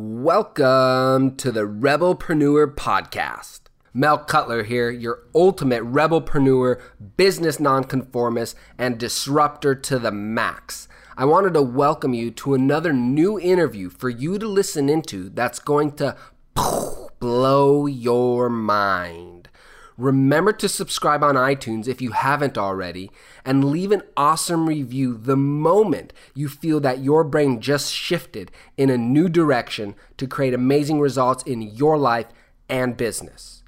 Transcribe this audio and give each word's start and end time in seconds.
Welcome 0.00 1.34
to 1.38 1.50
the 1.50 1.66
Rebelpreneur 1.66 2.72
Podcast. 2.76 3.62
Mel 3.92 4.18
Cutler 4.18 4.62
here, 4.62 4.90
your 4.90 5.24
ultimate 5.34 5.82
rebelpreneur, 5.82 6.80
business 7.16 7.58
nonconformist, 7.58 8.54
and 8.78 8.96
disruptor 8.96 9.74
to 9.74 9.98
the 9.98 10.12
max. 10.12 10.86
I 11.16 11.24
wanted 11.24 11.54
to 11.54 11.62
welcome 11.62 12.14
you 12.14 12.30
to 12.30 12.54
another 12.54 12.92
new 12.92 13.40
interview 13.40 13.90
for 13.90 14.08
you 14.08 14.38
to 14.38 14.46
listen 14.46 14.88
into 14.88 15.30
that's 15.30 15.58
going 15.58 15.90
to 15.96 16.14
blow 17.18 17.86
your 17.86 18.48
mind. 18.48 19.37
Remember 19.98 20.52
to 20.52 20.68
subscribe 20.68 21.24
on 21.24 21.34
iTunes 21.34 21.88
if 21.88 22.00
you 22.00 22.12
haven't 22.12 22.56
already, 22.56 23.10
and 23.44 23.64
leave 23.64 23.90
an 23.90 24.02
awesome 24.16 24.68
review 24.68 25.18
the 25.18 25.36
moment 25.36 26.12
you 26.36 26.48
feel 26.48 26.78
that 26.78 27.00
your 27.00 27.24
brain 27.24 27.60
just 27.60 27.92
shifted 27.92 28.52
in 28.76 28.90
a 28.90 28.96
new 28.96 29.28
direction 29.28 29.96
to 30.16 30.28
create 30.28 30.54
amazing 30.54 31.00
results 31.00 31.42
in 31.42 31.62
your 31.62 31.98
life 31.98 32.28
and 32.68 32.96
business. 32.96 33.64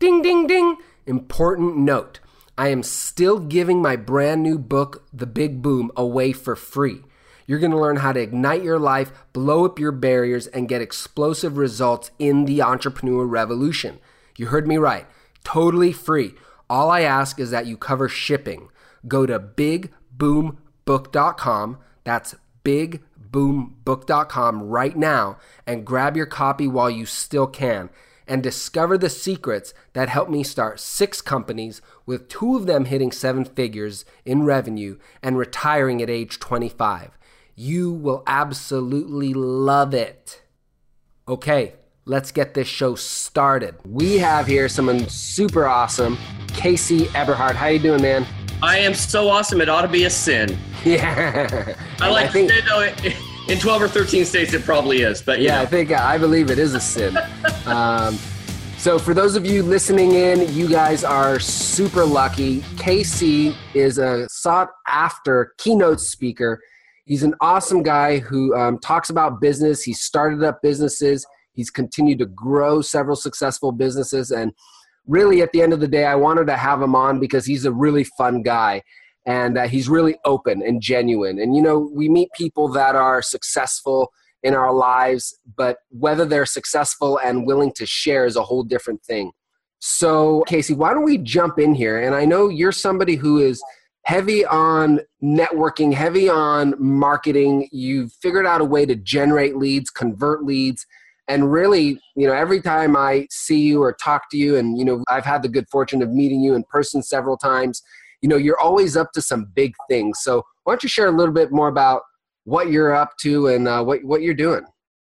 Ding, 0.00 0.20
ding, 0.20 0.48
ding! 0.48 0.78
Important 1.06 1.76
note 1.76 2.18
I 2.58 2.68
am 2.68 2.82
still 2.82 3.38
giving 3.38 3.80
my 3.80 3.94
brand 3.94 4.42
new 4.42 4.58
book, 4.58 5.06
The 5.12 5.26
Big 5.26 5.62
Boom, 5.62 5.92
away 5.96 6.32
for 6.32 6.56
free. 6.56 7.02
You're 7.46 7.60
going 7.60 7.70
to 7.70 7.78
learn 7.78 7.98
how 7.98 8.10
to 8.12 8.20
ignite 8.20 8.64
your 8.64 8.80
life, 8.80 9.12
blow 9.32 9.64
up 9.64 9.78
your 9.78 9.92
barriers, 9.92 10.48
and 10.48 10.68
get 10.68 10.82
explosive 10.82 11.56
results 11.56 12.10
in 12.18 12.46
the 12.46 12.62
entrepreneur 12.62 13.24
revolution. 13.24 14.00
You 14.36 14.46
heard 14.46 14.66
me 14.66 14.76
right 14.76 15.06
totally 15.44 15.92
free. 15.92 16.34
All 16.70 16.90
I 16.90 17.02
ask 17.02 17.38
is 17.40 17.50
that 17.50 17.66
you 17.66 17.76
cover 17.76 18.08
shipping. 18.08 18.70
Go 19.06 19.26
to 19.26 19.38
bigboombook.com. 19.38 21.78
That's 22.04 22.34
bigboombook.com 22.64 24.62
right 24.62 24.96
now 24.96 25.36
and 25.66 25.84
grab 25.86 26.16
your 26.16 26.26
copy 26.26 26.66
while 26.66 26.90
you 26.90 27.06
still 27.06 27.46
can 27.46 27.90
and 28.28 28.42
discover 28.42 28.98
the 28.98 29.08
secrets 29.08 29.72
that 29.94 30.10
helped 30.10 30.30
me 30.30 30.44
start 30.44 30.78
six 30.78 31.22
companies 31.22 31.80
with 32.04 32.28
two 32.28 32.56
of 32.56 32.66
them 32.66 32.84
hitting 32.84 33.10
seven 33.10 33.44
figures 33.44 34.04
in 34.26 34.44
revenue 34.44 34.98
and 35.22 35.38
retiring 35.38 36.02
at 36.02 36.10
age 36.10 36.38
25. 36.38 37.18
You 37.56 37.90
will 37.90 38.22
absolutely 38.26 39.32
love 39.32 39.94
it. 39.94 40.42
Okay, 41.26 41.74
let's 42.08 42.32
get 42.32 42.54
this 42.54 42.66
show 42.66 42.94
started. 42.94 43.74
We 43.86 44.18
have 44.18 44.46
here 44.46 44.68
someone 44.68 45.08
super 45.08 45.66
awesome, 45.66 46.16
Casey 46.54 47.04
Eberhart. 47.08 47.54
How 47.54 47.66
you 47.66 47.78
doing, 47.78 48.00
man? 48.02 48.26
I 48.62 48.78
am 48.78 48.94
so 48.94 49.28
awesome. 49.28 49.60
It 49.60 49.68
ought 49.68 49.82
to 49.82 49.88
be 49.88 50.04
a 50.04 50.10
sin. 50.10 50.58
Yeah. 50.84 51.74
I 52.00 52.08
like 52.08 52.26
I 52.26 52.32
think, 52.32 52.50
to 52.50 52.54
say 52.54 53.12
though, 53.12 53.52
in 53.52 53.58
12 53.58 53.82
or 53.82 53.88
13 53.88 54.24
states 54.24 54.54
it 54.54 54.62
probably 54.62 55.02
is, 55.02 55.20
but 55.20 55.40
yeah, 55.40 55.56
know. 55.56 55.62
I 55.62 55.66
think 55.66 55.90
I 55.90 56.16
believe 56.16 56.52
it 56.52 56.58
is 56.60 56.72
a 56.72 56.80
sin. 56.80 57.18
um, 57.66 58.16
so 58.78 58.96
for 58.96 59.12
those 59.12 59.34
of 59.34 59.44
you 59.44 59.64
listening 59.64 60.12
in, 60.12 60.54
you 60.54 60.68
guys 60.68 61.02
are 61.02 61.40
super 61.40 62.04
lucky. 62.04 62.62
Casey 62.78 63.56
is 63.74 63.98
a 63.98 64.28
sought 64.28 64.70
after 64.86 65.52
keynote 65.58 66.00
speaker. 66.00 66.62
He's 67.04 67.24
an 67.24 67.34
awesome 67.40 67.82
guy 67.82 68.18
who 68.18 68.54
um, 68.54 68.78
talks 68.78 69.10
about 69.10 69.40
business. 69.40 69.82
He 69.82 69.92
started 69.92 70.44
up 70.44 70.62
businesses. 70.62 71.26
He's 71.58 71.70
continued 71.70 72.20
to 72.20 72.26
grow 72.26 72.82
several 72.82 73.16
successful 73.16 73.72
businesses. 73.72 74.30
And 74.30 74.52
really, 75.08 75.42
at 75.42 75.50
the 75.50 75.60
end 75.60 75.72
of 75.72 75.80
the 75.80 75.88
day, 75.88 76.04
I 76.04 76.14
wanted 76.14 76.46
to 76.46 76.56
have 76.56 76.80
him 76.80 76.94
on 76.94 77.18
because 77.18 77.46
he's 77.46 77.64
a 77.64 77.72
really 77.72 78.04
fun 78.04 78.44
guy 78.44 78.82
and 79.26 79.58
uh, 79.58 79.66
he's 79.66 79.88
really 79.88 80.16
open 80.24 80.62
and 80.62 80.80
genuine. 80.80 81.40
And, 81.40 81.56
you 81.56 81.60
know, 81.60 81.90
we 81.92 82.08
meet 82.08 82.28
people 82.32 82.68
that 82.68 82.94
are 82.94 83.20
successful 83.22 84.12
in 84.44 84.54
our 84.54 84.72
lives, 84.72 85.36
but 85.56 85.78
whether 85.90 86.24
they're 86.24 86.46
successful 86.46 87.18
and 87.18 87.44
willing 87.44 87.72
to 87.72 87.86
share 87.86 88.24
is 88.24 88.36
a 88.36 88.44
whole 88.44 88.62
different 88.62 89.02
thing. 89.02 89.32
So, 89.80 90.44
Casey, 90.46 90.74
why 90.74 90.94
don't 90.94 91.02
we 91.02 91.18
jump 91.18 91.58
in 91.58 91.74
here? 91.74 92.00
And 92.00 92.14
I 92.14 92.24
know 92.24 92.48
you're 92.48 92.70
somebody 92.70 93.16
who 93.16 93.38
is 93.38 93.60
heavy 94.02 94.44
on 94.44 95.00
networking, 95.20 95.92
heavy 95.92 96.28
on 96.28 96.76
marketing. 96.78 97.68
You've 97.72 98.12
figured 98.22 98.46
out 98.46 98.60
a 98.60 98.64
way 98.64 98.86
to 98.86 98.94
generate 98.94 99.56
leads, 99.56 99.90
convert 99.90 100.44
leads, 100.44 100.86
and 101.28 101.52
really 101.52 102.00
you 102.16 102.26
know 102.26 102.32
every 102.32 102.60
time 102.60 102.96
i 102.96 103.26
see 103.30 103.60
you 103.60 103.82
or 103.82 103.92
talk 103.92 104.30
to 104.30 104.36
you 104.36 104.56
and 104.56 104.78
you 104.78 104.84
know 104.84 105.02
i've 105.08 105.24
had 105.24 105.42
the 105.42 105.48
good 105.48 105.68
fortune 105.70 106.02
of 106.02 106.10
meeting 106.10 106.40
you 106.40 106.54
in 106.54 106.64
person 106.64 107.02
several 107.02 107.36
times 107.36 107.82
you 108.22 108.28
know 108.28 108.36
you're 108.36 108.58
always 108.58 108.96
up 108.96 109.12
to 109.12 109.22
some 109.22 109.46
big 109.54 109.74
things. 109.88 110.20
So 110.20 110.44
why 110.64 110.72
don't 110.72 110.82
you 110.82 110.88
share 110.88 111.08
a 111.08 111.16
little 111.16 111.34
bit 111.34 111.52
more 111.52 111.68
about 111.68 112.02
what 112.44 112.70
you're 112.70 112.94
up 112.94 113.16
to 113.20 113.48
and 113.48 113.68
uh, 113.68 113.82
what, 113.84 114.02
what 114.04 114.22
you're 114.22 114.34
doing? 114.34 114.62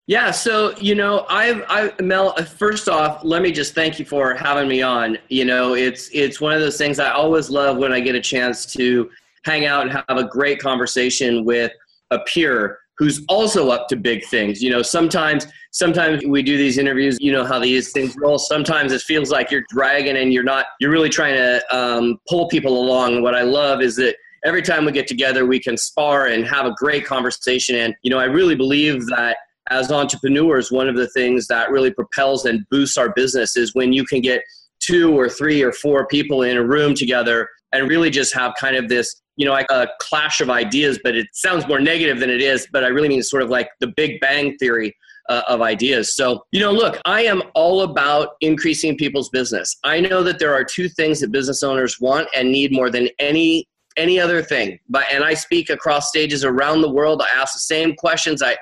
Yeah 0.08 0.32
so 0.32 0.76
you 0.78 0.96
know 0.96 1.28
i've 1.30 1.64
i 1.70 1.94
mel 2.02 2.34
uh, 2.36 2.44
first 2.44 2.90
off 2.90 3.24
let 3.24 3.44
me 3.44 3.52
just 3.52 3.76
thank 3.76 4.00
you 4.00 4.06
for 4.06 4.34
having 4.34 4.68
me 4.68 4.82
on. 4.82 5.20
You 5.30 5.46
know 5.46 5.76
it's 5.76 6.10
it's 6.12 6.42
one 6.42 6.54
of 6.54 6.62
those 6.62 6.78
things 6.78 7.00
i 7.00 7.12
always 7.12 7.52
love 7.52 7.78
when 7.78 7.94
i 7.94 8.00
get 8.00 8.16
a 8.16 8.22
chance 8.22 8.66
to 8.74 9.10
hang 9.44 9.66
out 9.66 9.84
and 9.84 9.92
have 9.92 10.18
a 10.18 10.24
great 10.24 10.60
conversation 10.60 11.46
with 11.46 11.72
a 12.10 12.20
peer 12.20 12.80
who's 13.00 13.26
also 13.30 13.70
up 13.70 13.88
to 13.88 13.96
big 13.96 14.26
things. 14.26 14.62
You 14.62 14.70
know, 14.70 14.82
sometimes 14.82 15.48
sometimes 15.72 16.24
we 16.26 16.44
do 16.44 16.58
these 16.58 16.78
interviews. 16.78 17.18
You 17.20 17.32
know 17.32 17.46
how 17.46 17.58
these 17.58 17.92
things 17.92 18.16
roll. 18.18 18.38
Sometimes 18.38 18.92
it 18.92 19.02
feels 19.02 19.32
like 19.32 19.50
you're 19.50 19.64
dragging 19.70 20.18
and 20.18 20.32
you're 20.34 20.44
not. 20.44 20.66
You're 20.80 20.92
really 20.92 21.10
trying 21.10 21.36
to 21.36 21.76
um, 21.76 22.20
pull 22.28 22.48
people 22.50 22.80
along. 22.80 23.24
What 23.24 23.36
I 23.36 23.42
love 23.42 23.82
is 23.82 23.96
that 23.96 24.16
every 24.46 24.62
time 24.62 24.86
we 24.86 24.92
get 24.92 25.08
together, 25.08 25.46
we 25.46 25.60
can 25.60 25.78
spar 25.78 26.28
and 26.28 26.46
have 26.46 26.66
a 26.66 26.74
great 26.74 27.06
conversation. 27.06 27.76
And 27.76 27.96
you 28.04 28.12
know, 28.12 28.20
I 28.20 28.26
really 28.26 28.56
believe 28.56 29.06
that 29.08 29.38
as 29.70 29.92
entrepreneurs, 29.92 30.72
one 30.72 30.90
of 30.90 30.96
the 30.96 31.08
things 31.10 31.48
that 31.48 31.72
really 31.72 31.92
propels 31.92 32.46
and 32.46 32.68
boosts 32.70 32.98
our 32.98 33.14
business 33.14 33.56
is 33.56 33.74
when 33.74 33.94
you 33.94 34.04
can 34.04 34.20
get 34.20 34.42
two 34.80 35.18
or 35.18 35.30
three 35.30 35.62
or 35.62 35.72
four 35.72 36.08
people 36.08 36.42
in 36.42 36.58
a 36.58 36.64
room 36.64 36.96
together 36.96 37.48
and 37.72 37.88
really 37.88 38.10
just 38.10 38.34
have 38.34 38.54
kind 38.60 38.76
of 38.76 38.90
this 38.90 39.22
you 39.40 39.46
know, 39.46 39.54
like 39.54 39.72
a 39.72 39.88
clash 40.02 40.42
of 40.42 40.50
ideas, 40.50 41.00
but 41.02 41.16
it 41.16 41.26
sounds 41.32 41.66
more 41.66 41.80
negative 41.80 42.20
than 42.20 42.30
it 42.30 42.42
is. 42.42 42.68
But 42.74 42.84
I 42.84 42.88
really 42.88 43.08
mean 43.08 43.24
sort 43.24 43.42
of 43.42 43.50
like 43.50 43.70
the 43.80 43.88
Big 43.96 44.20
Bang 44.20 44.58
theory 44.58 44.94
uh, 45.30 45.44
of 45.48 45.62
ideas. 45.62 46.14
So, 46.14 46.44
you 46.52 46.60
know, 46.60 46.74
look, 46.74 47.00
I 47.06 47.22
am 47.22 47.44
all 47.56 47.84
about 47.84 48.32
increasing 48.42 48.98
people's 48.98 49.30
business. 49.30 49.78
I 49.86 50.02
know 50.02 50.24
that 50.24 50.40
there 50.40 50.54
are 50.54 50.66
two 50.66 50.90
things 50.90 51.22
that 51.22 51.32
business 51.32 51.64
owners 51.64 52.02
want 52.02 52.28
and 52.36 52.52
need 52.52 52.74
more 52.74 52.90
than 52.90 53.08
any 53.18 53.66
any 53.96 54.20
other 54.20 54.44
thing. 54.44 54.78
But 54.90 55.06
and 55.10 55.24
I 55.24 55.36
speak 55.36 55.70
across 55.70 56.10
stages 56.10 56.44
around 56.44 56.82
the 56.82 56.92
world. 56.92 57.22
I 57.22 57.40
ask 57.40 57.54
the 57.54 57.60
same 57.60 57.96
questions. 57.96 58.42
I 58.42 58.58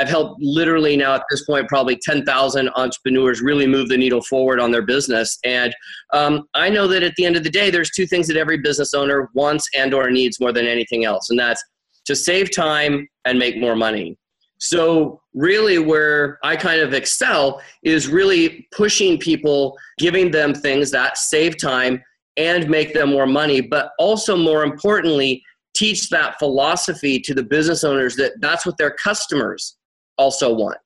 I've 0.00 0.08
helped 0.08 0.40
literally 0.40 0.96
now 0.96 1.14
at 1.14 1.24
this 1.30 1.44
point 1.44 1.68
probably 1.68 1.94
10,000 1.94 2.70
entrepreneurs 2.74 3.42
really 3.42 3.66
move 3.66 3.90
the 3.90 3.98
needle 3.98 4.22
forward 4.22 4.58
on 4.58 4.70
their 4.70 4.80
business. 4.80 5.38
And 5.44 5.74
um, 6.14 6.48
I 6.54 6.70
know 6.70 6.88
that 6.88 7.02
at 7.02 7.14
the 7.16 7.26
end 7.26 7.36
of 7.36 7.44
the 7.44 7.50
day, 7.50 7.68
there's 7.68 7.90
two 7.90 8.06
things 8.06 8.26
that 8.28 8.38
every 8.38 8.56
business 8.56 8.94
owner 8.94 9.28
wants 9.34 9.68
and 9.76 9.92
or 9.92 10.10
needs 10.10 10.40
more 10.40 10.52
than 10.52 10.66
anything 10.66 11.04
else, 11.04 11.28
and 11.28 11.38
that's 11.38 11.62
to 12.06 12.16
save 12.16 12.50
time 12.50 13.06
and 13.26 13.38
make 13.38 13.58
more 13.58 13.76
money. 13.76 14.16
So 14.56 15.20
really 15.34 15.78
where 15.78 16.38
I 16.42 16.56
kind 16.56 16.80
of 16.80 16.94
excel 16.94 17.60
is 17.82 18.08
really 18.08 18.66
pushing 18.74 19.18
people, 19.18 19.76
giving 19.98 20.30
them 20.30 20.54
things 20.54 20.90
that 20.92 21.18
save 21.18 21.60
time 21.60 22.02
and 22.38 22.70
make 22.70 22.94
them 22.94 23.10
more 23.10 23.26
money, 23.26 23.60
but 23.60 23.90
also 23.98 24.34
more 24.34 24.64
importantly, 24.64 25.42
teach 25.74 26.08
that 26.08 26.38
philosophy 26.38 27.20
to 27.20 27.34
the 27.34 27.42
business 27.42 27.84
owners 27.84 28.16
that 28.16 28.32
that's 28.40 28.64
what 28.64 28.78
their 28.78 28.92
customers 28.92 29.76
also 30.20 30.52
want. 30.54 30.76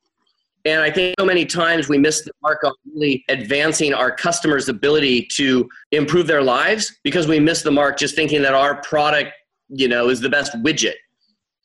And 0.65 0.81
I 0.81 0.91
think 0.91 1.15
so 1.19 1.27
many 1.27 1.45
times 1.45 1.89
we 1.89 1.99
miss 1.99 2.23
the 2.23 2.31
mark 2.41 2.65
on 2.65 2.73
really 2.95 3.23
advancing 3.29 3.93
our 3.93 4.11
customers' 4.11 4.69
ability 4.71 5.27
to 5.33 5.69
improve 5.91 6.27
their 6.27 6.43
lives 6.43 6.91
because 7.03 7.27
we 7.27 7.39
miss 7.39 7.61
the 7.63 7.71
mark 7.71 7.99
just 7.99 8.15
thinking 8.15 8.41
that 8.43 8.55
our 8.55 8.81
product, 8.81 9.33
you 9.69 9.89
know, 9.89 10.09
is 10.09 10.21
the 10.21 10.31
best 10.31 10.53
widget. 10.63 10.95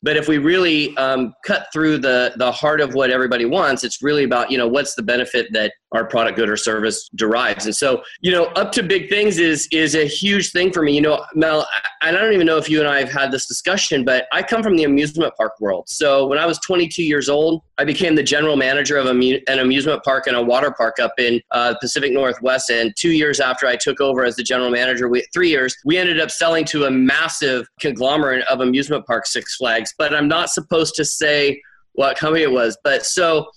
But 0.01 0.17
if 0.17 0.27
we 0.27 0.37
really 0.37 0.95
um, 0.97 1.33
cut 1.45 1.67
through 1.71 1.99
the 1.99 2.33
the 2.37 2.51
heart 2.51 2.81
of 2.81 2.93
what 2.93 3.09
everybody 3.09 3.45
wants, 3.45 3.83
it's 3.83 4.01
really 4.01 4.23
about 4.23 4.49
you 4.49 4.57
know 4.57 4.67
what's 4.67 4.95
the 4.95 5.03
benefit 5.03 5.47
that 5.51 5.73
our 5.91 6.05
product, 6.05 6.37
good, 6.37 6.49
or 6.49 6.57
service 6.57 7.09
derives. 7.15 7.65
And 7.65 7.75
so 7.75 8.03
you 8.21 8.31
know, 8.31 8.45
up 8.55 8.71
to 8.73 8.83
big 8.83 9.09
things 9.09 9.39
is 9.39 9.67
is 9.71 9.95
a 9.95 10.05
huge 10.05 10.51
thing 10.51 10.71
for 10.71 10.81
me. 10.83 10.93
You 10.93 11.01
know, 11.01 11.25
Mel, 11.33 11.67
and 12.01 12.15
I 12.15 12.21
don't 12.21 12.33
even 12.33 12.47
know 12.47 12.57
if 12.57 12.69
you 12.69 12.79
and 12.79 12.87
I 12.87 12.99
have 12.99 13.11
had 13.11 13.31
this 13.31 13.45
discussion, 13.45 14.05
but 14.05 14.27
I 14.31 14.41
come 14.41 14.63
from 14.63 14.75
the 14.75 14.83
amusement 14.83 15.33
park 15.35 15.53
world. 15.59 15.89
So 15.89 16.27
when 16.27 16.39
I 16.39 16.45
was 16.45 16.59
22 16.59 17.03
years 17.03 17.29
old, 17.29 17.63
I 17.77 17.83
became 17.83 18.15
the 18.15 18.23
general 18.23 18.55
manager 18.55 18.97
of 18.97 19.05
an 19.05 19.59
amusement 19.59 20.03
park 20.03 20.27
and 20.27 20.35
a 20.35 20.41
water 20.41 20.71
park 20.71 20.99
up 20.99 21.13
in 21.17 21.41
uh, 21.51 21.75
Pacific 21.81 22.11
Northwest. 22.11 22.69
And 22.69 22.93
two 22.97 23.11
years 23.11 23.39
after 23.39 23.67
I 23.67 23.75
took 23.75 24.01
over 24.01 24.23
as 24.23 24.35
the 24.35 24.43
general 24.43 24.69
manager, 24.69 25.09
we, 25.09 25.25
three 25.33 25.49
years, 25.49 25.75
we 25.85 25.97
ended 25.97 26.19
up 26.19 26.31
selling 26.31 26.65
to 26.65 26.85
a 26.85 26.91
massive 26.91 27.67
conglomerate 27.79 28.45
of 28.47 28.61
amusement 28.61 29.05
parks, 29.05 29.33
Six 29.33 29.55
Flags. 29.55 29.93
But 29.97 30.13
I'm 30.13 30.27
not 30.27 30.49
supposed 30.49 30.95
to 30.95 31.05
say 31.05 31.61
what 31.93 32.17
company 32.17 32.43
it 32.43 32.51
was. 32.51 32.77
But 32.83 33.05
so 33.05 33.47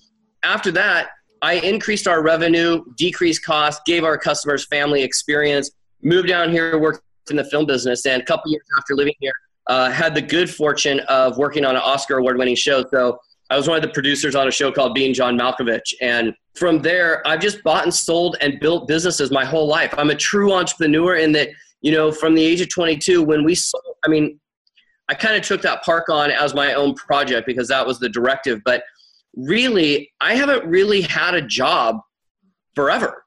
after 0.42 0.72
that, 0.72 1.10
I 1.42 1.54
increased 1.54 2.06
our 2.06 2.22
revenue, 2.22 2.84
decreased 2.96 3.44
costs, 3.44 3.82
gave 3.84 4.04
our 4.04 4.16
customers 4.16 4.64
family 4.66 5.02
experience, 5.02 5.72
moved 6.02 6.28
down 6.28 6.50
here, 6.50 6.78
worked 6.78 7.02
in 7.30 7.36
the 7.36 7.44
film 7.44 7.66
business, 7.66 8.06
and 8.06 8.22
a 8.22 8.24
couple 8.24 8.50
years 8.50 8.64
after 8.78 8.94
living 8.94 9.14
here, 9.20 9.32
uh, 9.66 9.90
had 9.90 10.14
the 10.14 10.22
good 10.22 10.48
fortune 10.48 11.00
of 11.00 11.36
working 11.38 11.64
on 11.64 11.74
an 11.74 11.82
Oscar 11.82 12.18
award 12.18 12.38
winning 12.38 12.54
show. 12.54 12.84
So 12.90 13.18
I 13.50 13.56
was 13.56 13.68
one 13.68 13.76
of 13.76 13.82
the 13.82 13.88
producers 13.88 14.34
on 14.34 14.48
a 14.48 14.50
show 14.50 14.72
called 14.72 14.94
Being 14.94 15.12
John 15.12 15.36
Malkovich. 15.36 15.94
And 16.00 16.32
from 16.54 16.80
there, 16.80 17.26
I've 17.26 17.40
just 17.40 17.62
bought 17.62 17.82
and 17.82 17.92
sold 17.92 18.36
and 18.40 18.58
built 18.60 18.88
businesses 18.88 19.30
my 19.30 19.44
whole 19.44 19.66
life. 19.66 19.92
I'm 19.98 20.10
a 20.10 20.14
true 20.14 20.52
entrepreneur 20.52 21.16
in 21.16 21.32
that, 21.32 21.48
you 21.80 21.92
know, 21.92 22.12
from 22.12 22.34
the 22.34 22.44
age 22.44 22.60
of 22.60 22.68
22, 22.70 23.22
when 23.22 23.44
we 23.44 23.54
sold, 23.54 23.82
I 24.04 24.08
mean, 24.08 24.38
I 25.08 25.14
kind 25.14 25.36
of 25.36 25.42
took 25.42 25.60
that 25.62 25.82
park 25.82 26.08
on 26.08 26.30
as 26.30 26.54
my 26.54 26.74
own 26.74 26.94
project 26.94 27.46
because 27.46 27.68
that 27.68 27.86
was 27.86 27.98
the 27.98 28.08
directive. 28.08 28.62
But 28.64 28.84
really, 29.36 30.12
I 30.20 30.34
haven't 30.34 30.64
really 30.66 31.02
had 31.02 31.34
a 31.34 31.42
job 31.42 32.00
forever. 32.74 33.24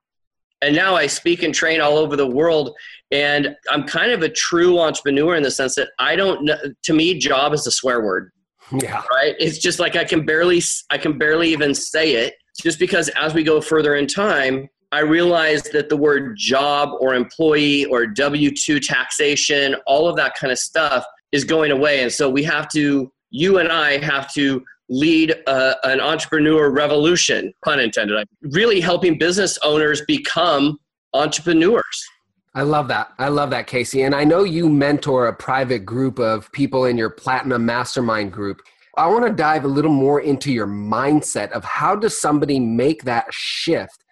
And 0.62 0.76
now 0.76 0.96
I 0.96 1.08
speak 1.08 1.44
and 1.44 1.54
train 1.54 1.82
all 1.82 1.98
over 1.98 2.16
the 2.16 2.28
world. 2.28 2.76
And 3.12 3.56
I'm 3.70 3.84
kind 3.84 4.12
of 4.12 4.24
a 4.24 4.30
true 4.30 4.80
entrepreneur 4.80 5.36
in 5.36 5.44
the 5.44 5.52
sense 5.52 5.76
that 5.76 5.90
I 6.00 6.16
don't 6.16 6.46
know, 6.46 6.56
to 6.84 6.94
me, 6.94 7.20
job 7.20 7.54
is 7.54 7.68
a 7.68 7.72
swear 7.72 8.02
word. 8.02 8.32
Yeah. 8.72 9.04
Right. 9.12 9.36
It's 9.38 9.60
just 9.60 9.80
like 9.80 9.96
I 9.96 10.04
can 10.04 10.26
barely, 10.26 10.62
I 10.90 10.98
can 10.98 11.18
barely 11.18 11.50
even 11.50 11.76
say 11.76 12.14
it 12.14 12.34
just 12.60 12.80
because 12.80 13.10
as 13.10 13.34
we 13.34 13.44
go 13.44 13.62
further 13.62 13.96
in 13.96 14.08
time, 14.08 14.68
I 14.92 15.00
realized 15.00 15.72
that 15.74 15.90
the 15.90 15.98
word 15.98 16.38
job 16.38 16.90
or 17.00 17.14
employee 17.14 17.86
or 17.86 18.08
W 18.08 18.50
2 18.50 18.80
taxation, 18.80 19.76
all 19.86 20.08
of 20.08 20.16
that 20.16 20.36
kind 20.36 20.52
of 20.52 20.58
stuff 20.58 21.06
is 21.32 21.44
going 21.44 21.72
away. 21.72 22.02
And 22.02 22.12
so 22.12 22.30
we 22.30 22.44
have 22.44 22.70
to, 22.70 23.12
you 23.30 23.60
and 23.60 23.70
I 23.70 23.98
have 23.98 24.34
to 24.34 24.64
lead 24.90 25.32
a, 25.48 25.76
an 25.84 26.00
entrepreneur 26.00 26.70
revolution, 26.70 27.54
pun 27.64 27.80
intended, 27.80 28.28
really 28.42 28.80
helping 28.80 29.18
business 29.18 29.58
owners 29.64 30.02
become 30.08 30.78
entrepreneurs. 31.14 32.06
I 32.54 32.62
love 32.62 32.88
that. 32.88 33.10
I 33.18 33.28
love 33.28 33.50
that, 33.50 33.68
Casey. 33.68 34.04
And 34.04 34.16
I 34.16 34.24
know 34.24 34.44
you 34.44 34.70
mentor 34.70 35.28
a 35.28 35.34
private 35.34 35.80
group 35.80 36.20
of 36.20 36.52
people 36.52 36.86
in 36.86 36.98
your 36.98 37.10
Platinum 37.10 37.66
Mastermind 37.66 38.32
group. 38.32 38.62
I 38.98 39.08
want 39.08 39.26
to 39.26 39.34
dive 39.34 39.66
a 39.66 39.68
little 39.68 39.92
more 39.92 40.22
into 40.22 40.54
your 40.54 40.68
mindset 40.68 41.52
of 41.52 41.66
how 41.66 41.98
does 41.98 42.18
somebody 42.20 42.60
make 42.60 43.04
that 43.04 43.26
shift 43.30 44.06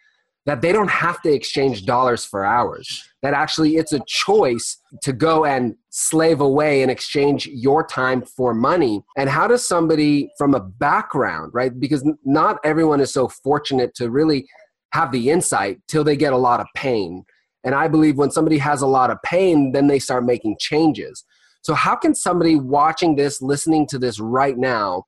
that 0.46 0.62
they 0.62 0.74
don't 0.74 0.90
have 0.90 1.22
to 1.22 1.32
exchange 1.32 1.86
dollars 1.86 2.26
for 2.26 2.44
hours 2.44 3.02
that 3.22 3.34
actually 3.34 3.78
it's 3.78 3.94
a 3.94 4.02
choice 4.06 4.78
to 5.02 5.14
go 5.14 5.46
and 5.46 5.76
slave 5.90 6.42
away 6.42 6.82
and 6.82 6.92
exchange 6.92 7.48
your 7.48 7.86
time 7.86 8.22
for 8.22 8.54
money? 8.54 9.04
And 9.18 9.30
how 9.30 9.48
does 9.48 9.68
somebody 9.68 10.32
from 10.38 10.54
a 10.54 10.60
background 10.60 11.52
right? 11.54 11.78
Because 11.78 12.08
not 12.24 12.60
everyone 12.64 13.02
is 13.02 13.12
so 13.12 13.28
fortunate 13.28 13.96
to 13.96 14.10
really 14.10 14.48
have 14.94 15.12
the 15.12 15.30
insight 15.30 15.80
till 15.88 16.04
they 16.04 16.16
get 16.16 16.34
a 16.34 16.38
lot 16.38 16.60
of 16.60 16.68
pain. 16.76 17.26
And 17.64 17.74
i 17.74 17.88
believe 17.88 18.18
when 18.18 18.32
somebody 18.32 18.58
has 18.58 18.82
a 18.82 18.88
lot 18.88 19.10
of 19.10 19.22
pain 19.24 19.72
then 19.72 19.88
they 19.88 20.00
start 20.00 20.26
making 20.26 20.58
changes. 20.60 21.24
So 21.62 21.74
how 21.74 21.96
can 21.96 22.14
somebody 22.14 22.56
watching 22.56 23.16
this 23.16 23.42
listening 23.42 23.88
to 23.88 23.98
this 23.98 24.20
right 24.20 24.58
now 24.58 25.06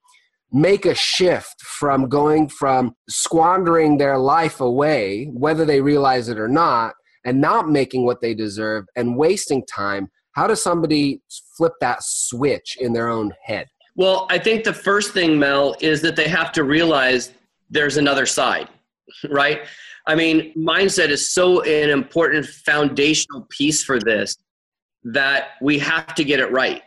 make 0.52 0.86
a 0.86 0.96
shift 0.96 1.62
from 1.62 2.08
going 2.08 2.48
from 2.48 2.96
squandering 3.10 3.98
their 3.98 4.18
life 4.18 4.62
away, 4.62 5.26
whether 5.34 5.66
they 5.66 5.82
realize 5.82 6.30
it 6.30 6.40
or 6.40 6.48
not, 6.48 6.94
and 7.26 7.42
not 7.42 7.70
making 7.70 8.06
what 8.06 8.22
they 8.22 8.34
deserve 8.34 8.86
and 8.96 9.18
wasting 9.18 9.66
time. 9.66 10.10
How 10.34 10.48
does 10.48 10.62
somebody 10.62 11.22
flip 11.58 11.74
that 11.82 12.04
switch 12.04 12.78
in 12.80 12.94
their 12.94 13.10
own 13.10 13.34
head? 13.44 13.68
Well, 13.96 14.28
I 14.30 14.38
think 14.38 14.64
the 14.64 14.74
first 14.74 15.14
thing, 15.14 15.40
Mel, 15.40 15.76
is 15.80 16.02
that 16.02 16.16
they 16.16 16.28
have 16.28 16.52
to 16.54 16.64
realize 16.64 17.34
there's 17.70 17.98
another 17.98 18.26
side, 18.26 18.68
right? 19.30 19.62
I 20.08 20.16
mean, 20.16 20.54
mindset 20.56 21.10
is 21.10 21.28
so 21.28 21.62
an 21.62 21.90
important 21.90 22.46
foundational 22.46 23.48
piece 23.50 23.84
for 23.84 24.00
this 24.00 24.38
that 25.06 25.52
we 25.62 25.80
have 25.80 26.14
to 26.16 26.24
get 26.24 26.40
it 26.40 26.52
right. 26.52 26.82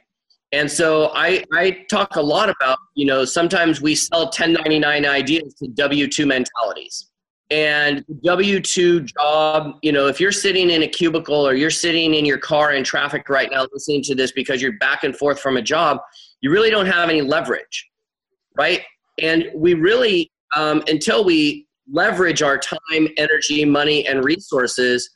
And 0.53 0.71
so 0.71 1.11
I, 1.15 1.45
I 1.53 1.85
talk 1.91 2.17
a 2.17 2.23
lot 2.23 2.49
about, 2.49 2.79
you 2.95 3.07
know, 3.07 3.25
sometimes 3.25 3.83
we 3.83 3.95
sell 3.95 4.25
1099 4.25 5.05
ideas 5.05 5.55
to 5.55 5.69
W 5.69 6.07
2 6.07 6.27
mentalities. 6.27 7.08
And 7.51 8.05
W 8.25 8.61
2 8.61 9.01
job, 9.01 9.79
you 9.83 9.91
know, 9.91 10.07
if 10.07 10.21
you're 10.21 10.33
sitting 10.33 10.69
in 10.71 10.83
a 10.83 10.89
cubicle 10.89 11.47
or 11.47 11.55
you're 11.55 11.71
sitting 11.71 12.15
in 12.15 12.27
your 12.27 12.39
car 12.39 12.73
in 12.73 12.85
traffic 12.85 13.29
right 13.31 13.51
now 13.51 13.67
listening 13.73 14.03
to 14.03 14.15
this 14.15 14.33
because 14.33 14.61
you're 14.61 14.77
back 14.79 15.03
and 15.05 15.17
forth 15.17 15.41
from 15.41 15.57
a 15.57 15.63
job, 15.63 15.99
you 16.43 16.51
really 16.51 16.69
don't 16.69 16.87
have 16.87 17.09
any 17.09 17.23
leverage, 17.23 17.89
right? 18.57 18.83
And 19.21 19.47
we 19.55 19.75
really, 19.75 20.31
um, 20.55 20.83
until 20.89 21.25
we 21.25 21.67
leverage 21.91 22.43
our 22.43 22.59
time, 22.59 23.09
energy, 23.17 23.65
money, 23.65 24.07
and 24.07 24.25
resources, 24.25 25.09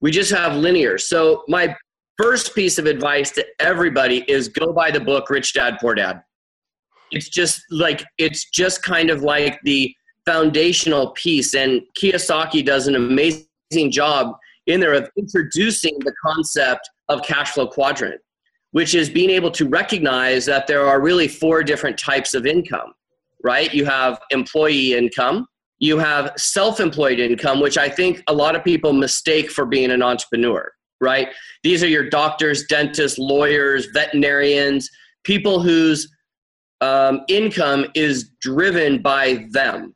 we 0.00 0.10
just 0.10 0.32
have 0.32 0.56
linear. 0.56 0.98
So 0.98 1.44
my 1.46 1.76
first 2.16 2.54
piece 2.54 2.78
of 2.78 2.86
advice 2.86 3.30
to 3.32 3.46
everybody 3.60 4.24
is 4.28 4.48
go 4.48 4.72
buy 4.72 4.90
the 4.90 5.00
book 5.00 5.30
Rich 5.30 5.54
Dad 5.54 5.78
Poor 5.80 5.94
Dad. 5.94 6.22
It's 7.10 7.28
just 7.28 7.62
like 7.70 8.04
it's 8.18 8.50
just 8.50 8.82
kind 8.82 9.10
of 9.10 9.22
like 9.22 9.58
the 9.62 9.94
foundational 10.28 11.12
piece 11.12 11.54
and 11.54 11.80
Kiyosaki 11.98 12.64
does 12.64 12.86
an 12.86 12.96
amazing 12.96 13.90
job 13.90 14.36
in 14.66 14.78
there 14.78 14.92
of 14.92 15.08
introducing 15.16 15.96
the 16.00 16.12
concept 16.24 16.88
of 17.08 17.22
cash 17.22 17.52
flow 17.52 17.66
quadrant, 17.66 18.20
which 18.72 18.94
is 18.94 19.08
being 19.08 19.30
able 19.30 19.50
to 19.52 19.66
recognize 19.66 20.44
that 20.44 20.66
there 20.66 20.86
are 20.86 21.00
really 21.00 21.28
four 21.28 21.62
different 21.62 21.98
types 21.98 22.34
of 22.34 22.44
income, 22.44 22.92
right? 23.42 23.72
You 23.72 23.86
have 23.86 24.20
employee 24.30 24.92
income, 24.94 25.46
you 25.78 25.96
have 25.98 26.32
self 26.36 26.78
employed 26.78 27.20
income, 27.20 27.60
which 27.60 27.78
I 27.78 27.88
think 27.88 28.22
a 28.26 28.32
lot 28.32 28.54
of 28.54 28.62
people 28.62 28.92
mistake 28.92 29.50
for 29.50 29.64
being 29.64 29.90
an 29.90 30.02
entrepreneur 30.02 30.70
right? 31.00 31.28
These 31.62 31.84
are 31.84 31.88
your 31.88 32.08
doctors, 32.08 32.64
dentists, 32.66 33.18
lawyers, 33.18 33.86
veterinarians, 33.94 34.90
people 35.24 35.62
whose 35.62 36.12
um, 36.80 37.20
income 37.28 37.86
is 37.94 38.30
driven 38.40 39.02
by 39.02 39.46
them, 39.50 39.94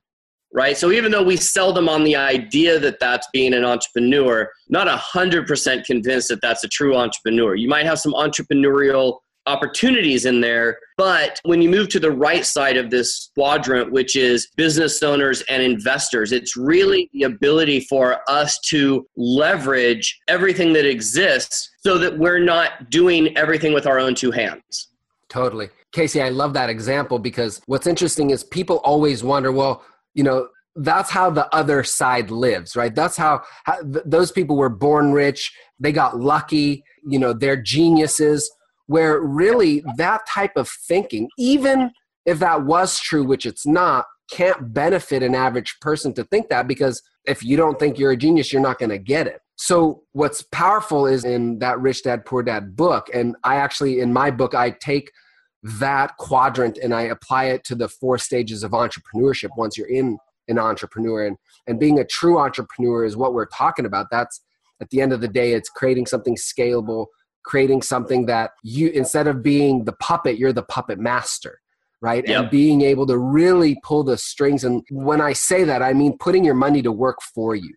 right? 0.53 0.77
So 0.77 0.91
even 0.91 1.11
though 1.11 1.23
we 1.23 1.37
sell 1.37 1.73
them 1.73 1.89
on 1.89 2.05
the 2.05 2.17
idea 2.17 2.79
that 2.79 3.01
that's 3.01 3.27
being 3.33 3.55
an 3.55 3.65
entrepreneur, 3.65 4.51
not 4.69 4.87
100% 4.87 5.85
convinced 5.85 6.29
that 6.29 6.41
that's 6.43 6.65
a 6.65 6.69
true 6.69 6.97
entrepreneur. 6.97 7.55
You 7.55 7.69
might 7.69 7.87
have 7.87 7.99
some 7.99 8.13
entrepreneurial 8.13 9.19
opportunities 9.47 10.25
in 10.25 10.41
there. 10.41 10.79
But 10.97 11.41
when 11.45 11.63
you 11.63 11.69
move 11.69 11.89
to 11.91 12.01
the 12.01 12.11
right 12.11 12.45
side 12.45 12.77
of 12.77 12.91
this 12.91 13.31
quadrant, 13.35 13.93
which 13.93 14.17
is 14.17 14.49
business 14.57 15.03
owners 15.03 15.43
and 15.49 15.63
investors, 15.63 16.33
it's 16.33 16.57
really 16.57 17.11
the 17.13 17.25
ability 17.25 17.81
for 17.81 18.21
us 18.29 18.59
to 18.69 19.07
leverage 19.17 20.21
everything 20.29 20.73
that 20.75 20.89
exists 20.89 21.71
so 21.79 21.99
that 21.99 22.17
we're 22.19 22.39
not 22.39 22.91
doing 22.91 23.37
everything 23.37 23.73
with 23.73 23.87
our 23.87 23.99
own 23.99 24.15
two 24.15 24.31
hands. 24.31 24.89
Totally. 25.29 25.71
Casey, 25.93 26.23
I 26.23 26.29
love 26.29 26.53
that 26.55 26.71
example 26.71 27.19
because 27.19 27.61
what's 27.67 27.87
interesting 27.87 28.31
is 28.31 28.45
people 28.45 28.77
always 28.79 29.25
wonder, 29.25 29.51
well, 29.51 29.83
you 30.15 30.23
know, 30.23 30.49
that's 30.77 31.11
how 31.11 31.31
the 31.31 31.55
other 31.55 31.85
side 31.85 32.31
lives, 32.31 32.77
right? 32.77 32.95
That's 32.95 33.17
how, 33.17 33.43
how 33.65 33.81
th- 33.83 34.05
those 34.07 34.33
people 34.33 34.57
were 34.57 34.71
born 34.71 35.13
rich. 35.13 35.53
They 35.79 35.93
got 35.93 36.19
lucky. 36.19 36.85
You 37.07 37.19
know, 37.19 37.33
they're 37.33 37.61
geniuses 37.61 38.51
where 38.87 39.21
really 39.21 39.85
that 39.97 40.27
type 40.27 40.57
of 40.57 40.69
thinking, 40.69 41.29
even 41.39 41.91
if 42.25 42.39
that 42.39 42.65
was 42.65 42.99
true, 42.99 43.25
which 43.25 43.47
it's 43.47 43.67
not, 43.67 44.07
can't 44.31 44.73
benefit 44.73 45.23
an 45.23 45.35
average 45.35 45.79
person 45.81 46.13
to 46.15 46.25
think 46.25 46.49
that 46.49 46.67
because 46.67 47.03
if 47.25 47.45
you 47.45 47.57
don't 47.57 47.79
think 47.79 47.99
you're 47.99 48.13
a 48.13 48.17
genius, 48.17 48.53
you're 48.53 48.63
not 48.63 48.79
going 48.79 48.91
to 48.91 48.99
get 48.99 49.27
it. 49.27 49.41
So, 49.57 50.03
what's 50.13 50.43
powerful 50.43 51.07
is 51.07 51.25
in 51.25 51.59
that 51.59 51.79
Rich 51.79 52.05
Dad 52.05 52.25
Poor 52.25 52.43
Dad 52.43 52.75
book, 52.75 53.09
and 53.13 53.37
I 53.45 53.57
actually, 53.57 54.01
in 54.01 54.13
my 54.13 54.31
book, 54.31 54.55
I 54.55 54.71
take 54.71 55.13
that 55.63 56.17
quadrant 56.17 56.79
and 56.79 56.95
I 56.95 57.03
apply 57.03 57.45
it 57.47 57.65
to 57.65 57.75
the 57.75 57.89
four 57.89 58.19
stages 58.19 58.63
of 58.63 58.73
entrepreneurship 58.73 59.51
once 59.57 59.77
you're 59.77 59.89
in 59.89 60.19
an 60.49 60.59
entrepreneur. 60.59 61.27
And, 61.27 61.37
and 61.67 61.79
being 61.79 61.99
a 61.99 62.05
true 62.05 62.39
entrepreneur 62.39 63.05
is 63.05 63.17
what 63.17 63.33
we're 63.33 63.47
talking 63.47 63.87
about. 63.87 64.07
That's 64.11 64.41
at 64.81 64.91
the 64.91 65.01
end 65.01 65.13
of 65.13 65.21
the 65.21 65.29
day, 65.29 65.53
it's 65.53 65.69
creating 65.69 66.07
something 66.07 66.37
scalable, 66.37 67.07
creating 67.45 67.83
something 67.83 68.27
that 68.27 68.53
you 68.63 68.89
instead 68.89 69.27
of 69.27 69.43
being 69.43 69.85
the 69.85 69.93
puppet 69.93 70.39
you're 70.39 70.53
the 70.53 70.63
puppet 70.63 70.99
master 70.99 71.61
right 72.01 72.27
yep. 72.27 72.43
and 72.43 72.51
being 72.51 72.83
able 72.83 73.07
to 73.07 73.19
really 73.19 73.79
pull 73.83 74.05
the 74.05 74.17
strings 74.17 74.65
and 74.65 74.83
when 74.91 75.21
i 75.21 75.33
say 75.33 75.65
that 75.65 75.83
i 75.83 75.93
mean 75.93 76.17
putting 76.19 76.45
your 76.45 76.55
money 76.55 76.83
to 76.83 76.93
work 76.93 77.19
for 77.35 77.55
you 77.55 77.75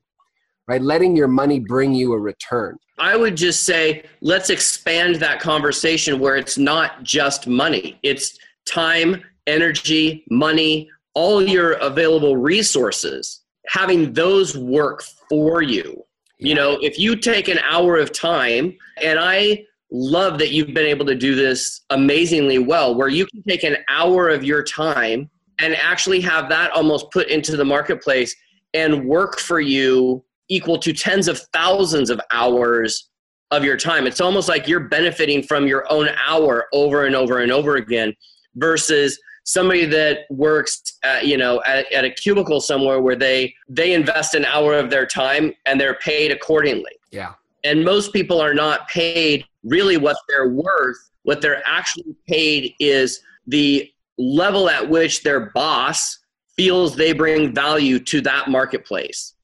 right? 0.67 0.81
Letting 0.81 1.15
your 1.15 1.27
money 1.27 1.59
bring 1.59 1.93
you 1.93 2.13
a 2.13 2.19
return. 2.19 2.77
I 2.97 3.15
would 3.15 3.35
just 3.35 3.63
say 3.63 4.05
let's 4.21 4.49
expand 4.49 5.15
that 5.15 5.39
conversation 5.39 6.19
where 6.19 6.37
it's 6.37 6.57
not 6.57 7.03
just 7.03 7.47
money. 7.47 7.99
It's 8.03 8.37
time 8.65 9.23
energy 9.47 10.25
money 10.31 10.89
all 11.13 11.41
your 11.41 11.73
available 11.73 12.37
resources 12.37 13.41
having 13.67 14.13
those 14.13 14.55
work 14.57 15.03
for 15.29 15.61
you. 15.61 16.03
You 16.37 16.53
know, 16.53 16.77
if 16.81 16.99
you 16.99 17.15
take 17.15 17.47
an 17.47 17.59
hour 17.69 17.95
of 17.97 18.11
time, 18.11 18.75
and 19.01 19.17
I 19.19 19.63
love 19.91 20.37
that 20.39 20.51
you've 20.51 20.73
been 20.73 20.85
able 20.85 21.05
to 21.05 21.15
do 21.15 21.33
this 21.33 21.81
amazingly 21.89 22.59
well, 22.59 22.93
where 22.93 23.07
you 23.07 23.25
can 23.25 23.41
take 23.43 23.63
an 23.63 23.77
hour 23.89 24.29
of 24.29 24.43
your 24.43 24.61
time 24.61 25.29
and 25.59 25.75
actually 25.75 26.19
have 26.21 26.49
that 26.49 26.71
almost 26.71 27.09
put 27.11 27.29
into 27.29 27.55
the 27.55 27.63
marketplace 27.63 28.35
and 28.73 29.05
work 29.07 29.39
for 29.39 29.61
you 29.61 30.23
equal 30.49 30.77
to 30.79 30.93
tens 30.93 31.27
of 31.27 31.39
thousands 31.53 32.09
of 32.09 32.19
hours 32.31 33.09
of 33.51 33.63
your 33.63 33.77
time. 33.77 34.07
It's 34.07 34.21
almost 34.21 34.49
like 34.49 34.67
you're 34.67 34.87
benefiting 34.87 35.43
from 35.43 35.67
your 35.67 35.91
own 35.91 36.09
hour 36.27 36.65
over 36.73 37.05
and 37.05 37.15
over 37.15 37.39
and 37.39 37.51
over 37.51 37.75
again 37.75 38.13
versus 38.55 39.19
somebody 39.43 39.85
that 39.85 40.21
works 40.29 40.81
at, 41.03 41.27
you 41.27 41.37
know 41.37 41.61
at, 41.65 41.91
at 41.91 42.03
a 42.03 42.09
cubicle 42.09 42.59
somewhere 42.59 42.99
where 42.99 43.15
they 43.15 43.53
they 43.69 43.93
invest 43.93 44.33
an 44.33 44.43
hour 44.45 44.73
of 44.73 44.89
their 44.89 45.05
time 45.05 45.53
and 45.65 45.79
they're 45.79 45.95
paid 45.95 46.31
accordingly. 46.31 46.91
Yeah. 47.11 47.33
And 47.63 47.83
most 47.83 48.13
people 48.13 48.41
are 48.41 48.53
not 48.53 48.87
paid 48.87 49.45
really 49.63 49.97
what 49.97 50.17
they're 50.27 50.49
worth. 50.49 50.97
What 51.23 51.41
they're 51.41 51.63
actually 51.65 52.15
paid 52.27 52.73
is 52.79 53.21
the 53.47 53.91
level 54.17 54.69
at 54.69 54.87
which 54.87 55.23
their 55.23 55.51
boss 55.51 56.19
feels 56.55 56.95
they 56.95 57.13
bring 57.13 57.53
value 57.53 57.99
to 57.99 58.21
that 58.21 58.49
marketplace 58.49 59.34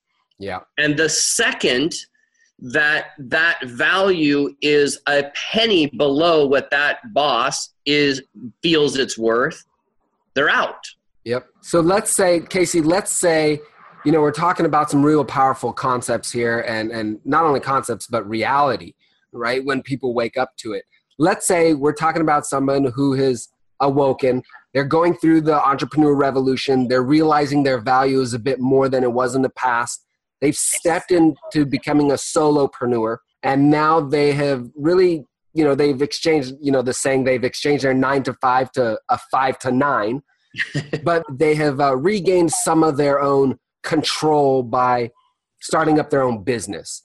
yeah. 0.42 0.60
And 0.78 0.98
the 0.98 1.08
second 1.08 1.94
that 2.60 3.12
that 3.18 3.64
value 3.64 4.56
is 4.62 5.00
a 5.08 5.26
penny 5.52 5.88
below 5.88 6.46
what 6.46 6.70
that 6.72 7.00
boss 7.14 7.74
is 7.86 8.22
feels 8.62 8.98
it's 8.98 9.18
worth 9.18 9.64
they're 10.34 10.50
out. 10.50 10.86
Yep. 11.26 11.48
So 11.62 11.80
let's 11.80 12.12
say 12.12 12.42
casey 12.50 12.82
let's 12.82 13.12
say 13.12 13.60
you 14.06 14.12
know 14.12 14.22
we're 14.22 14.32
talking 14.32 14.66
about 14.66 14.90
some 14.90 15.04
real 15.04 15.26
powerful 15.26 15.74
concepts 15.74 16.32
here 16.32 16.62
and 16.62 16.92
and 16.92 17.20
not 17.26 17.44
only 17.44 17.60
concepts 17.60 18.08
but 18.08 18.28
reality 18.28 18.94
right 19.32 19.64
when 19.64 19.82
people 19.82 20.14
wake 20.14 20.38
up 20.38 20.56
to 20.58 20.74
it. 20.74 20.84
Let's 21.20 21.46
say 21.46 21.74
we're 21.74 21.94
talking 21.94 22.22
about 22.22 22.46
someone 22.46 22.92
who 22.96 23.14
has 23.14 23.50
awoken. 23.80 24.42
They're 24.74 24.84
going 24.84 25.16
through 25.16 25.42
the 25.42 25.64
entrepreneur 25.64 26.16
revolution. 26.16 26.88
They're 26.88 27.04
realizing 27.04 27.64
their 27.64 27.80
value 27.80 28.22
is 28.22 28.34
a 28.34 28.40
bit 28.40 28.60
more 28.60 28.90
than 28.90 29.04
it 29.04 29.12
was 29.12 29.36
in 29.36 29.42
the 29.42 29.50
past 29.50 30.06
They've 30.42 30.56
stepped 30.56 31.12
into 31.12 31.66
becoming 31.66 32.12
a 32.12 32.16
solopreneur, 32.16 33.18
and 33.44 33.70
now 33.70 34.02
they 34.02 34.34
have 34.34 34.68
really, 34.76 35.26
you 35.54 35.64
know, 35.64 35.76
they've 35.76 36.02
exchanged, 36.02 36.56
you 36.60 36.72
know, 36.72 36.82
the 36.82 36.94
saying 36.94 37.24
they've 37.24 37.44
exchanged 37.44 37.84
their 37.84 37.94
nine 37.94 38.24
to 38.24 38.34
five 38.34 38.72
to 38.74 39.00
a 39.10 39.20
five 39.32 39.60
to 39.60 39.72
nine, 39.72 40.24
but 41.04 41.24
they 41.32 41.56
have 41.56 41.80
uh, 41.80 41.96
regained 41.96 42.52
some 42.52 42.84
of 42.84 42.98
their 42.98 43.22
own 43.22 43.58
control 43.84 44.64
by 44.64 45.12
starting 45.62 46.00
up 46.00 46.10
their 46.10 46.24
own 46.24 46.44
business. 46.44 47.04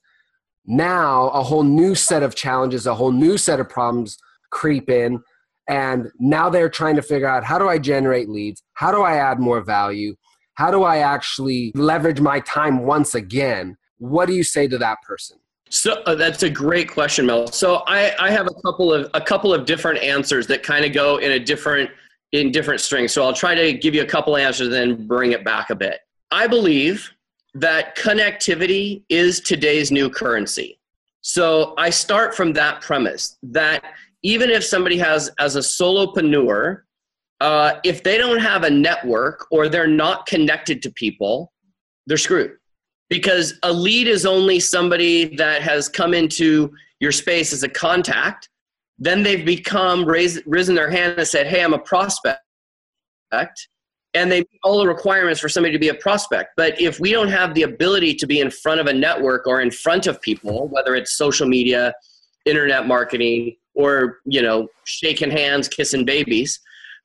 Now, 0.66 1.28
a 1.28 1.42
whole 1.42 1.62
new 1.62 1.94
set 1.94 2.22
of 2.22 2.34
challenges, 2.34 2.86
a 2.86 2.94
whole 2.94 3.12
new 3.12 3.38
set 3.38 3.60
of 3.60 3.68
problems 3.68 4.18
creep 4.50 4.90
in. 4.90 5.22
And 5.68 6.10
now 6.18 6.48
they're 6.50 6.68
trying 6.68 6.96
to 6.96 7.02
figure 7.02 7.28
out 7.28 7.44
how 7.44 7.58
do 7.58 7.68
I 7.68 7.78
generate 7.78 8.28
leads? 8.28 8.62
How 8.74 8.90
do 8.90 9.02
I 9.02 9.16
add 9.16 9.38
more 9.40 9.60
value? 9.60 10.16
How 10.56 10.70
do 10.70 10.82
I 10.82 10.98
actually 10.98 11.72
leverage 11.74 12.20
my 12.20 12.40
time 12.40 12.84
once 12.84 13.14
again? 13.14 13.76
What 13.98 14.26
do 14.26 14.34
you 14.34 14.42
say 14.42 14.66
to 14.68 14.78
that 14.78 14.98
person? 15.02 15.38
So 15.68 16.02
uh, 16.06 16.14
that's 16.14 16.42
a 16.42 16.50
great 16.50 16.90
question, 16.90 17.26
Mel. 17.26 17.46
So 17.48 17.82
I, 17.86 18.14
I 18.18 18.30
have 18.30 18.46
a 18.46 18.54
couple 18.62 18.92
of 18.92 19.10
a 19.14 19.20
couple 19.20 19.52
of 19.52 19.66
different 19.66 20.02
answers 20.02 20.46
that 20.48 20.62
kind 20.62 20.84
of 20.84 20.92
go 20.92 21.18
in 21.18 21.32
a 21.32 21.38
different 21.38 21.90
in 22.32 22.52
different 22.52 22.80
strings. 22.80 23.12
So 23.12 23.22
I'll 23.22 23.32
try 23.32 23.54
to 23.54 23.72
give 23.72 23.94
you 23.94 24.02
a 24.02 24.06
couple 24.06 24.36
answers, 24.36 24.68
and 24.68 24.74
then 24.74 25.06
bring 25.06 25.32
it 25.32 25.44
back 25.44 25.70
a 25.70 25.74
bit. 25.74 26.00
I 26.30 26.46
believe 26.46 27.10
that 27.54 27.96
connectivity 27.96 29.02
is 29.08 29.40
today's 29.40 29.90
new 29.90 30.10
currency. 30.10 30.78
So 31.22 31.74
I 31.76 31.90
start 31.90 32.34
from 32.34 32.52
that 32.52 32.80
premise 32.80 33.36
that 33.42 33.82
even 34.22 34.50
if 34.50 34.64
somebody 34.64 34.98
has 34.98 35.30
as 35.38 35.56
a 35.56 35.60
solopreneur 35.60 36.82
uh, 37.40 37.74
if 37.84 38.02
they 38.02 38.18
don't 38.18 38.40
have 38.40 38.64
a 38.64 38.70
network 38.70 39.46
or 39.50 39.68
they're 39.68 39.86
not 39.86 40.26
connected 40.26 40.82
to 40.82 40.90
people, 40.90 41.52
they're 42.06 42.16
screwed. 42.16 42.52
Because 43.08 43.54
a 43.62 43.72
lead 43.72 44.08
is 44.08 44.26
only 44.26 44.58
somebody 44.58 45.36
that 45.36 45.62
has 45.62 45.88
come 45.88 46.12
into 46.12 46.72
your 46.98 47.12
space 47.12 47.52
as 47.52 47.62
a 47.62 47.68
contact. 47.68 48.48
Then 48.98 49.22
they've 49.22 49.44
become 49.44 50.04
raised, 50.04 50.42
risen 50.46 50.74
their 50.74 50.90
hand 50.90 51.18
and 51.18 51.28
said, 51.28 51.46
"Hey, 51.46 51.62
I'm 51.62 51.74
a 51.74 51.78
prospect," 51.78 52.40
and 54.14 54.32
they 54.32 54.38
meet 54.40 54.60
all 54.64 54.78
the 54.78 54.88
requirements 54.88 55.38
for 55.38 55.48
somebody 55.48 55.72
to 55.72 55.78
be 55.78 55.88
a 55.88 55.94
prospect. 55.94 56.50
But 56.56 56.80
if 56.80 56.98
we 56.98 57.12
don't 57.12 57.28
have 57.28 57.54
the 57.54 57.62
ability 57.62 58.14
to 58.14 58.26
be 58.26 58.40
in 58.40 58.50
front 58.50 58.80
of 58.80 58.86
a 58.86 58.92
network 58.92 59.46
or 59.46 59.60
in 59.60 59.70
front 59.70 60.06
of 60.06 60.20
people, 60.22 60.68
whether 60.68 60.96
it's 60.96 61.16
social 61.16 61.46
media, 61.46 61.94
internet 62.46 62.86
marketing, 62.86 63.56
or 63.74 64.18
you 64.24 64.40
know, 64.40 64.68
shaking 64.84 65.30
hands, 65.30 65.68
kissing 65.68 66.06
babies, 66.06 66.58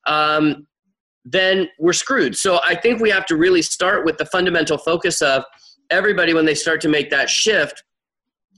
um, 0.08 0.67
then 1.25 1.70
we're 1.79 1.93
screwed. 1.93 2.36
So 2.36 2.60
I 2.63 2.75
think 2.75 3.00
we 3.00 3.10
have 3.12 3.25
to 3.27 3.38
really 3.38 3.62
start 3.62 4.05
with 4.05 4.17
the 4.17 4.25
fundamental 4.25 4.77
focus 4.77 5.22
of 5.22 5.43
everybody 5.89 6.34
when 6.34 6.46
they 6.46 6.55
start 6.55 6.81
to 6.81 6.89
make 6.89 7.10
that 7.12 7.29
shift 7.29 7.84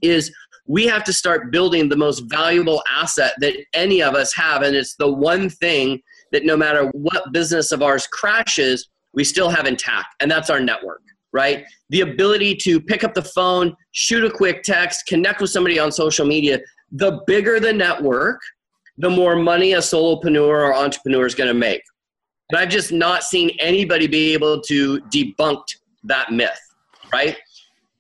is 0.01 0.33
we 0.65 0.85
have 0.88 1.03
to 1.03 1.13
start 1.13 1.51
building 1.51 1.89
the 1.89 1.97
most 1.97 2.23
valuable 2.27 2.81
asset 2.89 3.33
that 3.39 3.53
any 3.73 4.01
of 4.01 4.15
us 4.15 4.33
have. 4.33 4.62
And 4.62 4.75
it's 4.75 4.95
the 4.95 5.12
one 5.12 5.50
thing 5.50 6.01
that 6.31 6.45
no 6.45 6.55
matter 6.55 6.89
what 6.93 7.33
business 7.33 7.71
of 7.71 7.81
ours 7.81 8.07
crashes 8.07 8.89
we 9.13 9.23
still 9.23 9.50
have 9.50 9.67
intact. 9.67 10.07
And 10.21 10.31
that's 10.31 10.50
our 10.50 10.59
network 10.59 11.01
right? 11.33 11.65
The 11.89 12.01
ability 12.01 12.55
to 12.57 12.79
pick 12.79 13.03
up 13.03 13.15
the 13.15 13.23
phone 13.23 13.75
shoot 13.91 14.23
a 14.23 14.31
quick 14.31 14.63
text 14.63 15.07
connect 15.07 15.41
with 15.41 15.50
somebody 15.50 15.79
on 15.79 15.91
social 15.91 16.25
media 16.25 16.59
the 16.91 17.21
bigger 17.25 17.59
the 17.59 17.73
network 17.73 18.39
the 18.97 19.09
more 19.09 19.35
money 19.35 19.73
a 19.73 19.79
solopreneur 19.79 20.47
or 20.47 20.75
entrepreneur 20.75 21.25
is 21.25 21.35
going 21.35 21.47
to 21.47 21.53
make. 21.53 21.81
And 22.50 22.59
I've 22.59 22.69
just 22.69 22.91
not 22.91 23.23
seen 23.23 23.51
anybody 23.59 24.07
be 24.07 24.33
able 24.33 24.62
to 24.62 25.00
debunk 25.13 25.63
that 26.03 26.31
myth, 26.31 26.59
right? 27.12 27.38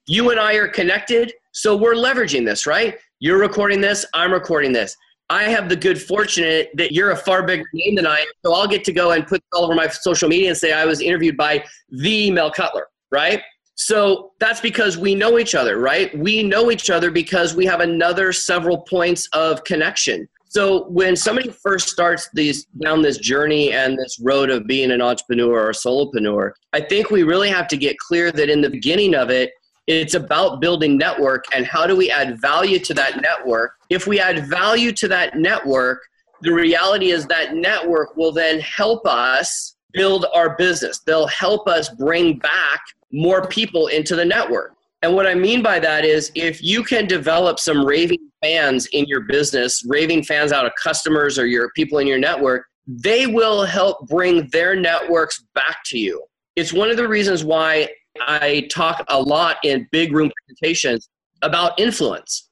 You 0.07 0.31
and 0.31 0.39
I 0.39 0.53
are 0.55 0.67
connected, 0.67 1.33
so 1.53 1.75
we're 1.75 1.95
leveraging 1.95 2.45
this, 2.45 2.67
right? 2.67 2.95
You're 3.19 3.39
recording 3.39 3.81
this, 3.81 4.05
I'm 4.13 4.31
recording 4.31 4.73
this. 4.73 4.95
I 5.29 5.43
have 5.43 5.69
the 5.69 5.75
good 5.75 5.99
fortune 5.99 6.65
that 6.75 6.91
you're 6.91 7.11
a 7.11 7.17
far 7.17 7.43
bigger 7.43 7.63
name 7.73 7.95
than 7.95 8.05
I 8.05 8.19
am, 8.19 8.27
so 8.45 8.53
I'll 8.53 8.67
get 8.67 8.83
to 8.83 8.93
go 8.93 9.11
and 9.11 9.25
put 9.25 9.41
all 9.53 9.63
over 9.63 9.73
my 9.73 9.87
social 9.87 10.27
media 10.27 10.49
and 10.49 10.57
say 10.57 10.73
I 10.73 10.85
was 10.85 10.99
interviewed 11.01 11.37
by 11.37 11.63
the 11.89 12.29
Mel 12.29 12.51
Cutler, 12.51 12.87
right? 13.11 13.41
So 13.75 14.31
that's 14.39 14.61
because 14.61 14.97
we 14.97 15.15
know 15.15 15.39
each 15.39 15.55
other, 15.55 15.79
right? 15.79 16.15
We 16.17 16.43
know 16.43 16.69
each 16.69 16.89
other 16.89 17.09
because 17.09 17.55
we 17.55 17.65
have 17.65 17.79
another 17.79 18.31
several 18.31 18.79
points 18.81 19.27
of 19.33 19.63
connection. 19.63 20.27
So 20.53 20.83
when 20.83 21.15
somebody 21.15 21.49
first 21.49 21.89
starts 21.89 22.29
these 22.35 22.65
down 22.79 23.01
this 23.01 23.17
journey 23.17 23.71
and 23.71 23.97
this 23.97 24.19
road 24.21 24.51
of 24.51 24.67
being 24.67 24.91
an 24.91 25.01
entrepreneur 25.01 25.51
or 25.51 25.69
a 25.71 25.73
solopreneur, 25.73 26.51
I 26.73 26.81
think 26.81 27.09
we 27.09 27.23
really 27.23 27.49
have 27.49 27.67
to 27.69 27.77
get 27.77 27.97
clear 27.97 28.31
that 28.31 28.51
in 28.51 28.61
the 28.61 28.69
beginning 28.69 29.15
of 29.15 29.31
it, 29.31 29.51
it's 29.87 30.13
about 30.13 30.61
building 30.61 30.95
network 30.95 31.45
and 31.55 31.65
how 31.65 31.87
do 31.87 31.95
we 31.95 32.11
add 32.11 32.39
value 32.39 32.77
to 32.79 32.93
that 32.93 33.19
network. 33.19 33.73
If 33.89 34.05
we 34.05 34.19
add 34.19 34.47
value 34.47 34.91
to 34.91 35.07
that 35.07 35.35
network, 35.35 36.03
the 36.41 36.53
reality 36.53 37.09
is 37.09 37.25
that 37.25 37.55
network 37.55 38.15
will 38.15 38.31
then 38.31 38.59
help 38.59 39.07
us 39.07 39.75
build 39.91 40.27
our 40.35 40.55
business. 40.55 40.99
They'll 40.99 41.27
help 41.27 41.67
us 41.67 41.89
bring 41.89 42.37
back 42.37 42.81
more 43.11 43.47
people 43.47 43.87
into 43.87 44.15
the 44.15 44.25
network. 44.25 44.75
And 45.01 45.15
what 45.15 45.25
I 45.25 45.33
mean 45.33 45.63
by 45.63 45.79
that 45.79 46.05
is 46.05 46.31
if 46.35 46.61
you 46.61 46.83
can 46.83 47.07
develop 47.07 47.59
some 47.59 47.83
raving 47.83 48.29
fans 48.43 48.87
in 48.87 49.05
your 49.05 49.21
business, 49.21 49.83
raving 49.87 50.23
fans 50.23 50.51
out 50.51 50.65
of 50.65 50.73
customers 50.81 51.39
or 51.39 51.45
your 51.45 51.71
people 51.75 51.99
in 51.99 52.07
your 52.07 52.19
network, 52.19 52.65
they 52.85 53.25
will 53.25 53.63
help 53.63 54.07
bring 54.07 54.47
their 54.49 54.75
networks 54.75 55.43
back 55.55 55.77
to 55.85 55.97
you. 55.97 56.21
It's 56.55 56.73
one 56.73 56.91
of 56.91 56.97
the 56.97 57.07
reasons 57.07 57.43
why 57.43 57.89
I 58.19 58.67
talk 58.69 59.03
a 59.07 59.19
lot 59.19 59.57
in 59.63 59.87
big 59.91 60.11
room 60.11 60.31
presentations 60.45 61.09
about 61.41 61.79
influence, 61.79 62.49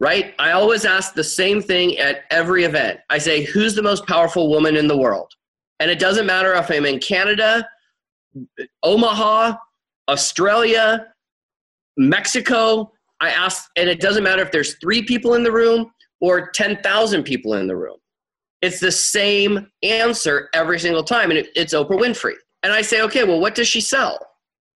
right? 0.00 0.34
I 0.38 0.52
always 0.52 0.84
ask 0.84 1.14
the 1.14 1.24
same 1.24 1.60
thing 1.60 1.98
at 1.98 2.22
every 2.30 2.64
event. 2.64 3.00
I 3.10 3.18
say, 3.18 3.42
Who's 3.44 3.74
the 3.74 3.82
most 3.82 4.06
powerful 4.06 4.48
woman 4.48 4.76
in 4.76 4.86
the 4.86 4.96
world? 4.96 5.30
And 5.80 5.90
it 5.90 5.98
doesn't 5.98 6.26
matter 6.26 6.54
if 6.54 6.70
I'm 6.70 6.86
in 6.86 7.00
Canada, 7.00 7.68
Omaha, 8.82 9.56
Australia, 10.08 11.08
Mexico, 11.96 12.92
I 13.22 13.30
asked, 13.30 13.70
and 13.76 13.88
it 13.88 14.00
doesn't 14.00 14.24
matter 14.24 14.42
if 14.42 14.50
there's 14.50 14.74
three 14.74 15.02
people 15.02 15.34
in 15.34 15.44
the 15.44 15.52
room 15.52 15.92
or 16.20 16.50
10,000 16.50 17.22
people 17.22 17.54
in 17.54 17.68
the 17.68 17.76
room. 17.76 17.98
It's 18.62 18.80
the 18.80 18.90
same 18.90 19.70
answer 19.84 20.48
every 20.52 20.80
single 20.80 21.04
time, 21.04 21.30
and 21.30 21.38
it, 21.38 21.48
it's 21.54 21.72
Oprah 21.72 22.00
Winfrey. 22.00 22.34
And 22.64 22.72
I 22.72 22.82
say, 22.82 23.00
okay, 23.02 23.22
well, 23.22 23.40
what 23.40 23.54
does 23.54 23.68
she 23.68 23.80
sell? 23.80 24.18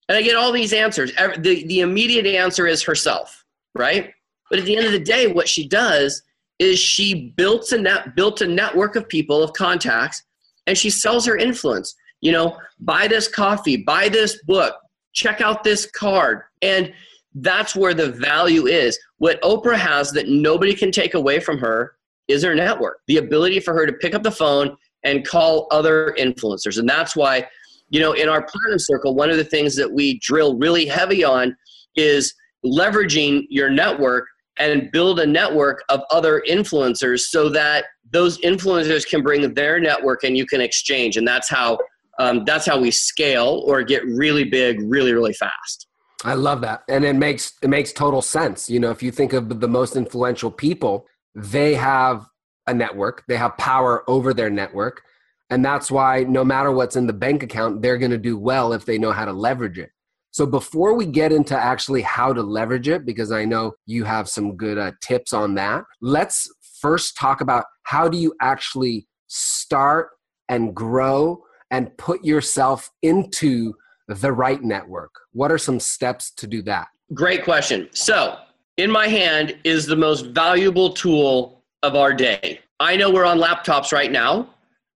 And 0.08 0.16
I 0.16 0.22
get 0.22 0.36
all 0.36 0.52
these 0.52 0.72
answers. 0.72 1.12
The, 1.38 1.64
the 1.66 1.80
immediate 1.80 2.26
answer 2.26 2.68
is 2.68 2.84
herself, 2.84 3.44
right? 3.74 4.12
But 4.48 4.60
at 4.60 4.64
the 4.64 4.76
end 4.76 4.86
of 4.86 4.92
the 4.92 5.00
day, 5.00 5.26
what 5.26 5.48
she 5.48 5.66
does 5.66 6.22
is 6.60 6.78
she 6.78 7.32
built 7.36 7.70
a 7.72 7.78
net, 7.78 8.14
built 8.14 8.42
a 8.42 8.46
network 8.46 8.94
of 8.94 9.08
people, 9.08 9.42
of 9.42 9.52
contacts, 9.54 10.22
and 10.68 10.78
she 10.78 10.90
sells 10.90 11.26
her 11.26 11.36
influence. 11.36 11.96
You 12.20 12.30
know, 12.30 12.56
buy 12.78 13.08
this 13.08 13.26
coffee, 13.26 13.76
buy 13.76 14.08
this 14.08 14.40
book, 14.44 14.76
check 15.14 15.40
out 15.40 15.64
this 15.64 15.86
card. 15.86 16.42
And 16.62 16.92
that's 17.36 17.76
where 17.76 17.94
the 17.94 18.10
value 18.12 18.66
is. 18.66 18.98
What 19.18 19.40
Oprah 19.42 19.76
has 19.76 20.10
that 20.12 20.28
nobody 20.28 20.74
can 20.74 20.90
take 20.90 21.14
away 21.14 21.38
from 21.38 21.58
her 21.58 21.96
is 22.28 22.42
her 22.42 22.54
network, 22.54 23.00
the 23.06 23.18
ability 23.18 23.60
for 23.60 23.74
her 23.74 23.86
to 23.86 23.92
pick 23.92 24.14
up 24.14 24.22
the 24.22 24.30
phone 24.30 24.76
and 25.04 25.26
call 25.26 25.68
other 25.70 26.14
influencers. 26.18 26.78
And 26.78 26.88
that's 26.88 27.14
why, 27.14 27.46
you 27.90 28.00
know, 28.00 28.12
in 28.12 28.28
our 28.28 28.42
platinum 28.42 28.78
circle, 28.78 29.14
one 29.14 29.30
of 29.30 29.36
the 29.36 29.44
things 29.44 29.76
that 29.76 29.92
we 29.92 30.18
drill 30.20 30.56
really 30.56 30.86
heavy 30.86 31.22
on 31.24 31.54
is 31.94 32.34
leveraging 32.64 33.44
your 33.50 33.70
network 33.70 34.26
and 34.58 34.90
build 34.90 35.20
a 35.20 35.26
network 35.26 35.84
of 35.90 36.00
other 36.10 36.42
influencers 36.48 37.20
so 37.20 37.50
that 37.50 37.84
those 38.10 38.38
influencers 38.38 39.06
can 39.06 39.22
bring 39.22 39.52
their 39.52 39.78
network 39.78 40.24
and 40.24 40.36
you 40.38 40.46
can 40.46 40.62
exchange. 40.62 41.18
And 41.18 41.28
that's 41.28 41.50
how 41.50 41.78
um, 42.18 42.44
that's 42.46 42.64
how 42.64 42.80
we 42.80 42.90
scale 42.90 43.62
or 43.66 43.82
get 43.82 44.02
really 44.06 44.44
big 44.44 44.80
really 44.80 45.12
really 45.12 45.34
fast 45.34 45.86
i 46.24 46.34
love 46.34 46.60
that. 46.62 46.82
And 46.88 47.04
it 47.04 47.16
makes 47.16 47.52
it 47.62 47.68
makes 47.68 47.92
total 47.92 48.22
sense. 48.22 48.70
You 48.70 48.80
know 48.80 48.90
if 48.90 49.02
you 49.02 49.10
think 49.10 49.32
of 49.32 49.60
the 49.60 49.68
most 49.68 49.96
influential 49.96 50.50
people 50.50 51.06
they 51.34 51.74
have 51.74 52.26
a 52.66 52.74
network 52.74 53.24
they 53.28 53.36
have 53.36 53.56
power 53.58 54.08
over 54.08 54.32
their 54.32 54.50
network. 54.50 55.02
And 55.48 55.64
that's 55.64 55.90
why 55.90 56.24
no 56.24 56.44
matter 56.44 56.72
what's 56.72 56.96
in 56.96 57.06
the 57.06 57.12
bank 57.12 57.42
account 57.42 57.82
they're 57.82 57.98
going 57.98 58.10
to 58.10 58.18
do 58.18 58.38
well 58.38 58.72
if 58.72 58.84
they 58.84 58.98
know 58.98 59.12
how 59.12 59.24
to 59.24 59.32
leverage 59.32 59.78
it. 59.78 59.90
So 60.32 60.44
before 60.44 60.94
we 60.94 61.06
get 61.06 61.32
into 61.32 61.56
actually 61.56 62.02
how 62.02 62.32
to 62.32 62.42
leverage 62.42 62.88
it 62.88 63.06
because 63.06 63.32
i 63.32 63.44
know 63.44 63.72
you 63.86 64.04
have 64.04 64.28
some 64.28 64.56
good 64.56 64.78
uh, 64.78 64.92
tips 65.00 65.32
on 65.32 65.54
that 65.54 65.84
let's 66.00 66.48
first 66.80 67.16
talk 67.16 67.40
about 67.40 67.64
how 67.84 68.08
do 68.08 68.18
you 68.18 68.34
actually 68.40 69.06
start 69.28 70.10
and 70.48 70.74
grow 70.74 71.42
and 71.70 71.96
put 71.96 72.24
yourself 72.24 72.90
into 73.02 73.74
the 74.08 74.32
right 74.32 74.62
network? 74.62 75.14
What 75.32 75.50
are 75.50 75.58
some 75.58 75.80
steps 75.80 76.30
to 76.32 76.46
do 76.46 76.62
that? 76.62 76.88
Great 77.14 77.44
question. 77.44 77.88
So, 77.92 78.38
in 78.76 78.90
my 78.90 79.08
hand 79.08 79.56
is 79.64 79.86
the 79.86 79.96
most 79.96 80.26
valuable 80.26 80.92
tool 80.92 81.62
of 81.82 81.96
our 81.96 82.12
day. 82.12 82.60
I 82.78 82.96
know 82.96 83.10
we're 83.10 83.24
on 83.24 83.38
laptops 83.38 83.92
right 83.92 84.12
now. 84.12 84.50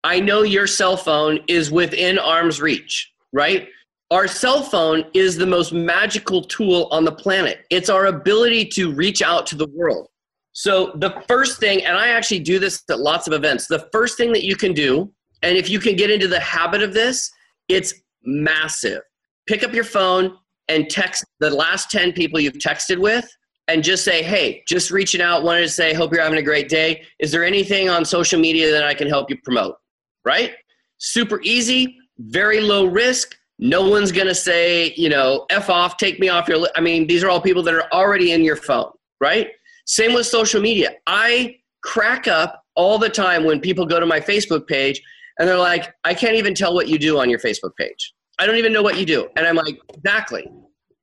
I 0.03 0.21
know 0.21 0.43
your 0.43 0.67
cell 0.67 0.97
phone 0.97 1.41
is 1.49 1.71
within 1.71 2.19
arm's 2.19 2.61
reach, 2.61 3.13
right? 3.33 3.69
Our 4.11 4.29
cell 4.29 4.63
phone 4.63 5.05
is 5.15 5.37
the 5.37 5.47
most 5.47 5.73
magical 5.73 6.43
tool 6.43 6.89
on 6.93 7.05
the 7.05 7.13
planet. 7.13 7.67
It's 7.71 7.91
our 7.91 8.07
ability 8.07 8.67
to 8.67 8.93
reach 8.93 9.21
out 9.21 9.47
to 9.49 9.57
the 9.57 9.67
world. 9.75 10.09
So, 10.53 10.93
the 10.95 11.23
first 11.29 11.61
thing, 11.61 11.85
and 11.85 11.99
I 11.99 12.09
actually 12.09 12.41
do 12.41 12.59
this 12.59 12.83
at 12.89 13.01
lots 13.01 13.27
of 13.27 13.33
events, 13.33 13.67
the 13.67 13.89
first 13.93 14.17
thing 14.17 14.33
that 14.33 14.45
you 14.45 14.57
can 14.57 14.73
do 14.73 15.13
and 15.43 15.57
if 15.57 15.69
you 15.69 15.79
can 15.79 15.97
get 15.97 16.11
into 16.11 16.29
the 16.29 16.41
habit 16.41 16.83
of 16.83 16.93
this, 16.95 17.31
it's 17.69 17.95
massive. 18.27 19.01
Pick 19.47 19.63
up 19.63 19.73
your 19.73 19.85
phone 19.85 20.37
and 20.69 20.91
text 20.91 21.25
the 21.41 21.51
last 21.51 21.91
10 21.91 22.13
people 22.13 22.41
you've 22.41 22.55
texted 22.55 22.99
with 22.99 23.29
and 23.69 23.83
just 23.83 24.05
say, 24.05 24.23
hey, 24.23 24.63
just 24.67 24.91
reaching 24.91 25.21
out, 25.21 25.43
wanted 25.43 25.63
to 25.63 25.69
say, 25.69 25.93
hope 25.93 26.13
you're 26.13 26.23
having 26.23 26.39
a 26.39 26.43
great 26.43 26.69
day. 26.69 27.03
Is 27.19 27.33
there 27.33 27.45
anything 27.45 27.89
on 27.89 28.05
social 28.05 28.39
media 28.39 28.71
that 28.73 28.85
I 28.85 28.95
can 28.95 29.09
help 29.09 29.31
you 29.31 29.37
promote? 29.43 29.77
Right? 30.25 30.53
Super 30.99 31.41
easy, 31.43 31.97
very 32.19 32.61
low 32.61 32.87
risk. 32.87 33.37
No 33.59 33.89
one's 33.89 34.13
going 34.13 34.27
to 34.27 34.35
say, 34.35 34.93
you 34.97 35.09
know, 35.09 35.47
F 35.51 35.71
off, 35.71 35.97
take 35.97 36.21
me 36.21 36.29
off 36.29 36.47
your 36.49 36.59
list. 36.59 36.73
I 36.77 36.81
mean, 36.81 37.07
these 37.07 37.25
are 37.25 37.31
all 37.31 37.41
people 37.41 37.63
that 37.63 37.75
are 37.75 37.91
already 37.93 38.33
in 38.33 38.43
your 38.43 38.57
phone, 38.57 38.91
right? 39.21 39.49
Same 39.87 40.15
with 40.15 40.27
social 40.27 40.61
media. 40.61 40.91
I 41.07 41.57
crack 41.83 42.29
up 42.29 42.63
all 42.75 42.99
the 42.99 43.09
time 43.09 43.45
when 43.45 43.61
people 43.61 43.87
go 43.87 43.99
to 43.99 44.07
my 44.07 44.21
Facebook 44.21 44.67
page 44.67 45.01
and 45.39 45.49
they're 45.49 45.59
like, 45.59 45.95
I 46.05 46.15
can't 46.15 46.35
even 46.35 46.55
tell 46.55 46.75
what 46.75 46.89
you 46.89 46.99
do 46.99 47.19
on 47.19 47.31
your 47.31 47.39
Facebook 47.39 47.75
page. 47.79 48.13
I 48.39 48.47
don't 48.47 48.57
even 48.57 48.73
know 48.73 48.83
what 48.83 48.99
you 48.99 49.07
do. 49.07 49.29
And 49.37 49.47
I'm 49.47 49.57
like, 49.57 49.79
exactly. 49.95 50.51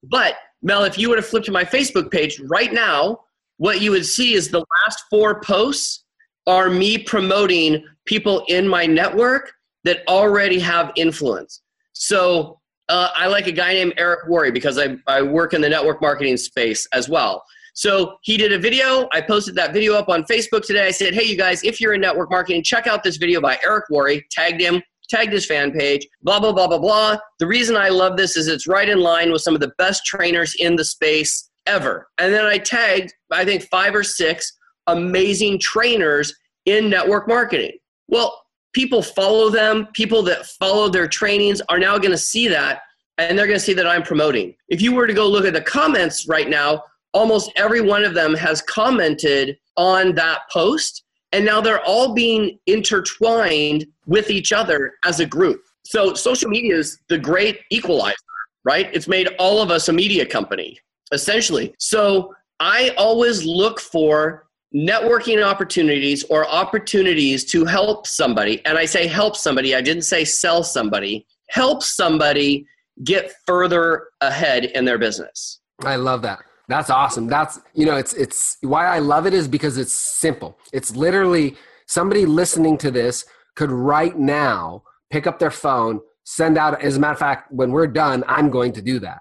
But 0.04 0.36
Mel, 0.62 0.84
if 0.84 0.98
you 0.98 1.10
were 1.10 1.16
to 1.16 1.22
flip 1.22 1.44
to 1.46 1.52
my 1.52 1.64
Facebook 1.64 2.12
page 2.12 2.40
right 2.42 2.72
now, 2.74 3.20
what 3.58 3.82
you 3.82 3.92
would 3.92 4.06
see 4.06 4.34
is 4.34 4.50
the 4.50 4.66
last 4.86 5.04
four 5.10 5.42
posts 5.42 6.06
are 6.48 6.70
me 6.70 6.98
promoting 6.98 7.86
people 8.06 8.44
in 8.48 8.68
my 8.68 8.86
network 8.86 9.52
that 9.84 10.00
already 10.08 10.60
have 10.60 10.92
influence. 10.96 11.62
So 11.94 12.60
uh, 12.90 13.10
I 13.16 13.28
like 13.28 13.48
a 13.48 13.52
guy 13.52 13.74
named 13.74 13.94
Eric 13.98 14.28
Worre 14.28 14.54
because 14.54 14.78
I, 14.78 14.98
I 15.08 15.22
work 15.22 15.54
in 15.54 15.62
the 15.62 15.70
network 15.70 16.02
marketing 16.02 16.38
space 16.38 16.88
as 16.94 17.10
well. 17.10 17.44
So 17.74 18.18
he 18.22 18.38
did 18.38 18.54
a 18.54 18.60
video. 18.60 19.08
I 19.12 19.22
posted 19.22 19.56
that 19.56 19.74
video 19.74 19.96
up 19.96 20.10
on 20.10 20.24
Facebook 20.26 20.66
today. 20.66 20.88
I 20.88 20.92
said, 20.92 21.14
hey, 21.14 21.24
you 21.24 21.38
guys, 21.38 21.64
if 21.64 21.82
you're 21.82 21.94
in 21.94 22.02
network 22.02 22.30
marketing, 22.30 22.64
check 22.64 22.86
out 22.88 23.04
this 23.04 23.18
video 23.18 23.42
by 23.42 23.58
Eric 23.64 23.86
Worre. 23.90 24.22
Tagged 24.30 24.62
him, 24.62 24.82
tagged 25.14 25.34
his 25.34 25.46
fan 25.46 25.72
page, 25.72 26.08
blah, 26.22 26.40
blah, 26.40 26.52
blah, 26.52 26.68
blah, 26.68 26.80
blah. 26.80 27.18
The 27.40 27.48
reason 27.48 27.76
I 27.76 27.90
love 27.90 28.18
this 28.18 28.36
is 28.36 28.48
it's 28.48 28.68
right 28.68 28.90
in 28.90 29.00
line 29.00 29.32
with 29.32 29.42
some 29.42 29.54
of 29.54 29.62
the 29.62 29.72
best 29.78 30.06
trainers 30.06 30.56
in 30.56 30.76
the 30.76 30.86
space 30.86 31.50
ever. 31.66 32.08
And 32.18 32.34
then 32.34 32.46
I 32.46 32.58
tagged, 32.58 33.14
I 33.32 33.46
think, 33.46 33.64
five 33.70 33.96
or 33.96 34.04
six 34.04 34.58
amazing 34.88 35.60
trainers 35.60 36.34
in 36.66 36.90
network 36.90 37.28
marketing. 37.28 37.78
Well, 38.08 38.42
people 38.74 39.02
follow 39.02 39.50
them. 39.50 39.88
People 39.94 40.24
that 40.24 40.46
follow 40.46 40.90
their 40.90 41.08
trainings 41.08 41.62
are 41.70 41.80
now 41.80 41.98
going 41.98 42.12
to 42.12 42.18
see 42.18 42.48
that 42.48 42.82
and 43.18 43.38
they're 43.38 43.48
going 43.48 43.60
to 43.60 43.64
see 43.64 43.74
that 43.74 43.88
I'm 43.88 44.04
promoting. 44.04 44.56
If 44.70 44.82
you 44.82 44.94
were 44.94 45.06
to 45.06 45.14
go 45.14 45.28
look 45.30 45.46
at 45.46 45.54
the 45.54 45.62
comments 45.62 46.28
right 46.28 46.50
now, 46.50 46.84
almost 47.14 47.52
every 47.56 47.82
one 47.82 48.04
of 48.04 48.16
them 48.16 48.34
has 48.34 48.62
commented 48.64 49.58
on 49.78 50.16
that 50.16 50.40
post 50.52 51.03
and 51.34 51.44
now 51.46 51.60
they're 51.60 51.84
all 51.84 52.14
being 52.14 52.58
intertwined 52.68 53.86
with 54.06 54.30
each 54.30 54.54
other 54.54 54.94
as 55.04 55.20
a 55.20 55.26
group. 55.26 55.62
So 55.86 56.14
social 56.14 56.50
media 56.50 56.78
is 56.78 57.00
the 57.10 57.18
great 57.18 57.60
equalizer 57.70 58.16
right? 58.64 58.90
It's 58.94 59.08
made 59.08 59.30
all 59.40 59.62
of 59.62 59.72
us 59.72 59.90
a 59.90 59.94
media 59.94 60.26
company 60.26 60.80
essentially. 61.12 61.74
So 61.80 62.34
i 62.60 62.90
always 62.98 63.44
look 63.46 63.80
for 63.80 64.46
networking 64.76 65.44
opportunities 65.44 66.24
or 66.26 66.48
opportunities 66.48 67.46
to 67.46 67.66
help 67.66 68.08
somebody. 68.08 68.64
And 68.66 68.78
i 68.78 68.86
say 68.86 69.08
help 69.08 69.36
somebody 69.36 69.76
i 69.76 69.82
didn't 69.82 70.04
say 70.04 70.26
sell 70.26 70.64
somebody. 70.64 71.26
Help 71.50 71.84
somebody 71.84 72.66
get 73.04 73.34
further 73.46 74.08
ahead 74.22 74.66
in 74.66 74.86
their 74.86 74.98
business. 74.98 75.60
I 75.84 75.98
love 75.98 76.22
that 76.24 76.40
that's 76.68 76.90
awesome. 76.90 77.28
That's 77.28 77.60
you 77.74 77.86
know, 77.86 77.98
it's 77.98 78.14
it's 78.14 78.58
why 78.62 78.88
I 78.88 79.00
love 79.00 79.26
it 79.26 79.34
is 79.34 79.48
because 79.48 79.78
it's 79.78 79.94
simple. 79.94 80.58
It's 80.72 80.96
literally 80.96 81.56
somebody 81.88 82.26
listening 82.26 82.78
to 82.80 82.92
this 82.92 83.26
could 83.56 83.72
right 83.72 84.18
now 84.18 84.84
pick 85.12 85.28
up 85.28 85.40
their 85.40 85.52
phone, 85.52 86.02
send 86.24 86.58
out 86.58 86.82
as 86.82 86.98
a 86.98 87.00
matter 87.00 87.14
of 87.14 87.20
fact, 87.20 87.52
when 87.52 87.72
we're 87.72 87.88
done, 87.88 88.24
I'm 88.28 88.50
going 88.50 88.74
to 88.74 88.82
do 88.82 89.00
that. 89.00 89.20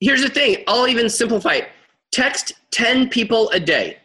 Here's 0.00 0.22
the 0.22 0.28
thing, 0.28 0.64
I'll 0.66 0.88
even 0.88 1.08
simplify 1.08 1.54
it. 1.54 1.68
Text 2.12 2.52
10 2.72 3.08
people 3.08 3.50
a 3.50 3.60
day. 3.60 3.98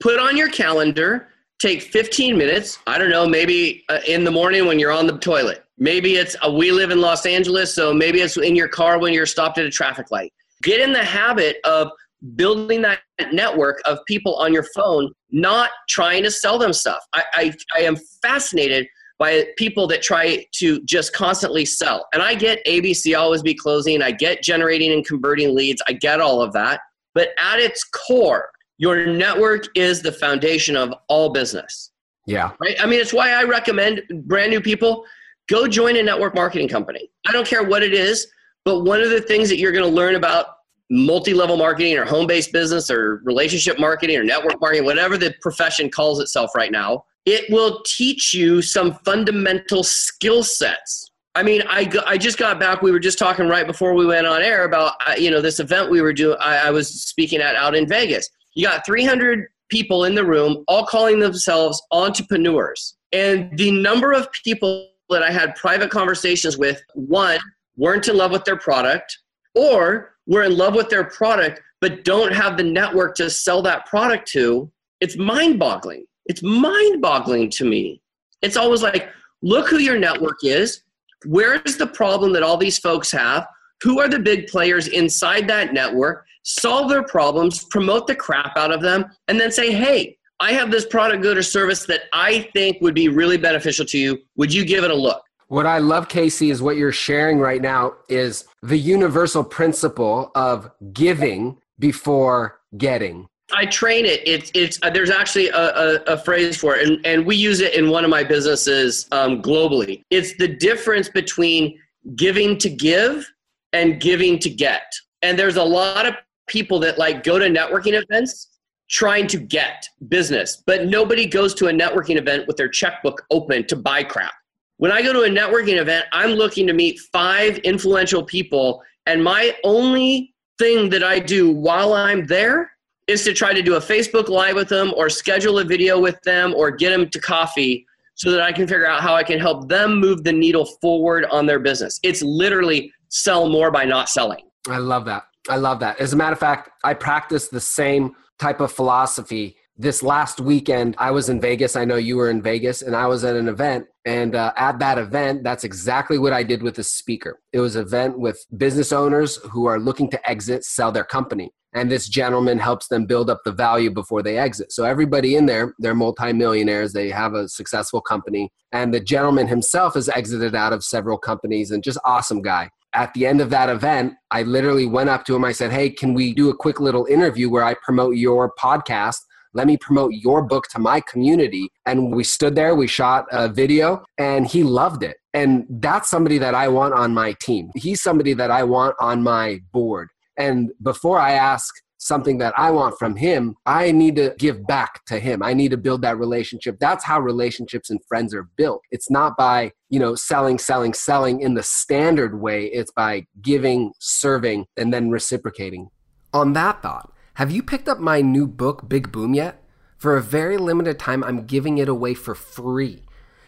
Put 0.00 0.18
on 0.18 0.36
your 0.36 0.50
calendar, 0.50 1.28
take 1.60 1.82
15 1.82 2.36
minutes, 2.36 2.78
I 2.86 2.98
don't 2.98 3.10
know, 3.10 3.26
maybe 3.26 3.84
uh, 3.88 4.00
in 4.06 4.24
the 4.24 4.30
morning 4.30 4.66
when 4.66 4.78
you're 4.78 4.92
on 4.92 5.06
the 5.06 5.18
toilet. 5.18 5.64
Maybe 5.78 6.14
it's 6.14 6.36
a, 6.42 6.52
we 6.52 6.70
live 6.70 6.90
in 6.90 7.00
Los 7.00 7.26
Angeles, 7.26 7.74
so 7.74 7.92
maybe 7.92 8.20
it's 8.20 8.36
in 8.36 8.54
your 8.56 8.68
car 8.68 8.98
when 8.98 9.12
you're 9.12 9.26
stopped 9.26 9.58
at 9.58 9.66
a 9.66 9.70
traffic 9.70 10.10
light. 10.10 10.32
Get 10.62 10.80
in 10.80 10.92
the 10.92 11.04
habit 11.04 11.56
of 11.64 11.90
building 12.36 12.82
that 12.82 13.00
network 13.32 13.80
of 13.84 13.98
people 14.06 14.36
on 14.36 14.52
your 14.52 14.64
phone, 14.74 15.10
not 15.30 15.70
trying 15.88 16.22
to 16.22 16.30
sell 16.30 16.58
them 16.58 16.72
stuff. 16.72 17.00
I, 17.12 17.24
I, 17.34 17.54
I 17.76 17.80
am 17.80 17.96
fascinated 18.22 18.86
by 19.18 19.46
people 19.56 19.86
that 19.86 20.02
try 20.02 20.44
to 20.52 20.82
just 20.82 21.12
constantly 21.12 21.64
sell. 21.64 22.08
And 22.12 22.22
I 22.22 22.34
get 22.34 22.64
ABC 22.66 23.16
always 23.16 23.42
be 23.42 23.54
closing, 23.54 24.02
I 24.02 24.10
get 24.10 24.42
generating 24.42 24.92
and 24.92 25.06
converting 25.06 25.54
leads, 25.54 25.82
I 25.86 25.92
get 25.92 26.20
all 26.20 26.40
of 26.40 26.52
that. 26.54 26.80
But 27.14 27.28
at 27.38 27.60
its 27.60 27.84
core, 27.84 28.50
your 28.78 29.06
network 29.06 29.66
is 29.76 30.02
the 30.02 30.12
foundation 30.12 30.76
of 30.76 30.92
all 31.08 31.30
business. 31.30 31.92
Yeah. 32.26 32.52
Right? 32.60 32.76
I 32.80 32.86
mean, 32.86 33.00
it's 33.00 33.12
why 33.12 33.30
I 33.30 33.44
recommend 33.44 34.02
brand 34.24 34.50
new 34.50 34.60
people 34.60 35.04
go 35.48 35.68
join 35.68 35.96
a 35.96 36.02
network 36.02 36.34
marketing 36.34 36.68
company. 36.68 37.10
I 37.26 37.32
don't 37.32 37.46
care 37.46 37.62
what 37.62 37.82
it 37.82 37.92
is, 37.92 38.26
but 38.64 38.80
one 38.80 39.00
of 39.00 39.10
the 39.10 39.20
things 39.20 39.48
that 39.50 39.58
you're 39.58 39.72
going 39.72 39.84
to 39.84 39.90
learn 39.90 40.14
about 40.14 40.46
multi-level 40.94 41.56
marketing 41.56 41.96
or 41.96 42.04
home-based 42.04 42.52
business 42.52 42.90
or 42.90 43.22
relationship 43.24 43.78
marketing 43.78 44.16
or 44.16 44.22
network 44.22 44.60
marketing 44.60 44.84
whatever 44.84 45.16
the 45.16 45.34
profession 45.40 45.90
calls 45.90 46.20
itself 46.20 46.50
right 46.54 46.70
now 46.70 47.02
it 47.24 47.50
will 47.50 47.82
teach 47.84 48.34
you 48.34 48.62
some 48.62 48.94
fundamental 49.04 49.82
skill 49.82 50.42
sets. 50.42 51.10
I 51.34 51.42
mean 51.42 51.62
I, 51.66 51.90
I 52.06 52.18
just 52.18 52.36
got 52.38 52.60
back. 52.60 52.82
We 52.82 52.90
were 52.90 52.98
just 52.98 53.18
talking 53.18 53.48
right 53.48 53.66
before 53.66 53.94
we 53.94 54.04
went 54.04 54.26
on 54.26 54.42
air 54.42 54.64
about 54.64 54.94
uh, 55.06 55.14
you 55.16 55.30
know 55.30 55.40
this 55.40 55.60
event 55.60 55.90
we 55.90 56.00
were 56.00 56.12
doing 56.12 56.36
I, 56.40 56.68
I 56.68 56.70
was 56.70 56.88
speaking 56.88 57.40
at 57.40 57.56
out 57.56 57.74
in 57.74 57.88
vegas. 57.88 58.28
You 58.54 58.66
got 58.66 58.84
300 58.84 59.46
people 59.70 60.04
in 60.04 60.14
the 60.14 60.24
room 60.24 60.62
all 60.68 60.84
calling 60.84 61.20
themselves 61.20 61.82
entrepreneurs. 61.90 62.96
And 63.12 63.56
the 63.56 63.70
number 63.70 64.12
of 64.12 64.30
people 64.44 64.88
that 65.10 65.22
i 65.22 65.30
had 65.30 65.54
private 65.56 65.90
conversations 65.90 66.56
with 66.56 66.82
one 66.94 67.38
weren't 67.76 68.08
in 68.08 68.16
love 68.16 68.30
with 68.30 68.44
their 68.44 68.56
product 68.56 69.18
or 69.54 70.11
were 70.26 70.42
in 70.42 70.56
love 70.56 70.74
with 70.74 70.88
their 70.88 71.04
product 71.04 71.60
but 71.82 72.04
don't 72.04 72.32
have 72.32 72.56
the 72.56 72.62
network 72.62 73.16
to 73.16 73.28
sell 73.28 73.60
that 73.60 73.84
product 73.86 74.28
to, 74.28 74.70
it's 75.00 75.18
mind 75.18 75.58
boggling. 75.58 76.06
It's 76.26 76.40
mind 76.40 77.02
boggling 77.02 77.50
to 77.50 77.64
me. 77.64 78.00
It's 78.40 78.56
always 78.56 78.82
like, 78.82 79.08
look 79.42 79.68
who 79.68 79.78
your 79.78 79.98
network 79.98 80.44
is. 80.44 80.84
Where's 81.26 81.76
the 81.76 81.88
problem 81.88 82.32
that 82.34 82.44
all 82.44 82.56
these 82.56 82.78
folks 82.78 83.10
have? 83.10 83.48
Who 83.82 83.98
are 83.98 84.08
the 84.08 84.20
big 84.20 84.46
players 84.46 84.86
inside 84.86 85.48
that 85.48 85.72
network? 85.72 86.24
Solve 86.44 86.88
their 86.88 87.02
problems, 87.02 87.64
promote 87.64 88.06
the 88.06 88.14
crap 88.14 88.56
out 88.56 88.72
of 88.72 88.80
them, 88.80 89.06
and 89.26 89.40
then 89.40 89.50
say, 89.50 89.72
hey, 89.72 90.16
I 90.38 90.52
have 90.52 90.70
this 90.70 90.86
product, 90.86 91.22
good, 91.22 91.36
or 91.36 91.42
service 91.42 91.84
that 91.86 92.02
I 92.12 92.48
think 92.52 92.80
would 92.80 92.94
be 92.94 93.08
really 93.08 93.38
beneficial 93.38 93.84
to 93.86 93.98
you. 93.98 94.18
Would 94.36 94.54
you 94.54 94.64
give 94.64 94.84
it 94.84 94.92
a 94.92 94.96
look? 94.96 95.22
What 95.52 95.66
I 95.66 95.80
love, 95.80 96.08
Casey, 96.08 96.48
is 96.48 96.62
what 96.62 96.78
you're 96.78 96.92
sharing 96.92 97.38
right 97.38 97.60
now 97.60 97.92
is 98.08 98.46
the 98.62 98.78
universal 98.78 99.44
principle 99.44 100.32
of 100.34 100.70
giving 100.94 101.58
before 101.78 102.58
getting. 102.78 103.28
I 103.52 103.66
train 103.66 104.06
it. 104.06 104.26
It's 104.26 104.50
it's 104.54 104.78
uh, 104.80 104.88
there's 104.88 105.10
actually 105.10 105.48
a, 105.48 105.58
a, 105.58 105.94
a, 106.04 106.16
phrase 106.16 106.56
for 106.56 106.76
it, 106.76 106.88
and, 106.88 107.04
and 107.04 107.26
we 107.26 107.36
use 107.36 107.60
it 107.60 107.74
in 107.74 107.90
one 107.90 108.02
of 108.02 108.08
my 108.08 108.24
businesses 108.24 109.06
um, 109.12 109.42
globally. 109.42 110.02
It's 110.08 110.34
the 110.38 110.48
difference 110.48 111.10
between 111.10 111.78
giving 112.16 112.56
to 112.56 112.70
give 112.70 113.30
and 113.74 114.00
giving 114.00 114.38
to 114.38 114.48
get. 114.48 114.90
And 115.20 115.38
there's 115.38 115.56
a 115.56 115.64
lot 115.64 116.06
of 116.06 116.14
people 116.46 116.78
that 116.78 116.96
like 116.96 117.24
go 117.24 117.38
to 117.38 117.44
networking 117.44 117.92
events 117.92 118.56
trying 118.88 119.26
to 119.26 119.36
get 119.36 119.86
business, 120.08 120.62
but 120.64 120.86
nobody 120.86 121.26
goes 121.26 121.52
to 121.56 121.66
a 121.66 121.72
networking 121.72 122.16
event 122.16 122.46
with 122.46 122.56
their 122.56 122.70
checkbook 122.70 123.26
open 123.30 123.66
to 123.66 123.76
buy 123.76 124.02
crap. 124.02 124.32
When 124.78 124.90
I 124.90 125.02
go 125.02 125.12
to 125.12 125.22
a 125.22 125.28
networking 125.28 125.80
event, 125.80 126.06
I'm 126.12 126.30
looking 126.30 126.66
to 126.66 126.72
meet 126.72 126.98
five 127.12 127.58
influential 127.58 128.24
people, 128.24 128.82
and 129.06 129.22
my 129.22 129.56
only 129.64 130.34
thing 130.58 130.90
that 130.90 131.02
I 131.02 131.18
do 131.18 131.50
while 131.50 131.92
I'm 131.92 132.26
there 132.26 132.70
is 133.08 133.24
to 133.24 133.32
try 133.32 133.52
to 133.52 133.62
do 133.62 133.74
a 133.74 133.80
Facebook 133.80 134.28
Live 134.28 134.54
with 134.54 134.68
them 134.68 134.92
or 134.96 135.08
schedule 135.08 135.58
a 135.58 135.64
video 135.64 136.00
with 136.00 136.20
them 136.22 136.54
or 136.54 136.70
get 136.70 136.90
them 136.90 137.08
to 137.10 137.20
coffee 137.20 137.86
so 138.14 138.30
that 138.30 138.40
I 138.40 138.52
can 138.52 138.66
figure 138.66 138.86
out 138.86 139.00
how 139.00 139.14
I 139.14 139.24
can 139.24 139.38
help 139.38 139.68
them 139.68 139.98
move 139.98 140.22
the 140.22 140.32
needle 140.32 140.64
forward 140.64 141.24
on 141.26 141.46
their 141.46 141.58
business. 141.58 141.98
It's 142.02 142.22
literally 142.22 142.92
sell 143.08 143.48
more 143.48 143.70
by 143.70 143.84
not 143.84 144.08
selling. 144.08 144.44
I 144.68 144.78
love 144.78 145.04
that. 145.06 145.24
I 145.48 145.56
love 145.56 145.80
that. 145.80 146.00
As 146.00 146.12
a 146.12 146.16
matter 146.16 146.34
of 146.34 146.38
fact, 146.38 146.70
I 146.84 146.94
practice 146.94 147.48
the 147.48 147.60
same 147.60 148.14
type 148.38 148.60
of 148.60 148.70
philosophy. 148.70 149.56
This 149.76 150.02
last 150.02 150.40
weekend, 150.40 150.94
I 150.98 151.10
was 151.10 151.28
in 151.28 151.40
Vegas. 151.40 151.76
I 151.76 151.84
know 151.84 151.96
you 151.96 152.16
were 152.16 152.30
in 152.30 152.42
Vegas, 152.42 152.82
and 152.82 152.94
I 152.94 153.06
was 153.06 153.24
at 153.24 153.36
an 153.36 153.48
event. 153.48 153.86
And 154.04 154.34
uh, 154.34 154.52
at 154.56 154.78
that 154.80 154.98
event, 154.98 155.44
that's 155.44 155.64
exactly 155.64 156.18
what 156.18 156.32
I 156.32 156.42
did 156.42 156.62
with 156.62 156.74
the 156.74 156.84
speaker. 156.84 157.40
It 157.52 157.60
was 157.60 157.76
an 157.76 157.82
event 157.82 158.18
with 158.18 158.44
business 158.56 158.92
owners 158.92 159.36
who 159.50 159.66
are 159.66 159.78
looking 159.78 160.10
to 160.10 160.30
exit, 160.30 160.64
sell 160.64 160.92
their 160.92 161.04
company 161.04 161.52
and 161.74 161.90
this 161.90 162.08
gentleman 162.08 162.58
helps 162.58 162.88
them 162.88 163.06
build 163.06 163.30
up 163.30 163.40
the 163.44 163.52
value 163.52 163.90
before 163.90 164.22
they 164.22 164.38
exit. 164.38 164.72
So 164.72 164.84
everybody 164.84 165.36
in 165.36 165.46
there, 165.46 165.74
they're 165.78 165.94
multimillionaires, 165.94 166.92
they 166.92 167.08
have 167.10 167.34
a 167.34 167.48
successful 167.48 168.00
company, 168.00 168.50
and 168.72 168.92
the 168.92 169.00
gentleman 169.00 169.46
himself 169.46 169.94
has 169.94 170.08
exited 170.10 170.54
out 170.54 170.72
of 170.72 170.84
several 170.84 171.18
companies 171.18 171.70
and 171.70 171.82
just 171.82 171.98
awesome 172.04 172.42
guy. 172.42 172.70
At 172.94 173.14
the 173.14 173.26
end 173.26 173.40
of 173.40 173.48
that 173.50 173.70
event, 173.70 174.14
I 174.30 174.42
literally 174.42 174.86
went 174.86 175.08
up 175.08 175.24
to 175.24 175.34
him. 175.34 175.44
I 175.44 175.52
said, 175.52 175.72
"Hey, 175.72 175.88
can 175.88 176.12
we 176.12 176.34
do 176.34 176.50
a 176.50 176.56
quick 176.56 176.78
little 176.78 177.06
interview 177.06 177.48
where 177.48 177.64
I 177.64 177.74
promote 177.82 178.16
your 178.16 178.52
podcast?" 178.58 179.20
Let 179.54 179.66
me 179.66 179.76
promote 179.76 180.12
your 180.14 180.42
book 180.42 180.68
to 180.68 180.78
my 180.78 181.00
community. 181.00 181.70
And 181.86 182.14
we 182.14 182.24
stood 182.24 182.54
there, 182.54 182.74
we 182.74 182.86
shot 182.86 183.26
a 183.30 183.48
video, 183.48 184.04
and 184.18 184.46
he 184.46 184.62
loved 184.62 185.02
it. 185.02 185.16
And 185.34 185.66
that's 185.68 186.10
somebody 186.10 186.38
that 186.38 186.54
I 186.54 186.68
want 186.68 186.94
on 186.94 187.14
my 187.14 187.34
team. 187.40 187.70
He's 187.74 188.02
somebody 188.02 188.34
that 188.34 188.50
I 188.50 188.64
want 188.64 188.94
on 189.00 189.22
my 189.22 189.60
board. 189.72 190.08
And 190.36 190.72
before 190.82 191.18
I 191.18 191.32
ask 191.32 191.74
something 191.98 192.38
that 192.38 192.52
I 192.58 192.70
want 192.70 192.98
from 192.98 193.14
him, 193.16 193.54
I 193.64 193.92
need 193.92 194.16
to 194.16 194.34
give 194.38 194.66
back 194.66 195.04
to 195.06 195.20
him. 195.20 195.42
I 195.42 195.54
need 195.54 195.70
to 195.70 195.76
build 195.76 196.02
that 196.02 196.18
relationship. 196.18 196.78
That's 196.80 197.04
how 197.04 197.20
relationships 197.20 197.90
and 197.90 198.00
friends 198.08 198.34
are 198.34 198.48
built. 198.56 198.82
It's 198.90 199.10
not 199.10 199.36
by, 199.36 199.70
you 199.88 200.00
know, 200.00 200.16
selling, 200.16 200.58
selling, 200.58 200.94
selling 200.94 201.40
in 201.40 201.54
the 201.54 201.62
standard 201.62 202.40
way. 202.40 202.66
It's 202.66 202.90
by 202.90 203.26
giving, 203.40 203.92
serving, 204.00 204.66
and 204.76 204.92
then 204.92 205.10
reciprocating. 205.10 205.90
On 206.34 206.54
that 206.54 206.82
thought, 206.82 207.12
have 207.34 207.50
you 207.50 207.62
picked 207.62 207.88
up 207.88 207.98
my 207.98 208.20
new 208.20 208.46
book, 208.46 208.88
Big 208.88 209.12
Boom, 209.12 209.34
yet? 209.34 209.62
For 209.96 210.16
a 210.16 210.22
very 210.22 210.56
limited 210.56 210.98
time, 210.98 211.22
I'm 211.22 211.46
giving 211.46 211.78
it 211.78 211.88
away 211.88 212.14
for 212.14 212.34
free. 212.34 213.02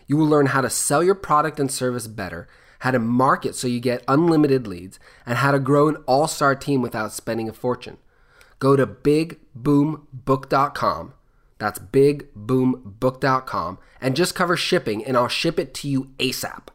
You 0.06 0.16
will 0.16 0.26
learn 0.26 0.46
how 0.46 0.60
to 0.60 0.70
sell 0.70 1.02
your 1.02 1.14
product 1.14 1.58
and 1.58 1.70
service 1.70 2.06
better 2.06 2.48
how 2.84 2.90
to 2.90 2.98
market 2.98 3.54
so 3.54 3.66
you 3.66 3.80
get 3.80 4.04
unlimited 4.06 4.66
leads, 4.66 5.00
and 5.24 5.38
how 5.38 5.50
to 5.50 5.58
grow 5.58 5.88
an 5.88 5.96
all 6.04 6.28
star 6.28 6.54
team 6.54 6.82
without 6.82 7.14
spending 7.14 7.48
a 7.48 7.52
fortune. 7.54 7.96
Go 8.58 8.76
to 8.76 8.86
bigboombook.com. 8.86 11.14
That's 11.56 11.78
bigboombook.com 11.78 13.78
and 14.02 14.14
just 14.14 14.34
cover 14.34 14.54
shipping, 14.54 15.02
and 15.02 15.16
I'll 15.16 15.28
ship 15.28 15.58
it 15.58 15.72
to 15.74 15.88
you 15.88 16.10
ASAP. 16.18 16.68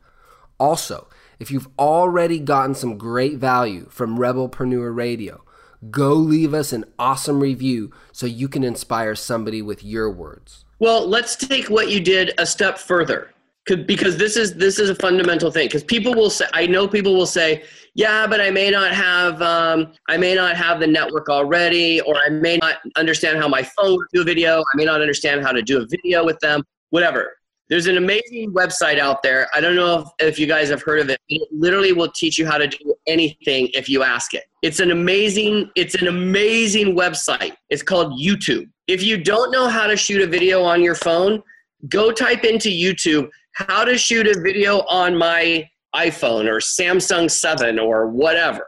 Also, 0.60 1.08
if 1.38 1.52
you've 1.52 1.70
already 1.78 2.40
gotten 2.40 2.74
some 2.74 2.98
great 2.98 3.38
value 3.38 3.86
from 3.92 4.18
Rebelpreneur 4.18 4.96
Radio, 4.96 5.44
go 5.90 6.14
leave 6.14 6.54
us 6.54 6.74
an 6.74 6.86
awesome 6.98 7.40
review 7.40 7.92
so 8.12 8.26
you 8.26 8.48
can 8.48 8.64
inspire 8.64 9.16
somebody 9.16 9.62
with 9.62 9.84
your 9.84 10.12
words. 10.12 10.66
Well, 10.80 11.08
let's 11.08 11.36
take 11.36 11.70
what 11.70 11.90
you 11.90 12.00
did 12.00 12.34
a 12.38 12.46
step 12.46 12.78
further 12.78 13.34
because 13.78 14.18
this 14.18 14.36
is 14.36 14.56
this 14.56 14.80
is 14.80 14.90
a 14.90 14.96
fundamental 14.96 15.52
thing 15.52 15.68
because 15.68 15.84
people 15.84 16.16
will 16.16 16.30
say 16.30 16.46
i 16.54 16.66
know 16.66 16.88
people 16.88 17.16
will 17.16 17.28
say 17.28 17.64
yeah 17.94 18.26
but 18.26 18.42
i 18.42 18.50
may 18.50 18.72
not 18.72 18.92
have 18.94 19.40
um, 19.42 19.94
i 20.08 20.18
may 20.18 20.34
not 20.34 20.56
have 20.56 20.80
the 20.80 20.88
network 20.88 21.30
already 21.30 22.02
or 22.02 22.16
i 22.26 22.30
may 22.30 22.58
not 22.58 22.78
understand 22.96 23.38
how 23.38 23.48
my 23.48 23.62
phone 23.62 24.00
do 24.12 24.22
a 24.22 24.24
video 24.24 24.60
i 24.60 24.76
may 24.76 24.86
not 24.86 25.02
understand 25.02 25.44
how 25.44 25.52
to 25.52 25.62
do 25.62 25.82
a 25.82 25.86
video 25.88 26.26
with 26.26 26.40
them 26.40 26.64
whatever 26.90 27.39
there's 27.70 27.88
an 27.88 27.98
amazing 27.98 28.52
website 28.54 29.00
out 29.00 29.22
there 29.24 29.48
i 29.54 29.62
don't 29.62 29.76
know 29.76 30.00
if, 30.20 30.28
if 30.28 30.40
you 30.40 30.48
guys 30.48 30.70
have 30.70 30.82
heard 30.82 31.00
of 31.00 31.10
it 31.10 31.20
it 31.30 31.48
literally 31.52 31.94
will 31.94 32.12
teach 32.12 32.38
you 32.38 32.46
how 32.46 32.58
to 32.58 32.68
do 32.68 32.96
anything 33.08 33.70
if 33.74 33.88
you 33.88 34.04
ask 34.04 34.34
it 34.34 34.44
it's 34.62 34.80
an 34.80 34.92
amazing 34.92 35.70
it's 35.76 35.96
an 35.96 36.08
amazing 36.08 36.96
website 36.96 37.54
it's 37.70 37.84
called 37.84 38.20
youtube 38.20 38.70
if 38.88 39.04
you 39.04 39.22
don't 39.22 39.52
know 39.52 39.68
how 39.68 39.88
to 39.88 39.96
shoot 39.96 40.22
a 40.22 40.28
video 40.28 40.64
on 40.64 40.82
your 40.82 40.96
phone 40.96 41.42
go 41.88 42.12
type 42.12 42.44
into 42.44 42.70
youtube 42.70 43.30
how 43.54 43.84
to 43.84 43.98
shoot 43.98 44.28
a 44.28 44.40
video 44.40 44.80
on 44.88 45.18
my 45.18 45.68
iPhone 45.96 46.46
or 46.48 46.60
Samsung 46.60 47.30
7 47.30 47.80
or 47.80 48.08
whatever. 48.08 48.68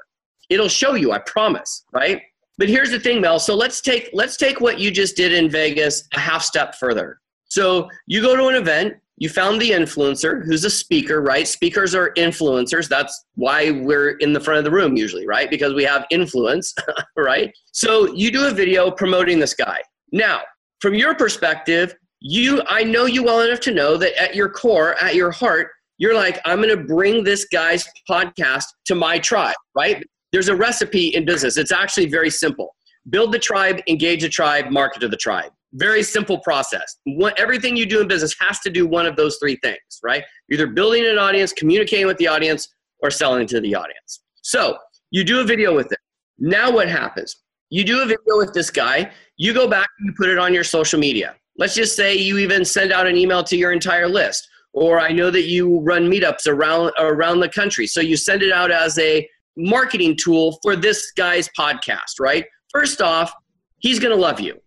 It'll 0.50 0.68
show 0.68 0.96
you, 0.96 1.12
I 1.12 1.20
promise, 1.20 1.86
right? 1.94 2.22
But 2.58 2.68
here's 2.70 2.92
the 2.92 3.00
thing, 3.00 3.22
Mel. 3.22 3.40
So 3.40 3.56
let's 3.56 3.82
take 3.82 4.10
let's 4.14 4.38
take 4.38 4.60
what 4.60 4.80
you 4.80 4.92
just 4.92 5.16
did 5.16 5.32
in 5.32 5.50
Vegas 5.50 6.08
a 6.14 6.20
half 6.20 6.44
step 6.44 6.76
further. 6.76 7.21
So 7.52 7.90
you 8.08 8.22
go 8.22 8.36
to 8.38 8.48
an 8.48 8.56
event, 8.56 8.96
you 9.18 9.28
found 9.28 9.62
the 9.62 9.72
influencer 9.72 10.46
who's 10.46 10.64
a 10.64 10.70
speaker, 10.70 11.22
right? 11.22 11.46
Speakers 11.46 11.94
are 11.94 12.12
influencers. 12.14 12.88
That's 12.88 13.26
why 13.36 13.72
we're 13.72 14.12
in 14.20 14.32
the 14.32 14.40
front 14.40 14.60
of 14.60 14.64
the 14.64 14.72
room 14.72 14.96
usually, 14.96 15.28
right? 15.28 15.50
Because 15.50 15.74
we 15.74 15.84
have 15.84 16.06
influence, 16.12 16.74
right? 17.18 17.54
So 17.74 18.14
you 18.14 18.32
do 18.32 18.48
a 18.48 18.52
video 18.52 18.90
promoting 18.90 19.38
this 19.38 19.54
guy. 19.54 19.82
Now, 20.14 20.42
from 20.80 20.96
your 20.96 21.14
perspective, 21.14 21.94
you 22.22 22.62
i 22.68 22.84
know 22.84 23.06
you 23.06 23.24
well 23.24 23.42
enough 23.42 23.60
to 23.60 23.72
know 23.72 23.98
that 23.98 24.16
at 24.22 24.36
your 24.36 24.48
core 24.48 24.94
at 25.04 25.16
your 25.16 25.32
heart 25.32 25.70
you're 25.98 26.14
like 26.14 26.40
i'm 26.46 26.62
going 26.62 26.70
to 26.70 26.84
bring 26.84 27.24
this 27.24 27.46
guy's 27.46 27.84
podcast 28.08 28.66
to 28.86 28.94
my 28.94 29.18
tribe 29.18 29.56
right 29.76 30.04
there's 30.32 30.48
a 30.48 30.56
recipe 30.56 31.08
in 31.16 31.26
business 31.26 31.58
it's 31.58 31.72
actually 31.72 32.06
very 32.06 32.30
simple 32.30 32.76
build 33.10 33.32
the 33.32 33.40
tribe 33.40 33.82
engage 33.88 34.22
the 34.22 34.30
tribe 34.30 34.70
market 34.70 35.00
to 35.00 35.08
the 35.08 35.18
tribe 35.18 35.52
very 35.74 36.04
simple 36.04 36.40
process 36.40 36.98
what, 37.06 37.38
everything 37.40 37.78
you 37.78 37.86
do 37.86 38.02
in 38.02 38.08
business 38.08 38.36
has 38.40 38.60
to 38.60 38.70
do 38.70 38.86
one 38.86 39.06
of 39.06 39.16
those 39.16 39.38
three 39.38 39.58
things 39.64 39.78
right 40.04 40.24
either 40.52 40.68
building 40.68 41.06
an 41.06 41.18
audience 41.18 41.54
communicating 41.54 42.08
with 42.08 42.18
the 42.18 42.28
audience 42.28 42.68
or 43.00 43.10
selling 43.10 43.48
to 43.48 43.62
the 43.62 43.74
audience 43.74 44.22
so 44.42 44.78
you 45.12 45.24
do 45.24 45.40
a 45.40 45.44
video 45.44 45.76
with 45.76 45.92
it 45.92 46.00
now 46.40 46.72
what 46.72 46.90
happens 46.90 47.38
you 47.70 47.84
do 47.86 48.02
a 48.02 48.06
video 48.06 48.38
with 48.38 48.54
this 48.54 48.70
guy 48.70 49.10
you 49.38 49.54
go 49.54 49.68
back 49.68 49.88
and 50.00 50.08
you 50.08 50.14
put 50.18 50.30
it 50.30 50.38
on 50.38 50.54
your 50.54 50.64
social 50.64 51.00
media 51.00 51.36
Let's 51.58 51.76
just 51.76 51.96
say 51.96 52.16
you 52.16 52.38
even 52.38 52.66
send 52.66 52.92
out 52.92 53.08
an 53.08 53.18
email 53.18 53.44
to 53.44 53.58
your 53.58 53.72
entire 53.72 54.08
list. 54.08 54.48
Or 54.74 55.00
I 55.00 55.12
know 55.12 55.30
that 55.32 55.44
you 55.44 55.80
run 55.82 56.10
meetups 56.10 56.48
around 56.48 56.92
around 56.98 57.42
the 57.42 57.50
country. 57.50 57.88
So 57.88 58.00
you 58.00 58.16
send 58.16 58.42
it 58.42 58.52
out 58.52 58.72
as 58.72 58.98
a 58.98 59.28
marketing 59.58 60.18
tool 60.20 60.60
for 60.64 60.76
this 60.76 61.12
guy's 61.12 61.50
podcast, 61.50 62.20
right? 62.20 62.46
First 62.72 63.02
off, 63.02 63.34
he's 63.80 64.00
going 64.00 64.16
to 64.16 64.20
love 64.20 64.40
you. 64.40 64.60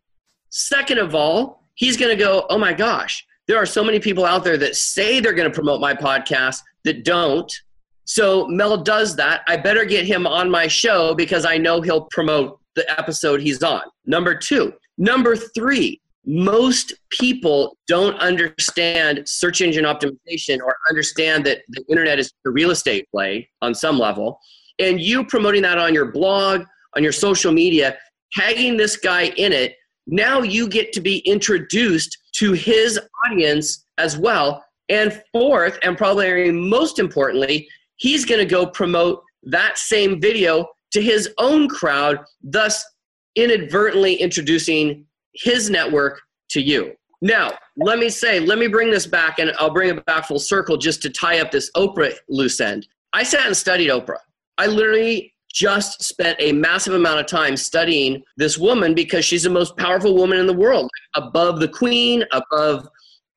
Second 0.56 0.98
of 0.98 1.16
all, 1.16 1.64
he's 1.74 1.96
going 1.96 2.16
to 2.16 2.24
go, 2.24 2.46
"Oh 2.48 2.58
my 2.58 2.72
gosh, 2.72 3.26
there 3.48 3.56
are 3.56 3.66
so 3.66 3.82
many 3.82 3.98
people 3.98 4.24
out 4.24 4.44
there 4.44 4.56
that 4.58 4.76
say 4.76 5.18
they're 5.18 5.32
going 5.32 5.50
to 5.50 5.54
promote 5.54 5.80
my 5.80 5.94
podcast 5.94 6.60
that 6.84 7.04
don't." 7.04 7.52
So 8.04 8.46
Mel 8.46 8.76
does 8.76 9.16
that. 9.16 9.42
I 9.48 9.56
better 9.56 9.84
get 9.84 10.06
him 10.06 10.28
on 10.28 10.48
my 10.48 10.68
show 10.68 11.12
because 11.14 11.44
I 11.44 11.58
know 11.58 11.80
he'll 11.80 12.06
promote 12.12 12.60
the 12.76 12.88
episode 12.98 13.40
he's 13.40 13.62
on. 13.64 13.82
Number 14.06 14.34
2. 14.34 14.72
Number 14.96 15.34
3, 15.34 16.00
most 16.24 16.92
people 17.10 17.76
don't 17.88 18.16
understand 18.20 19.28
search 19.28 19.60
engine 19.60 19.84
optimization 19.84 20.60
or 20.60 20.76
understand 20.88 21.44
that 21.46 21.62
the 21.70 21.82
internet 21.88 22.20
is 22.20 22.32
a 22.46 22.50
real 22.50 22.70
estate 22.70 23.08
play 23.10 23.48
on 23.60 23.74
some 23.74 23.98
level. 23.98 24.38
And 24.78 25.00
you 25.00 25.24
promoting 25.24 25.62
that 25.62 25.78
on 25.78 25.94
your 25.94 26.12
blog, 26.12 26.64
on 26.94 27.02
your 27.02 27.12
social 27.12 27.50
media, 27.50 27.98
tagging 28.32 28.76
this 28.76 28.96
guy 28.96 29.32
in 29.36 29.52
it, 29.52 29.74
now 30.06 30.42
you 30.42 30.68
get 30.68 30.92
to 30.92 31.00
be 31.00 31.18
introduced 31.18 32.18
to 32.36 32.52
his 32.52 33.00
audience 33.26 33.86
as 33.98 34.18
well. 34.18 34.64
And 34.88 35.22
fourth, 35.32 35.78
and 35.82 35.96
probably 35.96 36.50
most 36.50 36.98
importantly, 36.98 37.68
he's 37.96 38.24
going 38.24 38.40
to 38.40 38.44
go 38.44 38.66
promote 38.66 39.22
that 39.44 39.78
same 39.78 40.20
video 40.20 40.68
to 40.92 41.00
his 41.00 41.30
own 41.38 41.68
crowd, 41.68 42.18
thus 42.42 42.84
inadvertently 43.34 44.14
introducing 44.14 45.06
his 45.34 45.70
network 45.70 46.20
to 46.50 46.60
you. 46.60 46.94
Now, 47.20 47.52
let 47.76 47.98
me 47.98 48.10
say, 48.10 48.38
let 48.38 48.58
me 48.58 48.66
bring 48.66 48.90
this 48.90 49.06
back 49.06 49.38
and 49.38 49.52
I'll 49.58 49.72
bring 49.72 49.96
it 49.96 50.04
back 50.04 50.26
full 50.26 50.38
circle 50.38 50.76
just 50.76 51.02
to 51.02 51.10
tie 51.10 51.40
up 51.40 51.50
this 51.50 51.70
Oprah 51.76 52.14
loose 52.28 52.60
end. 52.60 52.86
I 53.12 53.22
sat 53.22 53.46
and 53.46 53.56
studied 53.56 53.88
Oprah. 53.88 54.18
I 54.58 54.66
literally 54.66 55.33
just 55.54 56.02
spent 56.02 56.36
a 56.40 56.52
massive 56.52 56.94
amount 56.94 57.20
of 57.20 57.26
time 57.26 57.56
studying 57.56 58.22
this 58.36 58.58
woman 58.58 58.92
because 58.92 59.24
she's 59.24 59.44
the 59.44 59.50
most 59.50 59.76
powerful 59.76 60.14
woman 60.14 60.38
in 60.38 60.46
the 60.46 60.52
world, 60.52 60.90
above 61.14 61.60
the 61.60 61.68
queen, 61.68 62.24
above 62.32 62.86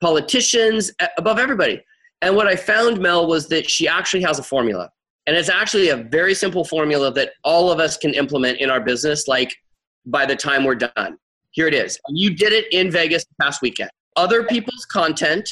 politicians, 0.02 0.92
above 1.18 1.38
everybody. 1.38 1.82
And 2.24 2.36
what 2.36 2.48
I 2.48 2.56
found, 2.56 3.00
Mel, 3.00 3.28
was 3.28 3.48
that 3.50 3.70
she 3.70 3.88
actually 3.88 4.24
has 4.24 4.40
a 4.40 4.44
formula. 4.44 4.90
And 5.28 5.36
it's 5.36 5.50
actually 5.50 5.90
a 5.90 5.98
very 5.98 6.34
simple 6.34 6.66
formula 6.66 7.14
that 7.14 7.34
all 7.44 7.72
of 7.72 7.80
us 7.80 7.98
can 7.98 8.14
implement 8.16 8.60
in 8.60 8.72
our 8.72 8.82
business, 8.82 9.28
like 9.28 9.56
by 10.06 10.26
the 10.26 10.36
time 10.36 10.64
we're 10.64 10.76
done. 10.76 11.18
Here 11.52 11.68
it 11.68 11.76
is. 11.76 12.00
You 12.10 12.36
did 12.36 12.52
it 12.52 12.66
in 12.72 12.90
Vegas 12.90 13.26
past 13.40 13.62
weekend. 13.62 13.92
Other 14.16 14.44
people's 14.44 14.86
content 14.86 15.48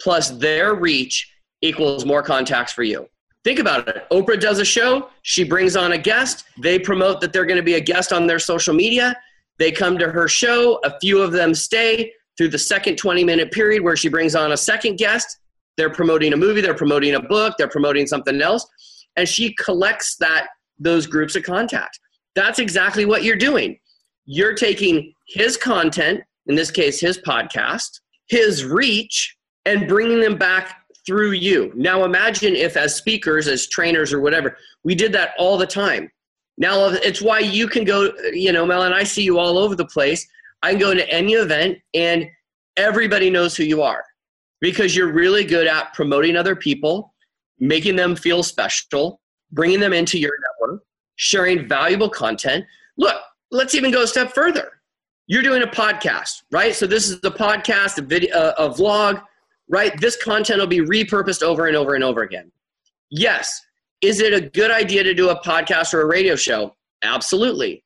plus 0.00 0.30
their 0.30 0.74
reach 0.74 1.32
equals 1.62 2.04
more 2.04 2.22
contacts 2.22 2.72
for 2.72 2.82
you. 2.82 3.06
Think 3.44 3.58
about 3.60 3.88
it. 3.88 4.04
Oprah 4.10 4.40
does 4.40 4.58
a 4.58 4.64
show, 4.64 5.10
she 5.22 5.44
brings 5.44 5.76
on 5.76 5.92
a 5.92 5.98
guest, 5.98 6.44
they 6.60 6.78
promote 6.78 7.20
that 7.20 7.32
they're 7.32 7.46
going 7.46 7.56
to 7.56 7.62
be 7.62 7.74
a 7.74 7.80
guest 7.80 8.12
on 8.12 8.26
their 8.26 8.38
social 8.38 8.74
media. 8.74 9.16
They 9.58 9.72
come 9.72 9.98
to 9.98 10.10
her 10.10 10.28
show, 10.28 10.80
a 10.84 10.98
few 11.00 11.20
of 11.22 11.32
them 11.32 11.54
stay 11.54 12.12
through 12.36 12.48
the 12.48 12.58
second 12.58 12.96
20 12.96 13.24
minute 13.24 13.50
period 13.50 13.82
where 13.82 13.96
she 13.96 14.08
brings 14.08 14.34
on 14.34 14.52
a 14.52 14.56
second 14.56 14.96
guest. 14.96 15.38
They're 15.76 15.90
promoting 15.90 16.32
a 16.32 16.36
movie, 16.36 16.60
they're 16.60 16.74
promoting 16.74 17.14
a 17.14 17.22
book, 17.22 17.54
they're 17.58 17.68
promoting 17.68 18.06
something 18.06 18.40
else, 18.40 18.66
and 19.16 19.28
she 19.28 19.54
collects 19.54 20.16
that 20.16 20.48
those 20.78 21.06
groups 21.06 21.36
of 21.36 21.42
contact. 21.42 21.98
That's 22.34 22.58
exactly 22.58 23.04
what 23.04 23.24
you're 23.24 23.36
doing. 23.36 23.78
You're 24.26 24.54
taking 24.54 25.12
his 25.28 25.56
content, 25.56 26.20
in 26.46 26.54
this 26.54 26.70
case 26.70 27.00
his 27.00 27.18
podcast, 27.18 28.00
his 28.28 28.64
reach 28.64 29.36
and 29.64 29.88
bringing 29.88 30.20
them 30.20 30.36
back 30.36 30.82
through 31.08 31.30
you. 31.30 31.72
Now 31.74 32.04
imagine 32.04 32.54
if 32.54 32.76
as 32.76 32.94
speakers, 32.94 33.48
as 33.48 33.66
trainers 33.66 34.12
or 34.12 34.20
whatever, 34.20 34.58
we 34.84 34.94
did 34.94 35.10
that 35.14 35.30
all 35.38 35.56
the 35.56 35.66
time. 35.66 36.12
Now 36.58 36.90
it's 36.90 37.22
why 37.22 37.38
you 37.38 37.66
can 37.66 37.84
go, 37.84 38.12
you 38.34 38.52
know, 38.52 38.66
Mel 38.66 38.82
and 38.82 38.94
I 38.94 39.04
see 39.04 39.22
you 39.22 39.38
all 39.38 39.56
over 39.56 39.74
the 39.74 39.86
place. 39.86 40.28
I 40.62 40.72
can 40.72 40.78
go 40.78 40.92
to 40.92 41.08
any 41.10 41.32
event 41.32 41.78
and 41.94 42.28
everybody 42.76 43.30
knows 43.30 43.56
who 43.56 43.64
you 43.64 43.80
are 43.80 44.04
because 44.60 44.94
you're 44.94 45.10
really 45.10 45.44
good 45.44 45.66
at 45.66 45.94
promoting 45.94 46.36
other 46.36 46.54
people, 46.54 47.14
making 47.58 47.96
them 47.96 48.14
feel 48.14 48.42
special, 48.42 49.18
bringing 49.52 49.80
them 49.80 49.94
into 49.94 50.18
your 50.18 50.32
network, 50.60 50.82
sharing 51.16 51.66
valuable 51.66 52.10
content. 52.10 52.66
Look, 52.98 53.16
let's 53.50 53.74
even 53.74 53.92
go 53.92 54.02
a 54.02 54.06
step 54.06 54.34
further. 54.34 54.72
You're 55.26 55.42
doing 55.42 55.62
a 55.62 55.66
podcast, 55.66 56.42
right? 56.50 56.74
So 56.74 56.86
this 56.86 57.08
is 57.08 57.18
the 57.22 57.30
podcast, 57.30 57.96
a 57.96 58.02
video, 58.02 58.36
uh, 58.36 58.54
a 58.58 58.68
vlog, 58.68 59.22
right? 59.68 59.98
This 60.00 60.16
content 60.22 60.60
will 60.60 60.66
be 60.66 60.80
repurposed 60.80 61.42
over 61.42 61.66
and 61.66 61.76
over 61.76 61.94
and 61.94 62.04
over 62.04 62.22
again. 62.22 62.50
Yes. 63.10 63.60
Is 64.00 64.20
it 64.20 64.32
a 64.32 64.40
good 64.40 64.70
idea 64.70 65.02
to 65.02 65.14
do 65.14 65.30
a 65.30 65.40
podcast 65.42 65.92
or 65.94 66.02
a 66.02 66.06
radio 66.06 66.36
show? 66.36 66.74
Absolutely. 67.02 67.84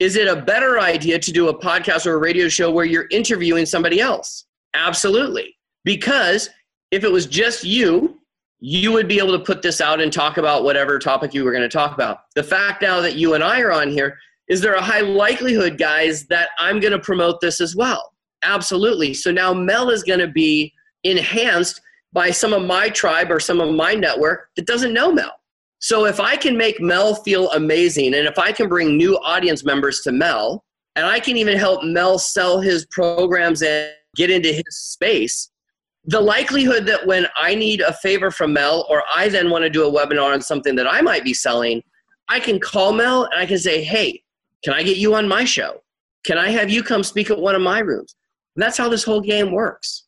Is 0.00 0.16
it 0.16 0.28
a 0.28 0.36
better 0.36 0.80
idea 0.80 1.18
to 1.18 1.32
do 1.32 1.48
a 1.48 1.58
podcast 1.58 2.06
or 2.06 2.14
a 2.14 2.18
radio 2.18 2.48
show 2.48 2.70
where 2.70 2.84
you're 2.84 3.06
interviewing 3.10 3.64
somebody 3.64 4.00
else? 4.00 4.46
Absolutely. 4.74 5.56
Because 5.84 6.50
if 6.90 7.04
it 7.04 7.12
was 7.12 7.26
just 7.26 7.64
you, 7.64 8.20
you 8.60 8.92
would 8.92 9.08
be 9.08 9.18
able 9.18 9.36
to 9.38 9.44
put 9.44 9.62
this 9.62 9.80
out 9.80 10.00
and 10.00 10.12
talk 10.12 10.36
about 10.36 10.64
whatever 10.64 10.98
topic 10.98 11.34
you 11.34 11.44
were 11.44 11.52
going 11.52 11.62
to 11.62 11.68
talk 11.68 11.94
about. 11.94 12.20
The 12.34 12.42
fact 12.42 12.82
now 12.82 13.00
that 13.00 13.16
you 13.16 13.34
and 13.34 13.44
I 13.44 13.60
are 13.60 13.72
on 13.72 13.90
here, 13.90 14.18
is 14.48 14.60
there 14.60 14.74
a 14.74 14.82
high 14.82 15.00
likelihood, 15.00 15.78
guys, 15.78 16.26
that 16.26 16.50
I'm 16.58 16.80
going 16.80 16.92
to 16.92 16.98
promote 16.98 17.40
this 17.40 17.60
as 17.60 17.76
well? 17.76 18.12
Absolutely. 18.42 19.14
So 19.14 19.30
now 19.30 19.52
Mel 19.52 19.90
is 19.90 20.02
going 20.02 20.20
to 20.20 20.28
be 20.28 20.72
enhanced 21.04 21.80
by 22.12 22.30
some 22.30 22.52
of 22.52 22.64
my 22.64 22.88
tribe 22.88 23.30
or 23.30 23.40
some 23.40 23.60
of 23.60 23.74
my 23.74 23.94
network 23.94 24.50
that 24.56 24.66
doesn't 24.66 24.92
know 24.92 25.12
Mel. 25.12 25.32
So 25.80 26.06
if 26.06 26.20
I 26.20 26.36
can 26.36 26.56
make 26.56 26.80
Mel 26.80 27.16
feel 27.16 27.50
amazing 27.50 28.14
and 28.14 28.26
if 28.26 28.38
I 28.38 28.52
can 28.52 28.68
bring 28.68 28.96
new 28.96 29.18
audience 29.18 29.64
members 29.64 30.00
to 30.02 30.12
Mel 30.12 30.64
and 30.96 31.04
I 31.04 31.20
can 31.20 31.36
even 31.36 31.58
help 31.58 31.84
Mel 31.84 32.18
sell 32.18 32.60
his 32.60 32.86
programs 32.86 33.62
and 33.62 33.90
get 34.16 34.30
into 34.30 34.48
his 34.48 34.64
space, 34.70 35.50
the 36.06 36.20
likelihood 36.20 36.86
that 36.86 37.06
when 37.06 37.26
I 37.36 37.54
need 37.54 37.80
a 37.80 37.92
favor 37.94 38.30
from 38.30 38.52
Mel 38.52 38.86
or 38.88 39.02
I 39.14 39.28
then 39.28 39.50
want 39.50 39.64
to 39.64 39.70
do 39.70 39.86
a 39.86 39.90
webinar 39.90 40.32
on 40.32 40.40
something 40.40 40.74
that 40.76 40.90
I 40.90 41.00
might 41.00 41.24
be 41.24 41.34
selling, 41.34 41.82
I 42.28 42.40
can 42.40 42.60
call 42.60 42.92
Mel 42.92 43.24
and 43.24 43.34
I 43.34 43.46
can 43.46 43.58
say, 43.58 43.82
hey, 43.82 44.22
can 44.62 44.72
I 44.72 44.82
get 44.82 44.96
you 44.96 45.14
on 45.14 45.28
my 45.28 45.44
show? 45.44 45.82
Can 46.24 46.38
I 46.38 46.48
have 46.48 46.70
you 46.70 46.82
come 46.82 47.02
speak 47.02 47.30
at 47.30 47.38
one 47.38 47.54
of 47.54 47.60
my 47.62 47.80
rooms? 47.80 48.14
And 48.56 48.62
that's 48.62 48.78
how 48.78 48.88
this 48.88 49.04
whole 49.04 49.20
game 49.20 49.52
works. 49.52 50.03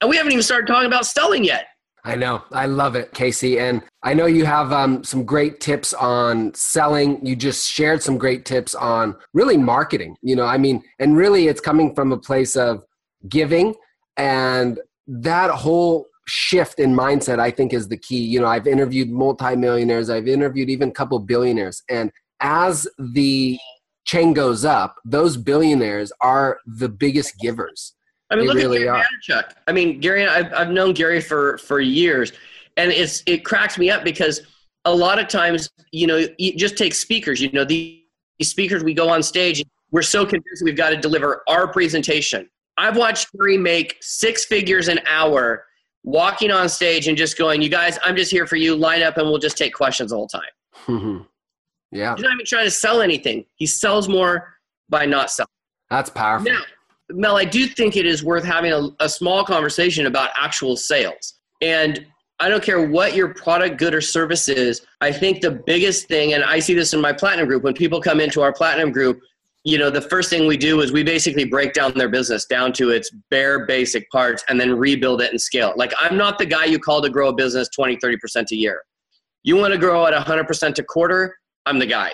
And 0.00 0.08
we 0.08 0.16
haven't 0.16 0.32
even 0.32 0.42
started 0.42 0.66
talking 0.66 0.86
about 0.86 1.06
selling 1.06 1.44
yet. 1.44 1.66
I 2.04 2.16
know. 2.16 2.42
I 2.50 2.66
love 2.66 2.96
it, 2.96 3.12
Casey. 3.12 3.58
And 3.58 3.82
I 4.02 4.14
know 4.14 4.26
you 4.26 4.46
have 4.46 4.72
um, 4.72 5.04
some 5.04 5.24
great 5.24 5.60
tips 5.60 5.92
on 5.92 6.54
selling. 6.54 7.24
You 7.24 7.36
just 7.36 7.70
shared 7.70 8.02
some 8.02 8.16
great 8.16 8.46
tips 8.46 8.74
on 8.74 9.16
really 9.34 9.58
marketing. 9.58 10.16
You 10.22 10.36
know, 10.36 10.46
I 10.46 10.56
mean, 10.56 10.82
and 10.98 11.16
really 11.16 11.48
it's 11.48 11.60
coming 11.60 11.94
from 11.94 12.12
a 12.12 12.18
place 12.18 12.56
of 12.56 12.84
giving. 13.28 13.74
And 14.16 14.80
that 15.06 15.50
whole 15.50 16.06
shift 16.26 16.78
in 16.78 16.94
mindset, 16.94 17.38
I 17.38 17.50
think, 17.50 17.74
is 17.74 17.88
the 17.88 17.98
key. 17.98 18.24
You 18.24 18.40
know, 18.40 18.46
I've 18.46 18.66
interviewed 18.66 19.10
multimillionaires, 19.10 20.08
I've 20.08 20.28
interviewed 20.28 20.70
even 20.70 20.88
a 20.88 20.92
couple 20.92 21.18
billionaires. 21.18 21.82
And 21.90 22.10
as 22.40 22.88
the 22.98 23.58
chain 24.06 24.32
goes 24.32 24.64
up, 24.64 24.96
those 25.04 25.36
billionaires 25.36 26.12
are 26.22 26.60
the 26.66 26.88
biggest 26.88 27.38
givers 27.38 27.94
I 28.30 28.36
mean, 28.36 28.46
they 28.46 28.52
look 28.52 28.62
really 28.62 28.88
at 28.88 28.94
Gary 28.94 29.04
Vaynerchuk. 29.28 29.52
I 29.66 29.72
mean, 29.72 30.00
Gary, 30.00 30.26
I've, 30.26 30.52
I've 30.52 30.70
known 30.70 30.94
Gary 30.94 31.20
for, 31.20 31.58
for 31.58 31.80
years, 31.80 32.32
and 32.76 32.90
it's 32.92 33.22
it 33.26 33.44
cracks 33.44 33.76
me 33.76 33.90
up 33.90 34.04
because 34.04 34.42
a 34.84 34.94
lot 34.94 35.18
of 35.18 35.28
times, 35.28 35.70
you 35.92 36.06
know, 36.06 36.26
you 36.38 36.56
just 36.56 36.76
take 36.76 36.94
speakers. 36.94 37.40
You 37.40 37.50
know, 37.52 37.64
these 37.64 38.02
speakers, 38.42 38.84
we 38.84 38.94
go 38.94 39.08
on 39.08 39.22
stage, 39.22 39.64
we're 39.90 40.02
so 40.02 40.24
convinced 40.24 40.62
we've 40.62 40.76
got 40.76 40.90
to 40.90 40.96
deliver 40.96 41.42
our 41.48 41.68
presentation. 41.68 42.48
I've 42.78 42.96
watched 42.96 43.32
Gary 43.32 43.58
make 43.58 43.96
six 44.00 44.44
figures 44.44 44.88
an 44.88 45.00
hour 45.06 45.66
walking 46.02 46.50
on 46.50 46.68
stage 46.68 47.08
and 47.08 47.16
just 47.16 47.36
going, 47.36 47.60
you 47.60 47.68
guys, 47.68 47.98
I'm 48.02 48.16
just 48.16 48.30
here 48.30 48.46
for 48.46 48.56
you. 48.56 48.74
Line 48.74 49.02
up 49.02 49.18
and 49.18 49.28
we'll 49.28 49.38
just 49.38 49.58
take 49.58 49.74
questions 49.74 50.12
all 50.12 50.26
the 50.26 50.38
whole 50.38 50.42
time. 50.42 50.50
Mm-hmm. 50.86 51.22
Yeah. 51.92 52.14
He's 52.14 52.22
not 52.22 52.34
even 52.34 52.46
trying 52.46 52.66
to 52.66 52.70
sell 52.70 53.00
anything. 53.00 53.44
He 53.56 53.66
sells 53.66 54.08
more 54.08 54.54
by 54.88 55.06
not 55.06 55.28
selling. 55.28 55.48
That's 55.90 56.08
powerful. 56.08 56.52
Now, 56.52 56.60
Mel, 57.12 57.36
I 57.36 57.44
do 57.44 57.66
think 57.66 57.96
it 57.96 58.06
is 58.06 58.24
worth 58.24 58.44
having 58.44 58.72
a, 58.72 58.88
a 59.00 59.08
small 59.08 59.44
conversation 59.44 60.06
about 60.06 60.30
actual 60.36 60.76
sales. 60.76 61.34
And 61.60 62.06
I 62.38 62.48
don't 62.48 62.62
care 62.62 62.88
what 62.88 63.14
your 63.14 63.34
product, 63.34 63.78
good, 63.78 63.94
or 63.94 64.00
service 64.00 64.48
is. 64.48 64.86
I 65.00 65.12
think 65.12 65.42
the 65.42 65.50
biggest 65.50 66.08
thing, 66.08 66.32
and 66.32 66.42
I 66.42 66.58
see 66.58 66.72
this 66.74 66.94
in 66.94 67.00
my 67.00 67.12
platinum 67.12 67.46
group, 67.46 67.62
when 67.62 67.74
people 67.74 68.00
come 68.00 68.20
into 68.20 68.40
our 68.40 68.52
platinum 68.52 68.92
group, 68.92 69.20
you 69.64 69.76
know, 69.76 69.90
the 69.90 70.00
first 70.00 70.30
thing 70.30 70.46
we 70.46 70.56
do 70.56 70.80
is 70.80 70.90
we 70.90 71.02
basically 71.02 71.44
break 71.44 71.74
down 71.74 71.92
their 71.94 72.08
business 72.08 72.46
down 72.46 72.72
to 72.72 72.90
its 72.90 73.10
bare 73.30 73.66
basic 73.66 74.08
parts 74.10 74.42
and 74.48 74.58
then 74.58 74.72
rebuild 74.72 75.20
it 75.20 75.30
and 75.32 75.40
scale. 75.40 75.74
Like, 75.76 75.92
I'm 76.00 76.16
not 76.16 76.38
the 76.38 76.46
guy 76.46 76.64
you 76.64 76.78
call 76.78 77.02
to 77.02 77.10
grow 77.10 77.28
a 77.28 77.34
business 77.34 77.68
20, 77.68 77.98
30% 77.98 78.50
a 78.52 78.56
year. 78.56 78.82
You 79.42 79.56
want 79.56 79.74
to 79.74 79.78
grow 79.78 80.06
at 80.06 80.14
100% 80.14 80.78
a 80.78 80.82
quarter, 80.82 81.36
I'm 81.66 81.78
the 81.78 81.86
guy. 81.86 82.12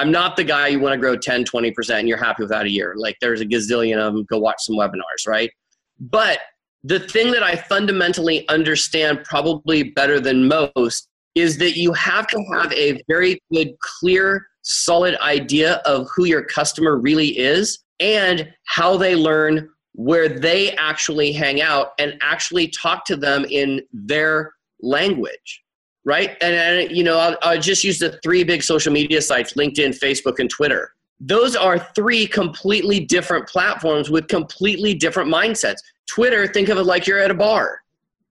I'm 0.00 0.10
not 0.10 0.34
the 0.34 0.44
guy 0.44 0.68
you 0.68 0.80
want 0.80 0.94
to 0.94 0.98
grow 0.98 1.14
10, 1.14 1.44
20% 1.44 1.98
and 1.98 2.08
you're 2.08 2.16
happy 2.16 2.42
without 2.42 2.64
a 2.64 2.70
year. 2.70 2.94
Like 2.96 3.16
there's 3.20 3.42
a 3.42 3.44
gazillion 3.44 3.98
of 3.98 4.14
them, 4.14 4.24
go 4.30 4.38
watch 4.38 4.56
some 4.60 4.74
webinars, 4.74 5.26
right? 5.26 5.50
But 5.98 6.38
the 6.82 7.00
thing 7.00 7.30
that 7.32 7.42
I 7.42 7.56
fundamentally 7.56 8.48
understand 8.48 9.24
probably 9.24 9.82
better 9.82 10.18
than 10.18 10.48
most 10.48 11.06
is 11.34 11.58
that 11.58 11.76
you 11.76 11.92
have 11.92 12.26
to 12.28 12.42
have 12.54 12.72
a 12.72 13.02
very 13.08 13.42
good, 13.52 13.74
clear, 14.00 14.46
solid 14.62 15.18
idea 15.20 15.82
of 15.84 16.08
who 16.16 16.24
your 16.24 16.44
customer 16.44 16.96
really 16.96 17.38
is 17.38 17.84
and 18.00 18.50
how 18.64 18.96
they 18.96 19.14
learn, 19.14 19.68
where 19.92 20.30
they 20.30 20.72
actually 20.76 21.30
hang 21.30 21.60
out, 21.60 21.88
and 21.98 22.16
actually 22.22 22.68
talk 22.68 23.04
to 23.04 23.16
them 23.16 23.44
in 23.50 23.82
their 23.92 24.54
language 24.80 25.62
right? 26.04 26.36
And, 26.40 26.54
and 26.54 26.96
you 26.96 27.04
know, 27.04 27.36
I'll 27.42 27.60
just 27.60 27.84
use 27.84 27.98
the 27.98 28.18
three 28.22 28.44
big 28.44 28.62
social 28.62 28.92
media 28.92 29.20
sites 29.20 29.54
LinkedIn, 29.54 29.98
Facebook, 29.98 30.38
and 30.38 30.48
Twitter. 30.48 30.92
Those 31.20 31.54
are 31.54 31.78
three 31.94 32.26
completely 32.26 33.00
different 33.00 33.46
platforms 33.46 34.10
with 34.10 34.28
completely 34.28 34.94
different 34.94 35.32
mindsets. 35.32 35.78
Twitter, 36.08 36.46
think 36.46 36.68
of 36.70 36.78
it 36.78 36.84
like 36.84 37.06
you're 37.06 37.18
at 37.18 37.30
a 37.30 37.34
bar. 37.34 37.82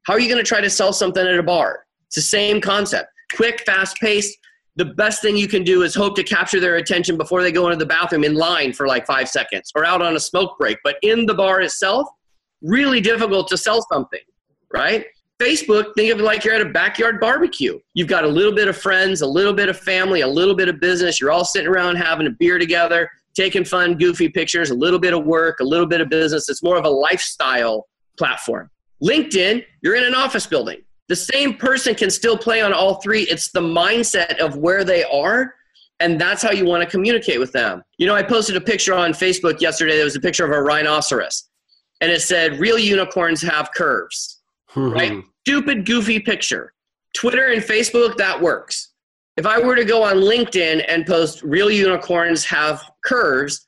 How 0.04 0.14
are 0.14 0.20
you 0.20 0.28
going 0.28 0.44
to 0.44 0.48
try 0.48 0.60
to 0.60 0.70
sell 0.70 0.92
something 0.92 1.26
at 1.26 1.38
a 1.38 1.44
bar? 1.44 1.86
It's 2.08 2.16
the 2.16 2.22
same 2.22 2.60
concept. 2.60 3.10
Quick, 3.36 3.62
fast 3.66 3.98
paced. 3.98 4.36
The 4.76 4.86
best 4.86 5.22
thing 5.22 5.38
you 5.38 5.48
can 5.48 5.64
do 5.64 5.84
is 5.84 5.94
hope 5.94 6.16
to 6.16 6.24
capture 6.24 6.60
their 6.60 6.78
attention 6.78 7.18
before 7.18 7.44
they 7.44 7.52
go 7.52 7.68
into 7.68 7.78
the 7.78 7.86
bathroom 7.86 8.24
in 8.24 8.34
line 8.34 8.74
for 8.74 8.88
like 8.88 9.06
five 9.06 9.30
seconds 9.30 9.72
or 9.76 9.86
out 9.86 10.02
on 10.02 10.16
a 10.16 10.20
smoke 10.20 10.58
break. 10.58 10.78
But 10.84 10.96
in 11.04 11.26
the 11.28 11.34
bar 11.36 11.62
itself, 11.62 12.08
really 12.62 13.02
difficult 13.02 13.48
to 13.50 13.58
sell 13.58 13.86
something, 13.92 14.22
right? 14.74 15.06
Facebook, 15.40 15.94
think 15.96 16.12
of 16.12 16.20
it 16.20 16.24
like 16.24 16.44
you're 16.44 16.54
at 16.54 16.62
a 16.62 16.70
backyard 16.70 17.20
barbecue. 17.20 17.80
You've 17.94 18.10
got 18.10 18.26
a 18.26 18.28
little 18.28 18.54
bit 18.54 18.68
of 18.68 18.76
friends, 18.78 19.22
a 19.22 19.28
little 19.28 19.54
bit 19.54 19.70
of 19.70 19.80
family, 19.80 20.22
a 20.22 20.28
little 20.28 20.56
bit 20.56 20.68
of 20.68 20.80
business. 20.82 21.22
You're 21.22 21.32
all 21.32 21.46
sitting 21.46 21.68
around 21.68 21.96
having 21.96 22.28
a 22.28 22.32
beer 22.32 22.60
together, 22.60 23.10
taking 23.36 23.64
fun, 23.64 23.98
goofy 23.98 24.28
pictures, 24.28 24.70
a 24.70 24.76
little 24.76 25.00
bit 25.00 25.14
of 25.14 25.26
work, 25.26 25.62
a 25.62 25.64
little 25.64 25.86
bit 25.86 26.02
of 26.02 26.10
business. 26.10 26.50
It's 26.50 26.62
more 26.62 26.78
of 26.78 26.84
a 26.84 26.90
lifestyle 26.90 27.88
platform. 28.18 28.70
LinkedIn, 29.02 29.64
you're 29.82 29.96
in 29.96 30.04
an 30.04 30.14
office 30.14 30.46
building. 30.46 30.82
The 31.08 31.16
same 31.16 31.56
person 31.56 31.96
can 31.96 32.10
still 32.10 32.38
play 32.38 32.62
on 32.62 32.74
all 32.74 32.96
three. 32.96 33.24
It's 33.24 33.52
the 33.52 33.62
mindset 33.62 34.40
of 34.40 34.58
where 34.58 34.84
they 34.84 35.06
are 35.06 35.56
And 36.00 36.20
that's 36.20 36.42
how 36.42 36.52
you 36.52 36.66
want 36.66 36.84
to 36.84 36.90
communicate 36.90 37.40
with 37.40 37.52
them. 37.52 37.84
You 37.98 38.08
know, 38.08 38.16
I 38.16 38.24
posted 38.24 38.56
a 38.56 38.62
picture 38.62 38.94
on 38.94 39.12
Facebook 39.12 39.60
yesterday. 39.60 39.96
There 39.96 40.06
was 40.06 40.16
a 40.16 40.22
picture 40.22 40.46
of 40.46 40.52
a 40.52 40.62
rhinoceros, 40.62 41.50
and 42.02 42.12
it 42.12 42.22
said, 42.22 42.60
Real 42.60 42.80
unicorns 42.80 43.42
have 43.42 43.72
curves, 43.74 44.39
Mm-hmm. 44.76 44.92
right? 44.92 45.24
Stupid, 45.46 45.86
goofy 45.86 46.20
picture. 46.20 46.74
Twitter 47.16 47.48
and 47.48 47.62
Facebook, 47.62 48.18
that 48.18 48.40
works. 48.40 48.92
If 49.38 49.46
I 49.46 49.60
were 49.60 49.76
to 49.76 49.86
go 49.86 50.04
on 50.04 50.18
LinkedIn 50.18 50.84
and 50.88 51.06
post, 51.06 51.42
Real 51.44 51.72
unicorns 51.72 52.44
have 52.46 52.84
curves, 53.04 53.66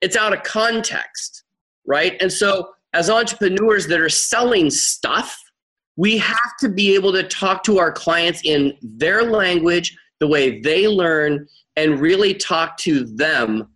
it's 0.00 0.16
out 0.16 0.32
of 0.32 0.42
context, 0.42 1.44
right? 1.86 2.20
And 2.20 2.32
so, 2.32 2.70
as 2.92 3.08
entrepreneurs 3.08 3.86
that 3.86 4.00
are 4.00 4.08
selling 4.08 4.68
stuff, 4.70 5.38
we 5.96 6.18
have 6.18 6.56
to 6.60 6.68
be 6.68 6.94
able 6.94 7.12
to 7.12 7.22
talk 7.22 7.62
to 7.64 7.78
our 7.78 7.92
clients 7.92 8.42
in 8.44 8.74
their 8.82 9.22
language, 9.22 9.96
the 10.20 10.26
way 10.26 10.60
they 10.60 10.86
learn, 10.86 11.46
and 11.76 12.00
really 12.00 12.34
talk 12.34 12.76
to 12.78 13.04
them, 13.04 13.68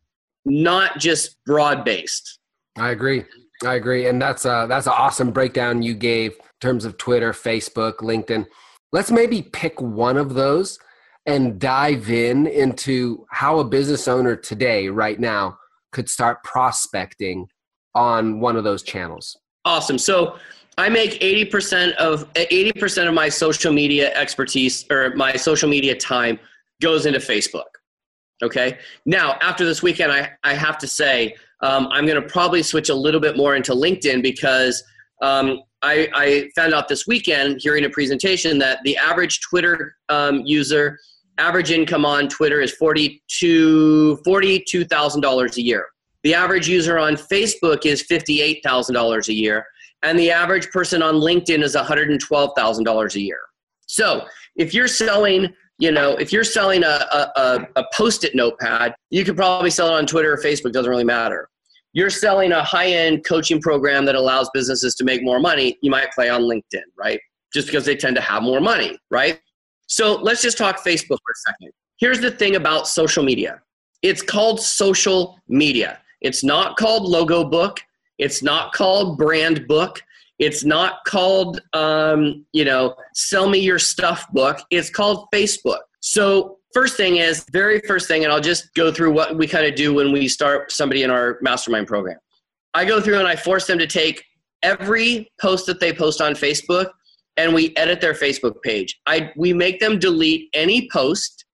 not 0.45 0.99
just 0.99 1.37
broad 1.47 1.85
based. 1.85 2.39
I 2.77 2.91
agree. 2.91 3.25
I 3.65 3.75
agree, 3.75 4.07
and 4.09 4.21
that's 4.21 4.47
a, 4.47 4.67
that's 4.69 4.87
an 4.87 4.95
awesome 4.97 5.31
breakdown 5.33 5.83
you 5.83 5.95
gave 5.95 6.35
terms 6.61 6.85
of 6.85 6.97
Twitter, 6.99 7.33
Facebook, 7.33 7.97
LinkedIn. 7.97 8.47
Let's 8.93 9.11
maybe 9.11 9.43
pick 9.43 9.81
one 9.81 10.17
of 10.17 10.35
those 10.35 10.79
and 11.27 11.59
dive 11.59 12.11
in 12.11 12.47
into 12.47 13.27
how 13.31 13.59
a 13.59 13.65
business 13.65 14.09
owner 14.09 14.37
today, 14.37 14.89
right 14.89 15.19
now, 15.19 15.59
could 15.93 16.09
start 16.09 16.43
prospecting 16.45 17.49
on 17.95 18.41
one 18.41 18.57
of 18.57 18.65
those 18.65 18.83
channels. 18.83 19.37
Awesome. 19.65 19.99
So 19.99 20.39
I 20.79 20.89
make 20.89 21.21
80% 21.21 21.95
of 21.97 22.33
80% 22.35 23.09
of 23.09 23.15
my 23.15 23.29
social 23.29 23.73
media 23.73 24.15
expertise 24.15 24.87
or 24.91 25.15
my 25.15 25.37
social 25.37 25.69
media 25.69 25.95
time 25.95 26.39
goes 26.81 27.07
into 27.07 27.19
Facebook. 27.19 27.65
Okay. 28.43 28.79
Now, 29.05 29.37
after 29.43 29.67
this 29.67 29.83
weekend, 29.83 30.13
I, 30.13 30.31
I 30.43 30.55
have 30.55 30.79
to 30.79 30.87
say, 30.87 31.35
um, 31.63 31.89
I'm 31.91 32.07
going 32.07 32.21
to 32.21 32.27
probably 32.27 32.63
switch 32.63 32.89
a 32.89 32.95
little 32.95 33.21
bit 33.21 33.37
more 33.37 33.55
into 33.55 33.73
LinkedIn 33.73 34.23
because 34.23 34.83
um, 35.23 35.61
I, 35.83 36.09
I, 36.15 36.51
found 36.55 36.75
out 36.75 36.89
this 36.89 37.07
weekend 37.07 37.61
hearing 37.61 37.85
a 37.85 37.91
presentation 37.91 38.59
that 38.59 38.81
the 38.85 38.97
average 38.97 39.41
Twitter 39.41 39.95
um, 40.09 40.43
user, 40.45 40.99
average 41.39 41.71
income 41.71 42.05
on 42.05 42.29
Twitter 42.29 42.61
is 42.61 42.75
$42, 42.81 43.21
$42,000 44.23 45.57
a 45.57 45.63
year. 45.63 45.87
The 46.23 46.35
average 46.35 46.69
user 46.69 46.99
on 46.99 47.15
Facebook 47.15 47.87
is 47.87 48.07
$58,000 48.07 49.29
a 49.29 49.33
year. 49.33 49.65
And 50.03 50.19
the 50.19 50.31
average 50.31 50.69
person 50.71 51.03
on 51.03 51.15
LinkedIn 51.17 51.63
is 51.63 51.75
$112,000 51.75 53.15
a 53.15 53.21
year. 53.21 53.41
So 53.87 54.27
if 54.57 54.75
you're 54.75 54.89
selling 54.89 55.49
you 55.81 55.91
know, 55.91 56.11
if 56.17 56.31
you're 56.31 56.45
selling 56.45 56.85
a, 56.85 57.31
a, 57.37 57.67
a 57.75 57.85
post-it 57.95 58.35
notepad, 58.35 58.95
you 59.09 59.25
could 59.25 59.35
probably 59.35 59.71
sell 59.71 59.89
it 59.89 59.95
on 59.95 60.07
Twitter 60.07 60.31
or 60.31 60.37
Facebook, 60.37 60.73
doesn't 60.73 60.91
really 60.91 61.05
matter. 61.05 61.49
You're 61.93 62.11
selling 62.11 62.53
a 62.53 62.63
high-end 62.63 63.25
coaching 63.25 63.61
program 63.61 64.05
that 64.05 64.15
allows 64.15 64.49
businesses 64.55 64.95
to 64.97 65.05
make 65.05 65.23
more 65.23 65.41
money, 65.41 65.79
you 65.83 65.91
might 65.91 66.13
play 66.13 66.29
on 66.29 66.43
LinkedIn, 66.43 66.85
right? 66.97 67.21
Just 67.53 67.67
because 67.67 67.85
they 67.85 67.97
tend 67.97 68.17
to 68.17 68.23
have 68.23 68.43
more 68.43 68.61
money, 68.61 68.97
right? 69.11 69.41
So 69.87 70.15
let's 70.15 70.41
just 70.41 70.57
talk 70.57 70.79
Facebook 70.85 71.09
for 71.09 71.33
a 71.33 71.41
second. 71.49 71.73
Here's 71.99 72.21
the 72.21 72.31
thing 72.31 72.57
about 72.57 72.87
social 72.87 73.25
media. 73.25 73.61
It's 74.03 74.23
called 74.23 74.61
social 74.61 75.39
media. 75.49 75.99
It's 76.21 76.45
not 76.45 76.77
called 76.77 77.03
logo 77.03 77.45
book. 77.45 77.81
It's 78.19 78.43
not 78.43 78.73
called 78.73 79.19
brand 79.19 79.67
book. 79.67 80.01
It's 80.39 80.65
not 80.65 81.05
called, 81.07 81.61
um, 81.75 82.47
you 82.53 82.65
know, 82.65 82.95
sell 83.15 83.49
me 83.49 83.59
your 83.59 83.79
stuff 83.79 84.31
book. 84.33 84.59
It's 84.71 84.89
called 84.89 85.27
Facebook. 85.35 85.81
So, 86.01 86.60
first 86.73 86.97
thing 86.97 87.17
is, 87.17 87.45
very 87.53 87.81
first 87.81 88.09
thing, 88.09 88.25
and 88.25 88.33
I'll 88.33 88.41
just 88.41 88.73
go 88.75 88.93
through 88.93 89.13
what 89.13 89.37
we 89.37 89.47
kind 89.47 89.67
of 89.67 89.75
do 89.75 89.95
when 89.95 90.13
we 90.13 90.29
start 90.29 90.73
somebody 90.73 91.03
in 91.03 91.11
our 91.11 91.39
mastermind 91.43 91.87
program. 91.87 92.19
I 92.75 92.85
go 92.85 93.01
through 93.01 93.19
and 93.19 93.29
I 93.29 93.37
force 93.37 93.67
them 93.67 93.79
to 93.79 93.87
take 93.87 94.25
every 94.63 95.31
post 95.41 95.67
that 95.67 95.81
they 95.81 95.93
post 95.93 96.21
on 96.21 96.35
Facebook 96.35 96.91
and 97.37 97.55
we 97.55 97.75
edit 97.77 98.01
their 98.01 98.15
Facebook 98.15 98.63
page. 98.63 99.01
I, 99.07 99.33
we 99.37 99.53
make 99.53 99.81
them 99.81 99.99
delete 99.99 100.49
any 100.53 100.89
post 100.93 101.45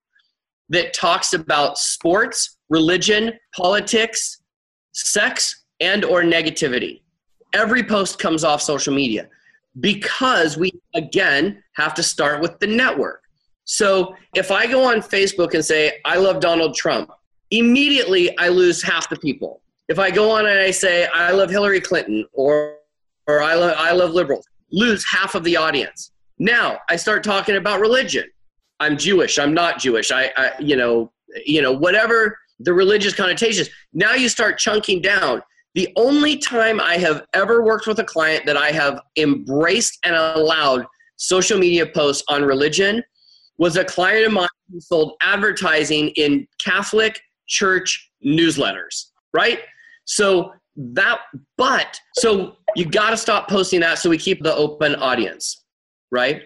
that 0.68 0.92
talks 0.92 1.32
about 1.32 1.78
sports, 1.78 2.58
religion, 2.68 3.32
politics, 3.54 4.42
sex, 4.92 5.64
and 5.80 6.04
or 6.04 6.22
negativity 6.22 7.00
every 7.56 7.82
post 7.82 8.18
comes 8.18 8.44
off 8.44 8.60
social 8.60 8.94
media 8.94 9.28
because 9.80 10.56
we 10.56 10.70
again 10.94 11.62
have 11.74 11.94
to 11.94 12.02
start 12.02 12.40
with 12.40 12.58
the 12.60 12.66
network 12.66 13.22
so 13.66 14.14
if 14.34 14.50
i 14.50 14.66
go 14.66 14.82
on 14.82 15.00
facebook 15.00 15.52
and 15.52 15.64
say 15.64 16.00
i 16.06 16.16
love 16.16 16.40
donald 16.40 16.74
trump 16.74 17.10
immediately 17.50 18.36
i 18.38 18.48
lose 18.48 18.82
half 18.82 19.08
the 19.08 19.16
people. 19.16 19.60
If 19.88 19.98
i 19.98 20.10
go 20.10 20.30
on 20.30 20.46
and 20.46 20.58
i 20.58 20.70
say 20.70 21.06
i 21.14 21.30
love 21.30 21.50
hillary 21.50 21.80
clinton 21.80 22.26
or 22.32 22.76
or 23.26 23.42
i 23.42 23.54
love 23.54 23.74
i 23.76 23.92
love 23.92 24.12
liberals 24.12 24.46
lose 24.72 25.04
half 25.08 25.34
of 25.34 25.44
the 25.44 25.56
audience. 25.56 26.10
Now 26.38 26.78
i 26.88 26.96
start 26.96 27.22
talking 27.22 27.56
about 27.56 27.80
religion. 27.80 28.24
I'm 28.80 28.96
jewish. 28.96 29.38
I'm 29.38 29.54
not 29.54 29.78
jewish. 29.78 30.10
I, 30.10 30.32
I 30.36 30.52
you 30.58 30.76
know 30.76 31.12
you 31.44 31.62
know 31.62 31.72
whatever 31.72 32.38
the 32.60 32.72
religious 32.72 33.14
connotations. 33.14 33.68
Now 33.92 34.14
you 34.14 34.28
start 34.28 34.58
chunking 34.58 35.02
down. 35.02 35.42
The 35.74 35.92
only 35.96 36.38
time 36.38 36.80
I 36.80 36.96
have 36.96 37.26
ever 37.34 37.62
worked 37.62 37.86
with 37.86 37.98
a 37.98 38.04
client 38.04 38.46
that 38.46 38.56
I 38.56 38.70
have 38.70 39.00
embraced 39.16 39.98
and 40.04 40.16
allowed 40.16 40.86
social 41.16 41.58
media 41.58 41.86
posts 41.86 42.24
on 42.28 42.42
religion 42.42 43.02
was 43.58 43.76
a 43.76 43.84
client 43.84 44.26
of 44.26 44.32
mine 44.32 44.48
who 44.70 44.80
sold 44.80 45.14
advertising 45.20 46.08
in 46.10 46.46
Catholic 46.62 47.20
church 47.46 48.10
newsletters, 48.24 49.06
right? 49.32 49.60
So 50.04 50.52
that, 50.76 51.20
but, 51.56 51.98
so 52.14 52.56
you 52.74 52.84
got 52.84 53.10
to 53.10 53.16
stop 53.16 53.48
posting 53.48 53.80
that 53.80 53.98
so 53.98 54.10
we 54.10 54.18
keep 54.18 54.42
the 54.42 54.54
open 54.54 54.94
audience, 54.96 55.64
right? 56.10 56.42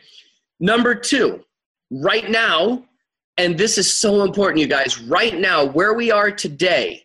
Number 0.61 0.95
two, 0.95 1.43
right 1.91 2.31
now, 2.31 2.85
and 3.37 3.57
this 3.57 3.79
is 3.79 3.93
so 3.93 4.23
important, 4.23 4.61
you 4.61 4.67
guys, 4.67 5.01
right 5.01 5.39
now, 5.39 5.65
where 5.65 5.95
we 5.95 6.11
are 6.11 6.31
today, 6.31 7.03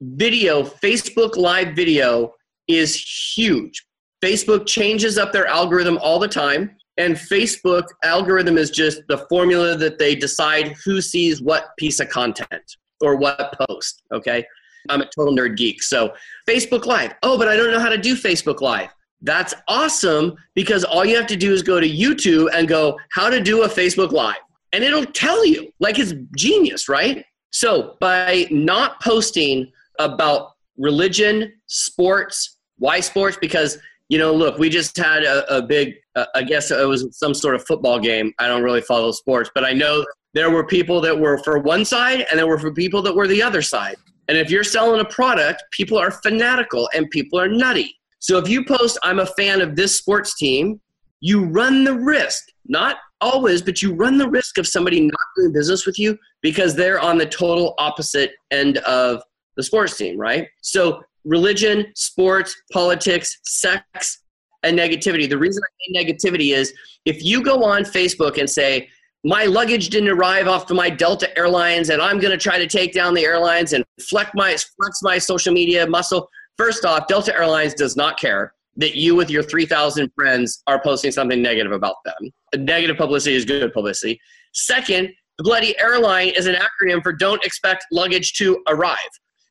video, 0.00 0.62
Facebook 0.62 1.36
Live 1.36 1.74
video 1.74 2.34
is 2.68 2.94
huge. 3.34 3.84
Facebook 4.22 4.66
changes 4.66 5.16
up 5.16 5.32
their 5.32 5.46
algorithm 5.46 5.98
all 5.98 6.18
the 6.18 6.28
time, 6.28 6.76
and 6.98 7.14
Facebook 7.14 7.84
algorithm 8.02 8.58
is 8.58 8.70
just 8.70 9.02
the 9.08 9.18
formula 9.28 9.76
that 9.76 9.98
they 9.98 10.14
decide 10.14 10.74
who 10.84 11.00
sees 11.00 11.40
what 11.40 11.76
piece 11.78 12.00
of 12.00 12.08
content 12.08 12.76
or 13.00 13.16
what 13.16 13.54
post. 13.68 14.02
Okay. 14.12 14.44
I'm 14.88 15.00
a 15.00 15.08
total 15.16 15.34
nerd 15.34 15.56
geek. 15.56 15.82
So, 15.82 16.14
Facebook 16.48 16.86
Live. 16.86 17.14
Oh, 17.22 17.38
but 17.38 17.48
I 17.48 17.56
don't 17.56 17.70
know 17.70 17.80
how 17.80 17.88
to 17.88 17.98
do 17.98 18.16
Facebook 18.16 18.60
Live. 18.60 18.88
That's 19.22 19.54
awesome 19.66 20.36
because 20.54 20.84
all 20.84 21.04
you 21.04 21.16
have 21.16 21.26
to 21.28 21.36
do 21.36 21.52
is 21.52 21.62
go 21.62 21.80
to 21.80 21.88
YouTube 21.88 22.48
and 22.54 22.68
go, 22.68 22.98
how 23.10 23.28
to 23.30 23.40
do 23.40 23.62
a 23.62 23.68
Facebook 23.68 24.12
Live. 24.12 24.36
And 24.72 24.84
it'll 24.84 25.06
tell 25.06 25.44
you. 25.44 25.72
Like 25.80 25.98
it's 25.98 26.14
genius, 26.36 26.88
right? 26.88 27.24
So, 27.50 27.96
by 28.00 28.46
not 28.50 29.00
posting 29.00 29.70
about 29.98 30.52
religion, 30.76 31.52
sports. 31.66 32.58
Why 32.78 33.00
sports? 33.00 33.36
Because 33.40 33.78
you 34.08 34.18
know, 34.18 34.32
look, 34.32 34.58
we 34.58 34.68
just 34.68 34.96
had 34.96 35.22
a, 35.22 35.56
a 35.56 35.62
big. 35.62 35.94
Uh, 36.16 36.24
I 36.34 36.42
guess 36.42 36.70
it 36.70 36.86
was 36.86 37.06
some 37.12 37.34
sort 37.34 37.54
of 37.54 37.64
football 37.66 37.98
game. 37.98 38.32
I 38.38 38.48
don't 38.48 38.62
really 38.62 38.80
follow 38.80 39.12
sports, 39.12 39.50
but 39.54 39.64
I 39.64 39.72
know 39.72 40.04
there 40.34 40.50
were 40.50 40.64
people 40.64 41.00
that 41.02 41.18
were 41.18 41.38
for 41.44 41.58
one 41.58 41.84
side, 41.84 42.26
and 42.30 42.38
there 42.38 42.46
were 42.46 42.58
for 42.58 42.72
people 42.72 43.02
that 43.02 43.14
were 43.14 43.26
the 43.26 43.42
other 43.42 43.62
side. 43.62 43.96
And 44.28 44.36
if 44.36 44.50
you're 44.50 44.64
selling 44.64 45.00
a 45.00 45.04
product, 45.04 45.62
people 45.72 45.98
are 45.98 46.10
fanatical 46.10 46.88
and 46.94 47.08
people 47.10 47.40
are 47.40 47.48
nutty. 47.48 47.94
So 48.18 48.38
if 48.38 48.48
you 48.48 48.64
post, 48.64 48.98
"I'm 49.02 49.20
a 49.20 49.26
fan 49.26 49.60
of 49.60 49.76
this 49.76 49.96
sports 49.96 50.36
team," 50.36 50.80
you 51.20 51.44
run 51.44 51.84
the 51.84 51.94
risk, 51.94 52.44
not 52.66 52.96
always, 53.20 53.62
but 53.62 53.82
you 53.82 53.94
run 53.94 54.18
the 54.18 54.28
risk 54.28 54.58
of 54.58 54.66
somebody 54.66 55.00
not 55.00 55.20
doing 55.36 55.52
business 55.52 55.86
with 55.86 55.98
you 55.98 56.16
because 56.40 56.74
they're 56.74 57.00
on 57.00 57.18
the 57.18 57.26
total 57.26 57.74
opposite 57.78 58.32
end 58.50 58.78
of 58.78 59.22
the 59.56 59.62
sports 59.62 59.96
team, 59.96 60.16
right? 60.16 60.48
So 60.62 61.02
religion, 61.24 61.86
sports, 61.94 62.54
politics, 62.72 63.38
sex, 63.44 64.22
and 64.62 64.78
negativity. 64.78 65.28
The 65.28 65.38
reason 65.38 65.62
I 65.62 66.00
say 66.00 66.04
negativity 66.04 66.54
is 66.54 66.72
if 67.04 67.22
you 67.22 67.42
go 67.42 67.64
on 67.64 67.82
Facebook 67.82 68.38
and 68.38 68.48
say, 68.48 68.88
my 69.24 69.44
luggage 69.44 69.88
didn't 69.88 70.10
arrive 70.10 70.46
off 70.46 70.70
of 70.70 70.76
my 70.76 70.88
Delta 70.88 71.36
Airlines, 71.36 71.90
and 71.90 72.00
I'm 72.00 72.18
going 72.18 72.30
to 72.30 72.38
try 72.38 72.58
to 72.58 72.66
take 72.66 72.92
down 72.92 73.14
the 73.14 73.24
airlines 73.24 73.72
and 73.72 73.84
flex 74.08 74.30
my 74.34 74.50
flex 74.50 75.00
my 75.02 75.18
social 75.18 75.52
media 75.52 75.86
muscle. 75.86 76.28
First 76.56 76.84
off, 76.84 77.08
Delta 77.08 77.34
Airlines 77.34 77.74
does 77.74 77.96
not 77.96 78.18
care 78.18 78.52
that 78.76 78.94
you 78.94 79.16
with 79.16 79.28
your 79.28 79.42
3,000 79.42 80.10
friends 80.14 80.62
are 80.68 80.80
posting 80.80 81.10
something 81.10 81.42
negative 81.42 81.72
about 81.72 81.96
them. 82.04 82.30
Negative 82.64 82.96
publicity 82.96 83.34
is 83.34 83.44
good 83.44 83.72
publicity. 83.72 84.20
Second, 84.54 85.10
the 85.36 85.44
bloody 85.44 85.78
airline 85.80 86.28
is 86.28 86.46
an 86.46 86.54
acronym 86.54 87.02
for 87.02 87.12
don't 87.12 87.44
expect 87.44 87.86
luggage 87.90 88.34
to 88.34 88.62
arrive. 88.68 88.96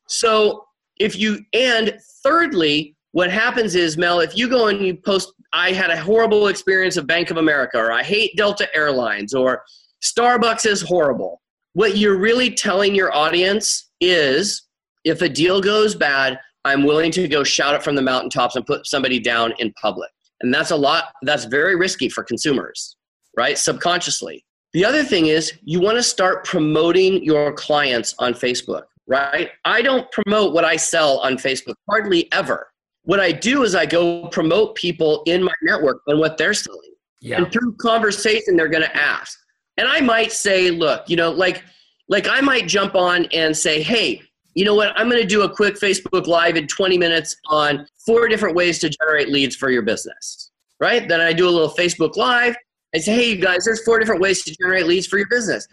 So 0.08 0.64
if 0.98 1.16
you 1.18 1.40
and 1.52 1.98
thirdly, 2.22 2.94
what 3.12 3.30
happens 3.30 3.74
is 3.74 3.96
Mel, 3.96 4.20
if 4.20 4.36
you 4.36 4.48
go 4.48 4.66
and 4.66 4.84
you 4.84 4.94
post, 4.96 5.32
I 5.52 5.72
had 5.72 5.90
a 5.90 5.96
horrible 5.96 6.48
experience 6.48 6.96
of 6.96 7.06
Bank 7.06 7.30
of 7.30 7.36
America, 7.38 7.78
or 7.78 7.90
I 7.90 8.02
hate 8.02 8.36
Delta 8.36 8.68
Airlines, 8.76 9.32
or 9.34 9.62
Starbucks 10.02 10.66
is 10.66 10.82
horrible. 10.82 11.40
what 11.78 11.96
you're 11.96 12.18
really 12.18 12.50
telling 12.50 12.92
your 12.92 13.14
audience 13.14 13.90
is 14.00 14.66
if 15.04 15.22
a 15.22 15.28
deal 15.28 15.60
goes 15.60 15.94
bad, 15.94 16.38
I'm 16.64 16.82
willing 16.82 17.12
to 17.12 17.28
go 17.28 17.44
shout 17.44 17.76
it 17.76 17.84
from 17.84 17.94
the 17.94 18.02
mountaintops 18.02 18.56
and 18.56 18.66
put 18.66 18.84
somebody 18.84 19.20
down 19.20 19.52
in 19.60 19.72
public. 19.80 20.10
And 20.40 20.52
that's 20.52 20.72
a 20.72 20.76
lot, 20.76 21.12
that's 21.22 21.44
very 21.44 21.76
risky 21.76 22.08
for 22.08 22.24
consumers, 22.24 22.96
right? 23.36 23.56
Subconsciously. 23.56 24.44
The 24.72 24.84
other 24.84 25.04
thing 25.04 25.26
is 25.26 25.52
you 25.62 25.80
want 25.80 25.98
to 25.98 26.02
start 26.02 26.44
promoting 26.44 27.22
your 27.22 27.52
clients 27.52 28.14
on 28.18 28.34
Facebook, 28.34 28.86
right? 29.08 29.50
I 29.64 29.82
don't 29.82 30.10
promote 30.12 30.52
what 30.52 30.64
I 30.64 30.76
sell 30.76 31.18
on 31.18 31.36
Facebook 31.36 31.74
hardly 31.88 32.30
ever. 32.32 32.68
What 33.04 33.20
I 33.20 33.32
do 33.32 33.62
is 33.64 33.74
I 33.74 33.86
go 33.86 34.28
promote 34.28 34.74
people 34.74 35.22
in 35.26 35.42
my 35.42 35.54
network 35.62 36.02
and 36.06 36.20
what 36.20 36.36
they're 36.36 36.54
selling. 36.54 36.92
Yeah. 37.20 37.38
And 37.38 37.50
through 37.50 37.74
conversation, 37.76 38.54
they're 38.54 38.68
going 38.68 38.84
to 38.84 38.96
ask. 38.96 39.38
And 39.78 39.88
I 39.88 40.00
might 40.00 40.30
say, 40.30 40.70
look, 40.70 41.08
you 41.08 41.16
know, 41.16 41.30
like, 41.30 41.64
like 42.08 42.28
I 42.28 42.40
might 42.40 42.68
jump 42.68 42.94
on 42.94 43.24
and 43.26 43.56
say, 43.56 43.82
hey, 43.82 44.22
you 44.54 44.64
know 44.64 44.74
what? 44.74 44.92
I'm 44.98 45.08
going 45.08 45.22
to 45.22 45.26
do 45.26 45.42
a 45.42 45.48
quick 45.48 45.76
Facebook 45.76 46.26
Live 46.26 46.56
in 46.56 46.66
20 46.66 46.98
minutes 46.98 47.36
on 47.48 47.86
four 48.04 48.28
different 48.28 48.54
ways 48.56 48.78
to 48.80 48.90
generate 48.90 49.28
leads 49.28 49.56
for 49.56 49.70
your 49.70 49.82
business, 49.82 50.50
right? 50.80 51.08
Then 51.08 51.20
I 51.20 51.32
do 51.32 51.48
a 51.48 51.50
little 51.50 51.70
Facebook 51.70 52.16
Live. 52.16 52.56
I 52.94 52.98
say, 52.98 53.14
hey, 53.14 53.30
you 53.30 53.40
guys, 53.40 53.64
there's 53.64 53.82
four 53.84 53.98
different 53.98 54.20
ways 54.20 54.42
to 54.44 54.54
generate 54.60 54.86
leads 54.86 55.06
for 55.06 55.16
your 55.16 55.28
business. 55.28 55.66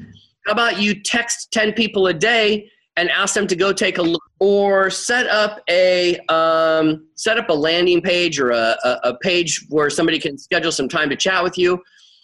How 0.45 0.53
about 0.53 0.79
you 0.79 1.01
text 1.01 1.51
10 1.51 1.73
people 1.73 2.07
a 2.07 2.13
day 2.13 2.69
and 2.97 3.09
ask 3.09 3.33
them 3.33 3.47
to 3.47 3.55
go 3.55 3.73
take 3.73 3.97
a 3.97 4.01
look 4.01 4.23
or 4.39 4.89
set 4.89 5.27
up 5.27 5.61
a 5.69 6.17
um, 6.29 7.07
set 7.15 7.37
up 7.37 7.49
a 7.49 7.53
landing 7.53 8.01
page 8.01 8.39
or 8.39 8.51
a, 8.51 8.75
a, 8.83 8.99
a 9.03 9.17
page 9.19 9.65
where 9.69 9.89
somebody 9.89 10.19
can 10.19 10.37
schedule 10.37 10.71
some 10.71 10.87
time 10.87 11.09
to 11.09 11.15
chat 11.15 11.43
with 11.43 11.57
you 11.57 11.81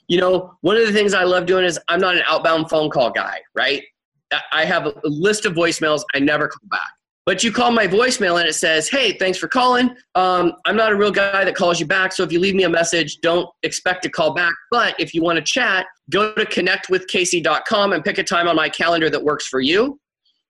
you 0.07 0.19
know 0.19 0.53
one 0.61 0.75
of 0.75 0.85
the 0.85 0.91
things 0.91 1.13
i 1.13 1.23
love 1.23 1.45
doing 1.45 1.63
is 1.63 1.79
i'm 1.87 1.99
not 1.99 2.15
an 2.15 2.23
outbound 2.25 2.69
phone 2.69 2.89
call 2.89 3.11
guy 3.11 3.39
right 3.53 3.83
I 4.51 4.65
have 4.65 4.85
a 4.85 4.93
list 5.03 5.45
of 5.45 5.53
voicemails. 5.53 6.03
I 6.13 6.19
never 6.19 6.47
call 6.47 6.67
back. 6.69 6.89
But 7.25 7.43
you 7.43 7.51
call 7.51 7.71
my 7.71 7.85
voicemail 7.85 8.39
and 8.39 8.49
it 8.49 8.53
says, 8.53 8.89
hey, 8.89 9.13
thanks 9.13 9.37
for 9.37 9.47
calling. 9.47 9.95
Um, 10.15 10.53
I'm 10.65 10.75
not 10.75 10.91
a 10.91 10.95
real 10.95 11.11
guy 11.11 11.45
that 11.45 11.55
calls 11.55 11.79
you 11.79 11.85
back. 11.85 12.13
So 12.13 12.23
if 12.23 12.31
you 12.31 12.39
leave 12.39 12.55
me 12.55 12.63
a 12.63 12.69
message, 12.69 13.19
don't 13.21 13.47
expect 13.61 14.01
to 14.03 14.09
call 14.09 14.33
back. 14.33 14.53
But 14.71 14.95
if 14.99 15.13
you 15.13 15.21
want 15.21 15.37
to 15.37 15.43
chat, 15.43 15.85
go 16.09 16.33
to 16.33 16.45
connectwithcasey.com 16.45 17.93
and 17.93 18.03
pick 18.03 18.17
a 18.17 18.23
time 18.23 18.47
on 18.47 18.55
my 18.55 18.69
calendar 18.69 19.09
that 19.09 19.23
works 19.23 19.45
for 19.47 19.61
you. 19.61 19.99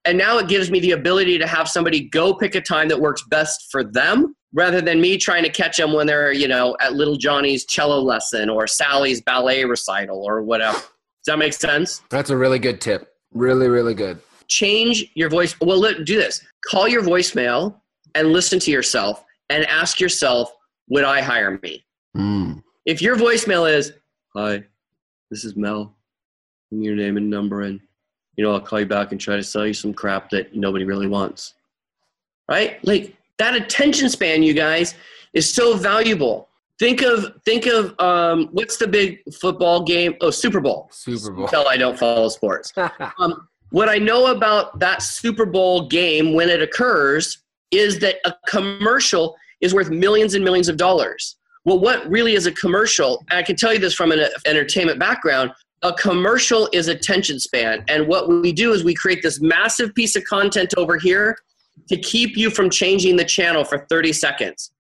And 0.06 0.18
now 0.18 0.40
it 0.40 0.48
gives 0.48 0.72
me 0.72 0.80
the 0.80 0.92
ability 0.92 1.38
to 1.38 1.48
have 1.48 1.68
somebody 1.68 2.10
go 2.10 2.34
pick 2.34 2.56
a 2.56 2.62
time 2.62 2.88
that 2.88 3.00
works 3.00 3.24
best 3.30 3.68
for 3.72 3.84
them 3.84 4.36
rather 4.54 4.82
than 4.82 5.00
me 5.00 5.18
trying 5.18 5.44
to 5.44 5.50
catch 5.50 5.78
them 5.78 5.94
when 5.94 6.08
they're, 6.08 6.32
you 6.32 6.48
know, 6.48 6.76
at 6.82 6.94
little 6.94 7.16
Johnny's 7.16 7.66
cello 7.66 8.00
lesson 8.00 8.50
or 8.50 8.68
Sally's 8.68 9.22
ballet 9.22 9.64
recital 9.64 10.24
or 10.24 10.42
whatever. 10.42 10.78
Does 10.78 11.28
that 11.28 11.38
make 11.38 11.54
sense? 11.54 12.02
That's 12.10 12.32
a 12.32 12.38
really 12.38 12.60
good 12.60 12.82
tip. 12.82 13.14
Really, 13.32 13.68
really 13.68 13.94
good. 13.94 14.20
Change 14.48 15.06
your 15.14 15.30
voice. 15.30 15.56
Well, 15.62 15.80
let, 15.80 16.04
do 16.04 16.18
this. 16.18 16.44
Call 16.70 16.88
your 16.88 17.04
voicemail 17.04 17.80
and 18.16 18.34
listen 18.34 18.60
to 18.60 18.72
yourself 18.72 19.24
and 19.50 19.66
ask 19.68 20.00
yourself, 20.00 20.52
would 20.90 21.04
I 21.04 21.22
hire 21.22 21.60
me? 21.62 21.86
Mm. 22.18 22.64
If 22.86 23.02
your 23.02 23.16
voicemail 23.16 23.72
is, 23.72 23.94
hi, 24.36 24.64
this 25.30 25.46
is 25.46 25.56
Mel, 25.56 25.96
and 26.72 26.84
your 26.84 26.96
name 26.96 27.18
and 27.18 27.30
number, 27.30 27.62
and 27.62 27.80
you 28.42 28.48
know, 28.48 28.54
I'll 28.54 28.60
call 28.60 28.80
you 28.80 28.88
back 28.88 29.12
and 29.12 29.22
try 29.22 29.36
to 29.36 29.44
sell 29.44 29.68
you 29.68 29.74
some 29.74 29.94
crap 29.94 30.32
that 30.32 30.56
nobody 30.56 30.84
really 30.84 31.06
wants. 31.06 31.54
Right? 32.50 32.84
Like 32.84 33.16
that 33.38 33.54
attention 33.54 34.10
span, 34.10 34.42
you 34.42 34.56
guys, 34.56 34.96
is 35.34 35.54
so 35.54 35.78
valuable. 35.78 36.50
Think 36.80 37.04
of 37.04 37.40
think 37.46 37.68
of 37.68 37.94
um, 38.00 38.50
what's 38.52 38.78
the 38.78 38.88
big 38.88 39.20
football 39.36 39.84
game? 39.84 40.16
Oh, 40.22 40.32
Super 40.32 40.60
Bowl. 40.60 40.90
Super 40.92 41.30
Bowl. 41.30 41.48
Tell 41.50 41.68
I 41.68 41.78
don't 41.78 42.00
follow 42.00 42.30
sports. 42.30 42.74
um, 43.20 43.48
what 43.70 43.90
I 43.90 44.00
know 44.00 44.36
about 44.36 44.80
that 44.80 45.04
Super 45.04 45.46
Bowl 45.46 45.88
game 45.88 46.34
when 46.34 46.50
it 46.50 46.64
occurs 46.64 47.44
is 47.70 48.00
that 48.00 48.16
a 48.26 48.34
commercial 48.48 49.36
is 49.62 49.76
worth 49.76 49.92
millions 49.92 50.34
and 50.34 50.44
millions 50.44 50.68
of 50.68 50.78
dollars. 50.78 51.36
Well, 51.64 51.80
what 51.80 52.10
really 52.10 52.34
is 52.34 52.48
a 52.48 52.52
commercial? 52.52 53.24
I 53.30 53.44
can 53.44 53.56
tell 53.56 53.72
you 53.72 53.78
this 53.78 53.94
from 53.94 54.12
an 54.12 54.26
entertainment 54.48 54.98
background. 54.98 55.52
A 55.84 55.94
commercial 55.94 56.70
is 56.74 56.88
attention 56.88 57.40
span. 57.40 57.84
And 57.88 58.08
what 58.08 58.30
we 58.30 58.52
do 58.52 58.74
is 58.74 58.84
we 58.84 58.94
create 58.94 59.24
this 59.24 59.42
massive 59.42 59.94
piece 59.96 60.16
of 60.16 60.24
content 60.26 60.74
over 60.78 60.98
here 60.98 61.36
to 61.90 61.98
keep 61.98 62.38
you 62.38 62.50
from 62.50 62.70
changing 62.70 63.16
the 63.16 63.26
channel 63.26 63.64
for 63.64 63.86
30 63.90 64.14
seconds 64.14 64.72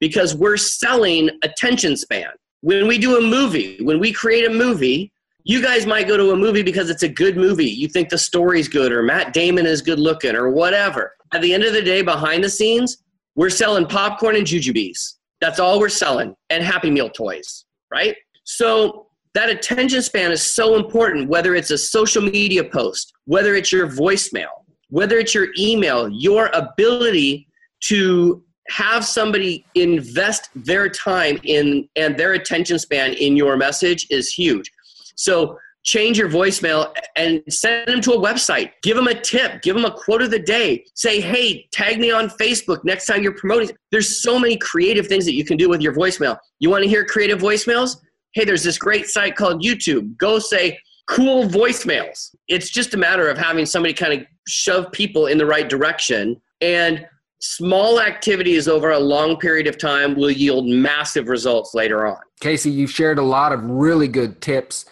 because 0.00 0.34
we're 0.34 0.56
selling 0.56 1.30
attention 1.42 1.96
span. 1.96 2.28
When 2.60 2.86
we 2.86 2.98
do 2.98 3.16
a 3.16 3.20
movie, 3.22 3.78
when 3.82 3.98
we 3.98 4.12
create 4.12 4.46
a 4.46 4.52
movie, 4.52 5.12
you 5.44 5.62
guys 5.62 5.86
might 5.86 6.06
go 6.06 6.16
to 6.16 6.32
a 6.32 6.36
movie 6.36 6.62
because 6.62 6.90
it's 6.90 7.02
a 7.02 7.08
good 7.08 7.36
movie. 7.36 7.70
You 7.70 7.88
think 7.88 8.10
the 8.10 8.18
story's 8.18 8.68
good 8.68 8.92
or 8.92 9.02
Matt 9.02 9.32
Damon 9.32 9.64
is 9.64 9.80
good 9.80 9.98
looking 9.98 10.34
or 10.34 10.50
whatever. 10.50 11.14
At 11.32 11.40
the 11.40 11.54
end 11.54 11.64
of 11.64 11.72
the 11.72 11.82
day, 11.82 12.02
behind 12.02 12.44
the 12.44 12.50
scenes, 12.50 13.02
we're 13.34 13.50
selling 13.50 13.86
popcorn 13.86 14.36
and 14.36 14.46
jujubes. 14.46 15.14
That's 15.40 15.58
all 15.58 15.80
we're 15.80 15.88
selling 15.88 16.34
and 16.50 16.62
Happy 16.62 16.90
Meal 16.90 17.08
toys, 17.08 17.64
right? 17.90 18.14
So 18.44 19.06
that 19.34 19.48
attention 19.48 20.02
span 20.02 20.32
is 20.32 20.42
so 20.42 20.76
important, 20.76 21.28
whether 21.28 21.54
it's 21.54 21.70
a 21.70 21.78
social 21.78 22.22
media 22.22 22.64
post, 22.64 23.12
whether 23.26 23.54
it's 23.54 23.72
your 23.72 23.88
voicemail, 23.88 24.48
whether 24.88 25.18
it's 25.18 25.34
your 25.34 25.48
email, 25.58 26.08
your 26.08 26.50
ability 26.52 27.46
to 27.84 28.42
have 28.68 29.04
somebody 29.04 29.64
invest 29.74 30.48
their 30.54 30.88
time 30.88 31.38
in 31.44 31.88
and 31.96 32.16
their 32.16 32.34
attention 32.34 32.78
span 32.78 33.14
in 33.14 33.36
your 33.36 33.56
message 33.56 34.06
is 34.10 34.32
huge. 34.32 34.70
So 35.16 35.58
change 35.82 36.18
your 36.18 36.28
voicemail 36.28 36.92
and 37.16 37.42
send 37.48 37.88
them 37.88 38.00
to 38.02 38.12
a 38.12 38.18
website. 38.18 38.72
Give 38.82 38.96
them 38.96 39.06
a 39.06 39.14
tip. 39.14 39.62
Give 39.62 39.74
them 39.74 39.84
a 39.84 39.90
quote 39.90 40.22
of 40.22 40.30
the 40.30 40.38
day. 40.38 40.84
Say, 40.94 41.20
hey, 41.20 41.68
tag 41.72 41.98
me 41.98 42.10
on 42.10 42.28
Facebook 42.28 42.84
next 42.84 43.06
time 43.06 43.22
you're 43.22 43.34
promoting. 43.34 43.70
There's 43.90 44.22
so 44.22 44.38
many 44.38 44.56
creative 44.56 45.06
things 45.06 45.24
that 45.24 45.34
you 45.34 45.44
can 45.44 45.56
do 45.56 45.68
with 45.68 45.80
your 45.80 45.94
voicemail. 45.94 46.36
You 46.58 46.70
want 46.70 46.84
to 46.84 46.88
hear 46.88 47.04
creative 47.04 47.40
voicemails? 47.40 47.96
Hey, 48.32 48.44
there's 48.44 48.62
this 48.62 48.78
great 48.78 49.06
site 49.06 49.36
called 49.36 49.62
YouTube. 49.62 50.16
Go 50.16 50.38
say 50.38 50.78
cool 51.08 51.48
voicemails. 51.48 52.34
It's 52.48 52.70
just 52.70 52.94
a 52.94 52.96
matter 52.96 53.28
of 53.28 53.36
having 53.36 53.66
somebody 53.66 53.92
kind 53.92 54.12
of 54.12 54.26
shove 54.46 54.90
people 54.92 55.26
in 55.26 55.38
the 55.38 55.46
right 55.46 55.68
direction. 55.68 56.40
And 56.60 57.06
small 57.40 58.00
activities 58.00 58.68
over 58.68 58.90
a 58.90 58.98
long 58.98 59.36
period 59.36 59.66
of 59.66 59.78
time 59.78 60.14
will 60.14 60.30
yield 60.30 60.66
massive 60.66 61.28
results 61.28 61.74
later 61.74 62.06
on. 62.06 62.18
Casey, 62.40 62.70
you've 62.70 62.90
shared 62.90 63.18
a 63.18 63.22
lot 63.22 63.52
of 63.52 63.64
really 63.64 64.08
good 64.08 64.40
tips 64.40 64.84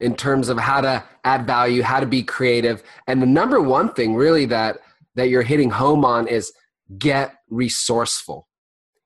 in 0.00 0.14
terms 0.14 0.48
of 0.48 0.58
how 0.58 0.80
to 0.80 1.04
add 1.24 1.46
value, 1.46 1.82
how 1.82 2.00
to 2.00 2.06
be 2.06 2.22
creative. 2.22 2.82
And 3.06 3.20
the 3.20 3.26
number 3.26 3.60
one 3.60 3.92
thing 3.92 4.14
really 4.14 4.46
that 4.46 4.78
that 5.16 5.28
you're 5.30 5.42
hitting 5.42 5.70
home 5.70 6.04
on 6.04 6.28
is 6.28 6.52
get 6.98 7.34
resourceful. 7.48 8.46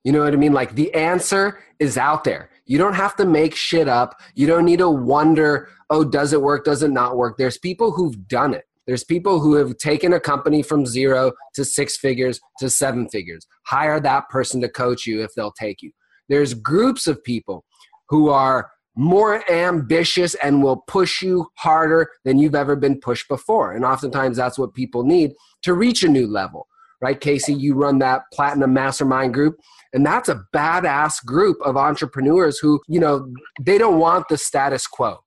You 0.04 0.12
know 0.12 0.20
what 0.20 0.32
I 0.32 0.36
mean? 0.36 0.52
Like 0.52 0.74
the 0.74 0.92
answer 0.94 1.60
is 1.78 1.96
out 1.96 2.24
there. 2.24 2.49
You 2.70 2.78
don't 2.78 2.94
have 2.94 3.16
to 3.16 3.24
make 3.26 3.56
shit 3.56 3.88
up. 3.88 4.20
You 4.36 4.46
don't 4.46 4.64
need 4.64 4.78
to 4.78 4.88
wonder, 4.88 5.68
oh, 5.90 6.04
does 6.04 6.32
it 6.32 6.40
work? 6.40 6.64
Does 6.64 6.84
it 6.84 6.92
not 6.92 7.16
work? 7.16 7.36
There's 7.36 7.58
people 7.58 7.90
who've 7.90 8.28
done 8.28 8.54
it. 8.54 8.62
There's 8.86 9.02
people 9.02 9.40
who 9.40 9.54
have 9.54 9.76
taken 9.78 10.12
a 10.12 10.20
company 10.20 10.62
from 10.62 10.86
zero 10.86 11.32
to 11.54 11.64
six 11.64 11.96
figures 11.96 12.38
to 12.60 12.70
seven 12.70 13.08
figures. 13.08 13.44
Hire 13.66 13.98
that 13.98 14.28
person 14.28 14.60
to 14.60 14.68
coach 14.68 15.04
you 15.04 15.20
if 15.20 15.34
they'll 15.34 15.50
take 15.50 15.82
you. 15.82 15.90
There's 16.28 16.54
groups 16.54 17.08
of 17.08 17.24
people 17.24 17.64
who 18.08 18.28
are 18.28 18.70
more 18.94 19.50
ambitious 19.50 20.36
and 20.36 20.62
will 20.62 20.84
push 20.86 21.22
you 21.22 21.48
harder 21.56 22.08
than 22.24 22.38
you've 22.38 22.54
ever 22.54 22.76
been 22.76 23.00
pushed 23.00 23.26
before. 23.26 23.72
And 23.72 23.84
oftentimes 23.84 24.36
that's 24.36 24.60
what 24.60 24.74
people 24.74 25.02
need 25.02 25.32
to 25.62 25.74
reach 25.74 26.04
a 26.04 26.08
new 26.08 26.28
level. 26.28 26.68
Right, 27.02 27.18
Casey, 27.18 27.54
you 27.54 27.74
run 27.74 27.98
that 28.00 28.22
platinum 28.32 28.74
mastermind 28.74 29.32
group, 29.32 29.58
and 29.92 30.04
that's 30.04 30.28
a 30.28 30.42
badass 30.54 31.24
group 31.24 31.56
of 31.62 31.76
entrepreneurs 31.76 32.58
who, 32.58 32.80
you 32.88 33.00
know, 33.00 33.32
they 33.60 33.78
don't 33.78 33.98
want 33.98 34.28
the 34.28 34.36
status 34.36 34.86
quo. 34.86 35.18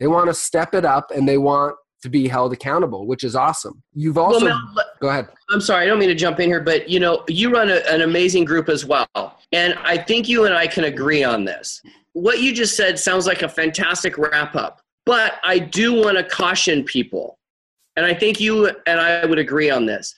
They 0.00 0.06
want 0.06 0.28
to 0.28 0.34
step 0.34 0.74
it 0.74 0.84
up 0.84 1.10
and 1.14 1.28
they 1.28 1.38
want 1.38 1.76
to 2.02 2.08
be 2.08 2.26
held 2.26 2.52
accountable, 2.52 3.06
which 3.06 3.24
is 3.24 3.36
awesome. 3.36 3.82
You've 3.94 4.18
also 4.18 4.44
well, 4.44 4.58
Mel, 4.74 4.84
go 5.00 5.08
ahead. 5.08 5.28
I'm 5.50 5.60
sorry, 5.60 5.84
I 5.84 5.86
don't 5.86 5.98
mean 5.98 6.08
to 6.08 6.14
jump 6.14 6.40
in 6.40 6.48
here, 6.48 6.60
but 6.60 6.88
you 6.88 6.98
know, 6.98 7.24
you 7.28 7.52
run 7.52 7.70
a, 7.70 7.76
an 7.88 8.00
amazing 8.00 8.44
group 8.44 8.68
as 8.68 8.84
well, 8.84 9.06
and 9.52 9.74
I 9.82 9.98
think 9.98 10.28
you 10.28 10.46
and 10.46 10.54
I 10.54 10.66
can 10.66 10.84
agree 10.84 11.22
on 11.22 11.44
this. 11.44 11.82
What 12.12 12.40
you 12.40 12.54
just 12.54 12.76
said 12.76 12.98
sounds 12.98 13.26
like 13.26 13.42
a 13.42 13.48
fantastic 13.48 14.16
wrap 14.18 14.56
up, 14.56 14.80
but 15.04 15.34
I 15.44 15.58
do 15.58 15.92
want 15.92 16.16
to 16.16 16.24
caution 16.24 16.84
people, 16.84 17.38
and 17.96 18.06
I 18.06 18.14
think 18.14 18.40
you 18.40 18.70
and 18.86 18.98
I 18.98 19.26
would 19.26 19.38
agree 19.38 19.70
on 19.70 19.84
this 19.84 20.14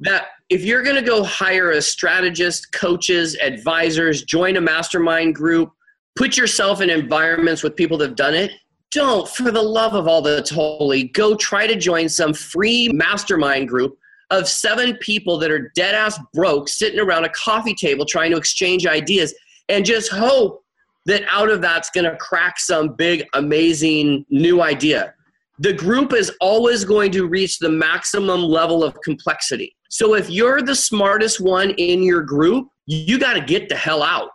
that 0.00 0.26
if 0.48 0.64
you're 0.64 0.82
going 0.82 0.96
to 0.96 1.02
go 1.02 1.22
hire 1.22 1.70
a 1.70 1.82
strategist, 1.82 2.72
coaches, 2.72 3.36
advisors, 3.40 4.24
join 4.24 4.56
a 4.56 4.60
mastermind 4.60 5.34
group, 5.34 5.72
put 6.16 6.36
yourself 6.36 6.80
in 6.80 6.90
environments 6.90 7.62
with 7.62 7.76
people 7.76 7.98
that 7.98 8.08
have 8.08 8.16
done 8.16 8.34
it 8.34 8.50
don't, 8.94 9.28
for 9.28 9.50
the 9.50 9.60
love 9.60 9.94
of 9.94 10.06
all 10.06 10.22
that's 10.22 10.50
holy, 10.50 11.04
go 11.08 11.34
try 11.34 11.66
to 11.66 11.74
join 11.74 12.08
some 12.08 12.32
free 12.32 12.88
mastermind 12.90 13.68
group 13.68 13.98
of 14.30 14.48
seven 14.48 14.96
people 14.98 15.36
that 15.38 15.50
are 15.50 15.72
dead 15.74 15.96
ass 15.96 16.18
broke 16.32 16.68
sitting 16.68 17.00
around 17.00 17.24
a 17.24 17.28
coffee 17.30 17.74
table 17.74 18.04
trying 18.04 18.30
to 18.30 18.36
exchange 18.36 18.86
ideas 18.86 19.34
and 19.68 19.84
just 19.84 20.10
hope 20.10 20.64
that 21.06 21.24
out 21.30 21.50
of 21.50 21.60
that's 21.60 21.90
going 21.90 22.08
to 22.08 22.16
crack 22.16 22.58
some 22.58 22.94
big, 22.94 23.24
amazing 23.34 24.24
new 24.30 24.62
idea. 24.62 25.12
the 25.58 25.72
group 25.72 26.12
is 26.12 26.32
always 26.40 26.84
going 26.84 27.12
to 27.12 27.26
reach 27.26 27.58
the 27.58 27.68
maximum 27.68 28.42
level 28.42 28.82
of 28.82 28.94
complexity. 29.02 29.74
So 29.94 30.14
if 30.14 30.28
you're 30.28 30.60
the 30.60 30.74
smartest 30.74 31.40
one 31.40 31.70
in 31.70 32.02
your 32.02 32.20
group, 32.20 32.66
you 32.86 33.16
got 33.16 33.34
to 33.34 33.40
get 33.40 33.68
the 33.68 33.76
hell 33.76 34.02
out 34.02 34.30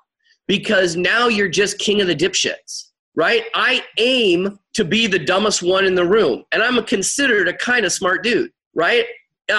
because 0.47 0.95
now 0.95 1.27
you're 1.27 1.49
just 1.49 1.79
king 1.79 1.99
of 1.99 2.07
the 2.07 2.15
dipshits, 2.15 2.91
right? 3.13 3.43
I 3.53 3.83
aim 3.97 4.57
to 4.75 4.85
be 4.85 5.05
the 5.05 5.19
dumbest 5.19 5.61
one 5.61 5.83
in 5.83 5.95
the 5.95 6.05
room, 6.05 6.45
and 6.53 6.63
I'm 6.63 6.81
considered 6.85 7.49
a 7.49 7.53
kind 7.57 7.85
of 7.85 7.91
smart 7.91 8.23
dude, 8.23 8.51
right? 8.73 9.05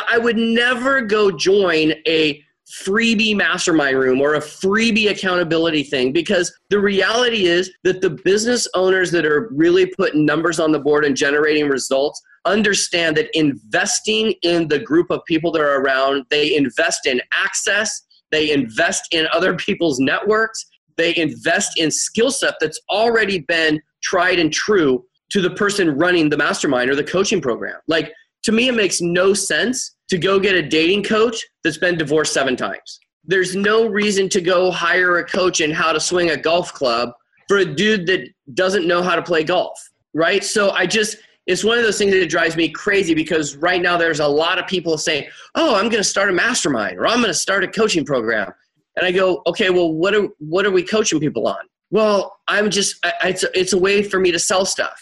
I 0.09 0.17
would 0.17 0.39
never 0.39 1.03
go 1.03 1.31
join 1.31 1.93
a 2.09 2.43
freebie 2.83 3.37
mastermind 3.37 3.99
room 3.99 4.23
or 4.23 4.37
a 4.37 4.41
freebie 4.41 5.11
accountability 5.11 5.83
thing 5.83 6.13
because 6.13 6.51
the 6.71 6.81
reality 6.81 7.45
is 7.45 7.71
that 7.85 8.01
the 8.01 8.09
business 8.25 8.67
owners 8.73 9.11
that 9.11 9.27
are 9.27 9.51
really 9.53 9.85
putting 9.85 10.25
numbers 10.25 10.59
on 10.61 10.73
the 10.73 10.79
board 10.79 11.05
and 11.05 11.15
generating 11.15 11.69
results 11.69 12.23
understand 12.45 13.17
that 13.17 13.29
investing 13.35 14.35
in 14.43 14.69
the 14.69 14.79
group 14.79 15.11
of 15.11 15.21
people 15.27 15.53
that 15.53 15.63
are 15.63 15.81
around, 15.81 16.25
they 16.31 16.57
invest 16.57 17.07
in 17.07 17.21
access, 17.33 18.03
they 18.31 18.53
invest 18.53 19.09
in 19.13 19.27
other 19.33 19.55
people's 19.57 19.99
networks, 19.99 20.65
they 20.97 21.17
invest 21.17 21.79
in 21.79 21.91
skill 21.91 22.31
set 22.31 22.55
that's 22.61 22.81
already 22.91 23.41
been 23.41 23.81
tried 24.03 24.39
and 24.39 24.53
true 24.53 25.05
to 25.31 25.41
the 25.41 25.51
person 25.51 25.97
running 25.97 26.29
the 26.29 26.37
mastermind 26.37 26.91
or 26.91 26.97
the 26.97 27.05
coaching 27.05 27.41
program. 27.41 27.79
Like 27.87 28.13
to 28.45 28.53
me, 28.53 28.69
it 28.69 28.75
makes 28.75 29.01
no 29.01 29.35
sense 29.35 29.95
to 30.09 30.19
go 30.19 30.41
get 30.41 30.55
a 30.55 30.63
dating 30.63 31.05
coach 31.05 31.45
that's 31.63 31.79
been 31.79 31.97
divorced 31.97 32.33
seven 32.33 32.57
times. 32.57 33.01
There's 33.25 33.55
no 33.55 33.87
reason 33.87 34.29
to 34.31 34.41
go 34.41 34.71
hire 34.71 35.19
a 35.19 35.25
coach 35.25 35.61
in 35.61 35.71
how 35.71 35.93
to 35.93 36.01
swing 36.01 36.31
a 36.31 36.37
golf 36.37 36.73
club 36.73 37.11
for 37.49 37.59
a 37.59 37.65
dude 37.65 38.07
that 38.07 38.29
doesn't 38.55 38.87
know 38.87 39.03
how 39.03 39.15
to 39.15 39.23
play 39.23 39.45
golf, 39.45 39.79
right? 40.15 40.43
So 40.43 40.71
I 40.71 40.87
just, 40.87 41.19
it's 41.51 41.65
one 41.65 41.79
of 41.79 41.85
those 41.85 41.99
things 41.99 42.13
that 42.13 42.29
drives 42.29 42.57
me 42.57 42.69
crazy 42.69 43.13
because 43.13 43.57
right 43.57 43.83
now 43.83 43.97
there's 43.97 44.21
a 44.21 44.27
lot 44.27 44.59
of 44.59 44.69
people 44.69 44.97
saying, 44.97 45.27
oh, 45.57 45.75
I'm 45.75 45.89
going 45.89 46.03
to 46.03 46.05
start 46.05 46.31
a 46.31 46.33
mastermind 46.33 46.99
or 46.99 47.09
I'm 47.09 47.17
going 47.17 47.27
to 47.27 47.35
start 47.35 47.65
a 47.65 47.69
coaching 47.69 48.05
program. 48.05 48.53
And 48.97 49.05
I 49.05 49.11
go, 49.11 49.43
okay, 49.47 49.71
well, 49.71 49.93
what 49.93 50.15
are, 50.15 50.29
what 50.39 50.65
are 50.65 50.71
we 50.71 50.85
coaching 50.85 51.19
people 51.19 51.49
on? 51.49 51.59
Well, 51.91 52.39
I'm 52.47 52.71
just, 52.71 53.05
I, 53.05 53.31
it's, 53.31 53.43
a, 53.43 53.59
it's 53.59 53.73
a 53.73 53.79
way 53.79 54.03
for 54.03 54.21
me 54.21 54.31
to 54.31 54.39
sell 54.39 54.65
stuff. 54.65 55.01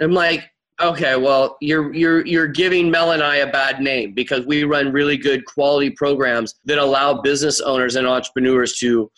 I'm 0.00 0.12
like, 0.12 0.50
Okay, 0.82 1.14
well, 1.14 1.56
you're 1.60 1.94
you're 1.94 2.26
you're 2.26 2.48
giving 2.48 2.90
Mel 2.90 3.12
and 3.12 3.22
I 3.22 3.36
a 3.36 3.52
bad 3.52 3.80
name 3.80 4.12
because 4.12 4.44
we 4.44 4.64
run 4.64 4.90
really 4.90 5.16
good 5.16 5.44
quality 5.44 5.88
programs 5.88 6.56
that 6.64 6.78
allow 6.78 7.22
business 7.22 7.60
owners 7.60 7.94
and 7.94 8.08
entrepreneurs 8.08 8.76
to 8.78 9.08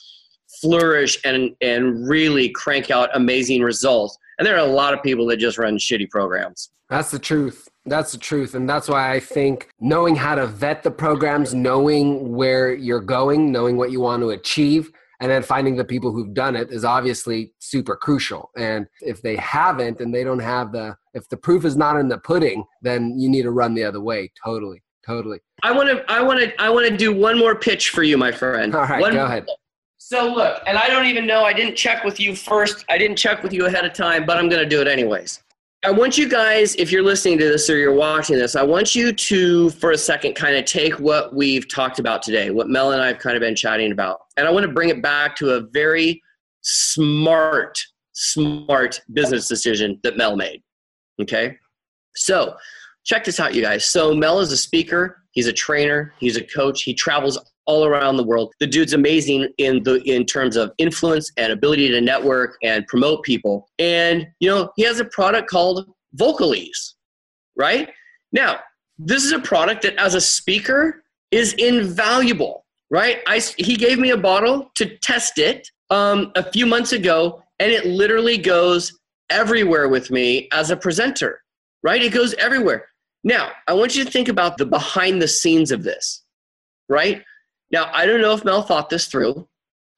flourish 0.61 1.19
and 1.25 1.57
and 1.63 2.07
really 2.07 2.51
crank 2.51 2.91
out 2.91 3.09
amazing 3.15 3.63
results. 3.63 4.19
And 4.39 4.47
there 4.47 4.57
are 4.57 4.67
a 4.67 4.71
lot 4.71 4.95
of 4.95 5.03
people 5.03 5.27
that 5.27 5.39
just 5.39 5.59
run 5.59 5.79
shitty 5.79 6.11
programs. 6.11 6.71
That's 6.91 7.11
the 7.11 7.19
truth. 7.19 7.69
That's 7.87 8.13
the 8.13 8.19
truth. 8.19 8.55
And 8.55 8.69
that's 8.69 8.89
why 8.89 9.13
I 9.13 9.21
think 9.21 9.69
knowing 9.81 10.17
how 10.17 10.35
to 10.35 10.47
vet 10.47 10.83
the 10.83 10.91
programs, 10.91 11.55
knowing 11.55 12.35
where 12.35 12.75
you're 12.75 13.01
going, 13.01 13.51
knowing 13.51 13.77
what 13.77 13.91
you 13.91 14.01
want 14.01 14.23
to 14.23 14.31
achieve, 14.31 14.93
and 15.21 15.31
then 15.31 15.43
finding 15.43 15.77
the 15.77 15.85
people 15.85 16.13
who've 16.13 16.35
done 16.35 16.57
it 16.57 16.71
is 16.71 16.85
obviously 16.85 17.53
super 17.59 17.97
crucial 17.97 18.51
and 18.57 18.87
if 19.01 19.23
they 19.23 19.37
haven't 19.37 20.01
and 20.01 20.15
they 20.15 20.25
don't 20.25 20.41
have 20.41 20.73
the 20.73 20.97
if 21.15 21.29
the 21.29 21.37
proof 21.37 21.65
is 21.65 21.77
not 21.77 21.99
in 21.99 22.09
the 22.09 22.19
pudding 22.19 22.65
then 22.83 23.19
you 23.19 23.29
need 23.29 23.43
to 23.43 23.51
run 23.51 23.75
the 23.75 23.85
other 23.85 24.01
way 24.01 24.31
totally 24.45 24.83
totally 25.05 25.39
i 25.63 25.73
want 25.73 25.89
to 25.89 26.05
i 26.11 26.23
want 26.23 26.41
to 26.41 26.63
i 26.63 26.69
want 26.69 26.87
to 26.87 26.97
do 26.97 27.15
one 27.15 27.39
more 27.39 27.55
pitch 27.55 27.91
for 27.91 28.03
you 28.03 28.19
my 28.19 28.33
friend 28.33 28.75
all 28.75 28.83
right 28.83 29.01
one 29.01 29.15
go 29.15 29.25
ahead 29.25 29.47
so 30.09 30.33
look 30.33 30.63
and 30.69 30.79
i 30.79 30.87
don't 30.87 31.07
even 31.07 31.27
know 31.27 31.43
i 31.43 31.53
didn't 31.53 31.75
check 31.75 32.05
with 32.05 32.21
you 32.21 32.37
first 32.37 32.85
i 32.89 32.97
didn't 32.97 33.17
check 33.17 33.43
with 33.43 33.53
you 33.53 33.67
ahead 33.67 33.85
of 33.85 33.93
time 33.93 34.25
but 34.25 34.37
i'm 34.37 34.49
going 34.49 34.63
to 34.63 34.69
do 34.69 34.81
it 34.81 34.87
anyways 34.87 35.43
I 35.85 35.91
want 35.93 36.19
you 36.19 36.29
guys, 36.29 36.75
if 36.77 36.91
you're 36.91 37.03
listening 37.03 37.39
to 37.39 37.45
this 37.45 37.71
or 37.71 37.77
you're 37.77 37.95
watching 37.95 38.37
this, 38.37 38.57
I 38.57 38.63
want 38.65 38.97
you 38.97 39.13
to, 39.13 39.71
for 39.71 39.93
a 39.93 39.99
second, 39.99 40.35
kind 40.35 40.57
of 40.57 40.65
take 40.65 40.99
what 40.99 41.33
we've 41.33 41.69
talked 41.69 42.01
about 42.01 42.23
today, 42.23 42.51
what 42.51 42.69
Mel 42.69 42.91
and 42.91 43.01
I 43.01 43.09
have 43.09 43.19
kind 43.19 43.37
of 43.37 43.41
been 43.41 43.55
chatting 43.55 43.93
about, 43.93 44.21
and 44.37 44.49
I 44.49 44.51
want 44.51 44.67
to 44.67 44.73
bring 44.73 44.89
it 44.89 45.01
back 45.01 45.37
to 45.37 45.51
a 45.51 45.61
very 45.61 46.21
smart, 46.63 47.79
smart 48.15 49.01
business 49.13 49.47
decision 49.47 50.01
that 50.03 50.17
Mel 50.17 50.35
made. 50.35 50.61
Okay? 51.21 51.57
So, 52.17 52.57
check 53.05 53.23
this 53.23 53.39
out, 53.39 53.55
you 53.55 53.63
guys. 53.63 53.85
So, 53.85 54.13
Mel 54.13 54.41
is 54.41 54.51
a 54.51 54.57
speaker, 54.57 55.23
he's 55.37 55.47
a 55.47 55.53
trainer, 55.53 56.13
he's 56.19 56.37
a 56.37 56.43
coach, 56.43 56.83
he 56.83 56.93
travels 56.93 57.39
all 57.67 57.85
around 57.85 58.17
the 58.17 58.25
world. 58.25 58.53
The 58.59 58.67
dude's 58.67 58.93
amazing 58.93 59.49
in 59.59 59.83
the 59.85 60.03
in 60.03 60.25
terms 60.25 60.57
of 60.57 60.73
influence 60.79 61.31
and 61.37 61.53
ability 61.53 61.89
to 61.91 62.01
network 62.01 62.57
and 62.65 62.85
promote 62.89 63.23
people. 63.23 63.69
And 63.79 64.27
you 64.41 64.49
know, 64.49 64.73
he 64.77 64.83
has 64.83 64.99
a 64.99 65.05
product 65.05 65.49
called 65.49 65.89
Vocalese, 66.17 66.95
right? 67.57 67.91
Now, 68.33 68.61
this 68.99 69.25
is 69.25 69.33
a 69.33 69.39
product 69.39 69.83
that 69.83 69.95
as 69.97 70.15
a 70.15 70.21
speaker 70.21 71.05
is 71.31 71.53
invaluable, 71.55 72.65
right? 72.91 73.19
I 73.27 73.41
he 73.59 73.77
gave 73.77 73.99
me 73.99 74.11
a 74.11 74.17
bottle 74.17 74.71
to 74.77 74.97
test 74.99 75.39
it 75.39 75.69
um, 75.91 76.33
a 76.35 76.51
few 76.51 76.67
months 76.67 76.93
ago, 76.93 77.43
and 77.59 77.71
it 77.71 77.85
literally 77.85 78.39
goes 78.39 78.99
everywhere 79.29 79.89
with 79.89 80.11
me 80.11 80.49
as 80.53 80.71
a 80.71 80.77
presenter, 80.77 81.43
right? 81.83 82.03
It 82.03 82.13
goes 82.13 82.33
everywhere. 82.35 82.87
Now, 83.27 83.51
I 83.67 83.73
want 83.73 83.97
you 83.97 84.05
to 84.05 84.11
think 84.11 84.29
about 84.29 84.57
the 84.57 84.65
behind 84.65 85.21
the 85.21 85.27
scenes 85.27 85.73
of 85.73 85.83
this, 85.83 86.23
right? 86.89 87.25
Now, 87.73 87.91
I 87.93 88.07
don't 88.07 88.21
know 88.21 88.35
if 88.35 88.45
Mel 88.45 88.63
thought 88.63 88.89
this 88.89 89.09
through. 89.09 89.49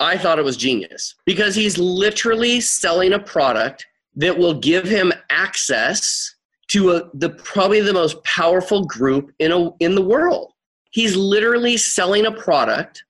I 0.00 0.16
thought 0.16 0.38
it 0.38 0.46
was 0.46 0.56
genius 0.56 1.14
because 1.26 1.54
he's 1.54 1.76
literally 1.76 2.62
selling 2.62 3.12
a 3.12 3.18
product 3.18 3.86
that 4.16 4.38
will 4.38 4.54
give 4.54 4.86
him 4.86 5.12
access 5.28 6.36
to 6.68 6.92
a, 6.92 7.10
the 7.12 7.28
probably 7.28 7.82
the 7.82 7.92
most 7.92 8.24
powerful 8.24 8.86
group 8.86 9.30
in 9.40 9.52
a, 9.52 9.76
in 9.80 9.94
the 9.94 10.00
world. 10.00 10.54
He's 10.92 11.14
literally 11.14 11.76
selling 11.76 12.24
a 12.24 12.32
product 12.32 13.04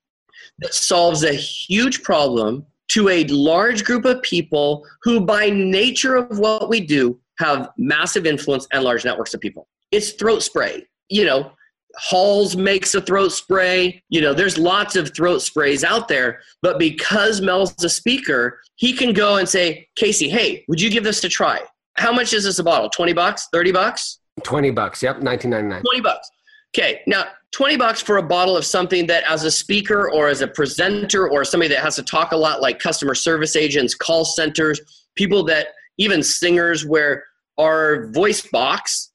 that 0.58 0.74
solves 0.74 1.22
a 1.22 1.32
huge 1.32 2.02
problem 2.02 2.66
to 2.88 3.08
a 3.08 3.22
large 3.26 3.84
group 3.84 4.04
of 4.04 4.20
people 4.22 4.84
who 5.04 5.20
by 5.20 5.48
nature 5.48 6.16
of 6.16 6.40
what 6.40 6.68
we 6.68 6.80
do 6.80 7.20
have 7.38 7.70
massive 7.78 8.26
influence 8.26 8.66
and 8.72 8.82
large 8.82 9.04
networks 9.04 9.32
of 9.32 9.40
people. 9.40 9.68
It's 9.90 10.12
throat 10.12 10.42
spray. 10.42 10.86
You 11.08 11.24
know, 11.24 11.52
Halls 11.96 12.56
makes 12.56 12.94
a 12.94 13.00
throat 13.00 13.32
spray. 13.32 14.02
You 14.08 14.20
know, 14.20 14.34
there's 14.34 14.58
lots 14.58 14.96
of 14.96 15.14
throat 15.14 15.40
sprays 15.40 15.84
out 15.84 16.08
there. 16.08 16.40
But 16.62 16.78
because 16.78 17.40
Mel's 17.40 17.82
a 17.82 17.88
speaker, 17.88 18.60
he 18.76 18.92
can 18.92 19.12
go 19.12 19.36
and 19.36 19.48
say, 19.48 19.88
Casey, 19.96 20.28
hey, 20.28 20.64
would 20.68 20.80
you 20.80 20.90
give 20.90 21.04
this 21.04 21.24
a 21.24 21.28
try? 21.28 21.60
How 21.96 22.12
much 22.12 22.32
is 22.32 22.44
this 22.44 22.58
a 22.58 22.64
bottle? 22.64 22.88
20 22.90 23.12
bucks? 23.12 23.48
30 23.52 23.72
bucks? 23.72 24.20
20 24.44 24.70
bucks. 24.70 25.02
Yep, 25.02 25.18
19.99. 25.18 25.82
20 25.82 26.00
bucks. 26.00 26.30
Okay, 26.76 27.00
now 27.06 27.24
20 27.52 27.76
bucks 27.76 28.02
for 28.02 28.18
a 28.18 28.22
bottle 28.22 28.56
of 28.56 28.64
something 28.64 29.06
that 29.06 29.24
as 29.28 29.44
a 29.44 29.50
speaker 29.50 30.12
or 30.12 30.28
as 30.28 30.42
a 30.42 30.46
presenter 30.46 31.28
or 31.28 31.44
somebody 31.44 31.74
that 31.74 31.82
has 31.82 31.96
to 31.96 32.02
talk 32.02 32.32
a 32.32 32.36
lot 32.36 32.60
like 32.60 32.78
customer 32.78 33.14
service 33.14 33.56
agents, 33.56 33.94
call 33.94 34.24
centers, 34.24 34.80
people 35.16 35.42
that 35.44 35.68
even 35.96 36.22
singers 36.22 36.84
where 36.84 37.24
our 37.58 38.10
voice 38.12 38.46
box 38.46 39.12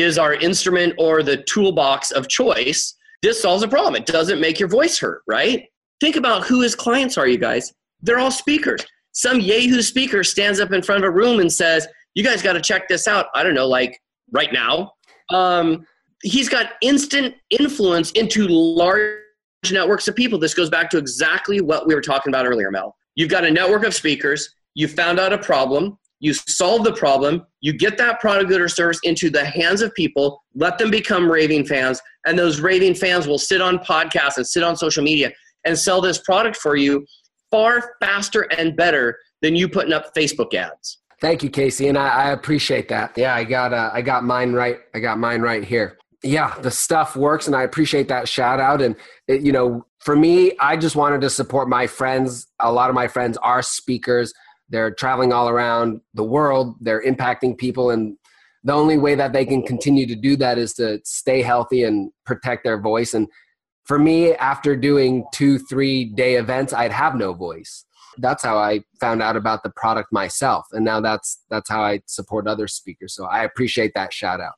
is 0.00 0.18
our 0.18 0.34
instrument 0.34 0.94
or 0.98 1.22
the 1.22 1.38
toolbox 1.44 2.10
of 2.10 2.28
choice, 2.28 2.94
this 3.22 3.40
solves 3.40 3.62
a 3.62 3.68
problem. 3.68 3.96
It 3.96 4.06
doesn't 4.06 4.40
make 4.40 4.58
your 4.58 4.68
voice 4.68 4.98
hurt, 4.98 5.22
right? 5.26 5.64
Think 6.00 6.16
about 6.16 6.46
who 6.46 6.62
his 6.62 6.74
clients 6.74 7.16
are, 7.16 7.26
you 7.26 7.38
guys. 7.38 7.72
They're 8.02 8.18
all 8.18 8.30
speakers. 8.30 8.84
Some 9.12 9.40
Yahoo 9.40 9.80
speaker 9.82 10.22
stands 10.22 10.60
up 10.60 10.72
in 10.72 10.82
front 10.82 11.02
of 11.02 11.08
a 11.08 11.10
room 11.10 11.40
and 11.40 11.50
says, 11.50 11.88
You 12.14 12.22
guys 12.22 12.42
got 12.42 12.52
to 12.52 12.60
check 12.60 12.88
this 12.88 13.08
out. 13.08 13.26
I 13.34 13.42
don't 13.42 13.54
know, 13.54 13.66
like 13.66 13.98
right 14.32 14.52
now. 14.52 14.92
Um, 15.30 15.86
he's 16.22 16.48
got 16.48 16.72
instant 16.82 17.34
influence 17.50 18.10
into 18.12 18.46
large 18.48 19.20
networks 19.70 20.06
of 20.08 20.14
people. 20.14 20.38
This 20.38 20.54
goes 20.54 20.70
back 20.70 20.90
to 20.90 20.98
exactly 20.98 21.60
what 21.60 21.86
we 21.86 21.94
were 21.94 22.00
talking 22.00 22.30
about 22.30 22.46
earlier, 22.46 22.70
Mel. 22.70 22.94
You've 23.14 23.30
got 23.30 23.44
a 23.44 23.50
network 23.50 23.84
of 23.84 23.94
speakers, 23.94 24.54
you 24.74 24.88
found 24.88 25.18
out 25.18 25.32
a 25.32 25.38
problem, 25.38 25.98
you 26.20 26.32
solve 26.32 26.84
the 26.84 26.92
problem, 26.92 27.46
you 27.60 27.72
get 27.72 27.98
that 27.98 28.20
product 28.20 28.50
or 28.52 28.68
service 28.68 28.98
into 29.02 29.28
the 29.28 29.44
hands 29.44 29.82
of 29.82 29.92
people, 29.94 30.42
let 30.54 30.78
them 30.78 30.90
become 30.90 31.30
raving 31.30 31.66
fans, 31.66 32.00
and 32.26 32.38
those 32.38 32.60
raving 32.60 32.94
fans 32.94 33.26
will 33.26 33.38
sit 33.38 33.60
on 33.60 33.78
podcasts 33.78 34.36
and 34.36 34.46
sit 34.46 34.62
on 34.62 34.76
social 34.76 35.02
media 35.02 35.32
and 35.64 35.78
sell 35.78 36.00
this 36.00 36.18
product 36.18 36.56
for 36.56 36.76
you 36.76 37.04
far 37.50 37.94
faster 38.00 38.42
and 38.56 38.76
better 38.76 39.18
than 39.42 39.54
you 39.54 39.68
putting 39.68 39.92
up 39.92 40.14
Facebook 40.14 40.54
ads. 40.54 40.98
Thank 41.20 41.42
you, 41.42 41.50
Casey, 41.50 41.88
and 41.88 41.96
I, 41.96 42.08
I 42.08 42.30
appreciate 42.30 42.88
that. 42.88 43.12
Yeah, 43.16 43.34
I 43.34 43.44
got 43.44 43.72
uh, 43.72 43.90
I 43.92 44.02
got 44.02 44.24
mine 44.24 44.52
right. 44.52 44.78
I 44.94 45.00
got 45.00 45.18
mine 45.18 45.40
right 45.40 45.64
here. 45.64 45.96
Yeah, 46.22 46.58
the 46.60 46.70
stuff 46.70 47.16
works, 47.16 47.46
and 47.46 47.56
I 47.56 47.62
appreciate 47.62 48.08
that 48.08 48.28
shout 48.28 48.60
out. 48.60 48.82
And 48.82 48.96
it, 49.26 49.40
you 49.40 49.52
know, 49.52 49.86
for 50.00 50.14
me, 50.14 50.52
I 50.60 50.76
just 50.76 50.94
wanted 50.94 51.22
to 51.22 51.30
support 51.30 51.68
my 51.68 51.86
friends. 51.86 52.48
A 52.60 52.70
lot 52.70 52.90
of 52.90 52.94
my 52.94 53.08
friends 53.08 53.38
are 53.38 53.62
speakers 53.62 54.34
they're 54.68 54.92
traveling 54.92 55.32
all 55.32 55.48
around 55.48 56.00
the 56.14 56.24
world. 56.24 56.76
They're 56.80 57.02
impacting 57.02 57.56
people. 57.56 57.90
And 57.90 58.16
the 58.64 58.72
only 58.72 58.98
way 58.98 59.14
that 59.14 59.32
they 59.32 59.44
can 59.44 59.62
continue 59.62 60.06
to 60.06 60.16
do 60.16 60.36
that 60.36 60.58
is 60.58 60.74
to 60.74 61.00
stay 61.04 61.42
healthy 61.42 61.84
and 61.84 62.10
protect 62.24 62.64
their 62.64 62.80
voice. 62.80 63.14
And 63.14 63.28
for 63.84 63.98
me, 63.98 64.34
after 64.34 64.74
doing 64.74 65.24
two, 65.32 65.58
three 65.58 66.04
day 66.04 66.34
events, 66.34 66.72
I'd 66.72 66.92
have 66.92 67.14
no 67.14 67.32
voice. 67.32 67.84
that's 68.18 68.42
how 68.42 68.58
I 68.58 68.80
found 69.00 69.22
out 69.22 69.36
about 69.36 69.62
the 69.62 69.70
product 69.70 70.12
myself. 70.12 70.66
And 70.72 70.84
now 70.84 71.00
that's 71.00 71.42
that's 71.50 71.68
how 71.68 71.82
I 71.82 72.00
support 72.06 72.46
other 72.46 72.66
speakers. 72.68 73.14
So 73.14 73.26
I 73.26 73.44
appreciate 73.44 73.92
that 73.94 74.12
shout 74.12 74.40
out. 74.40 74.54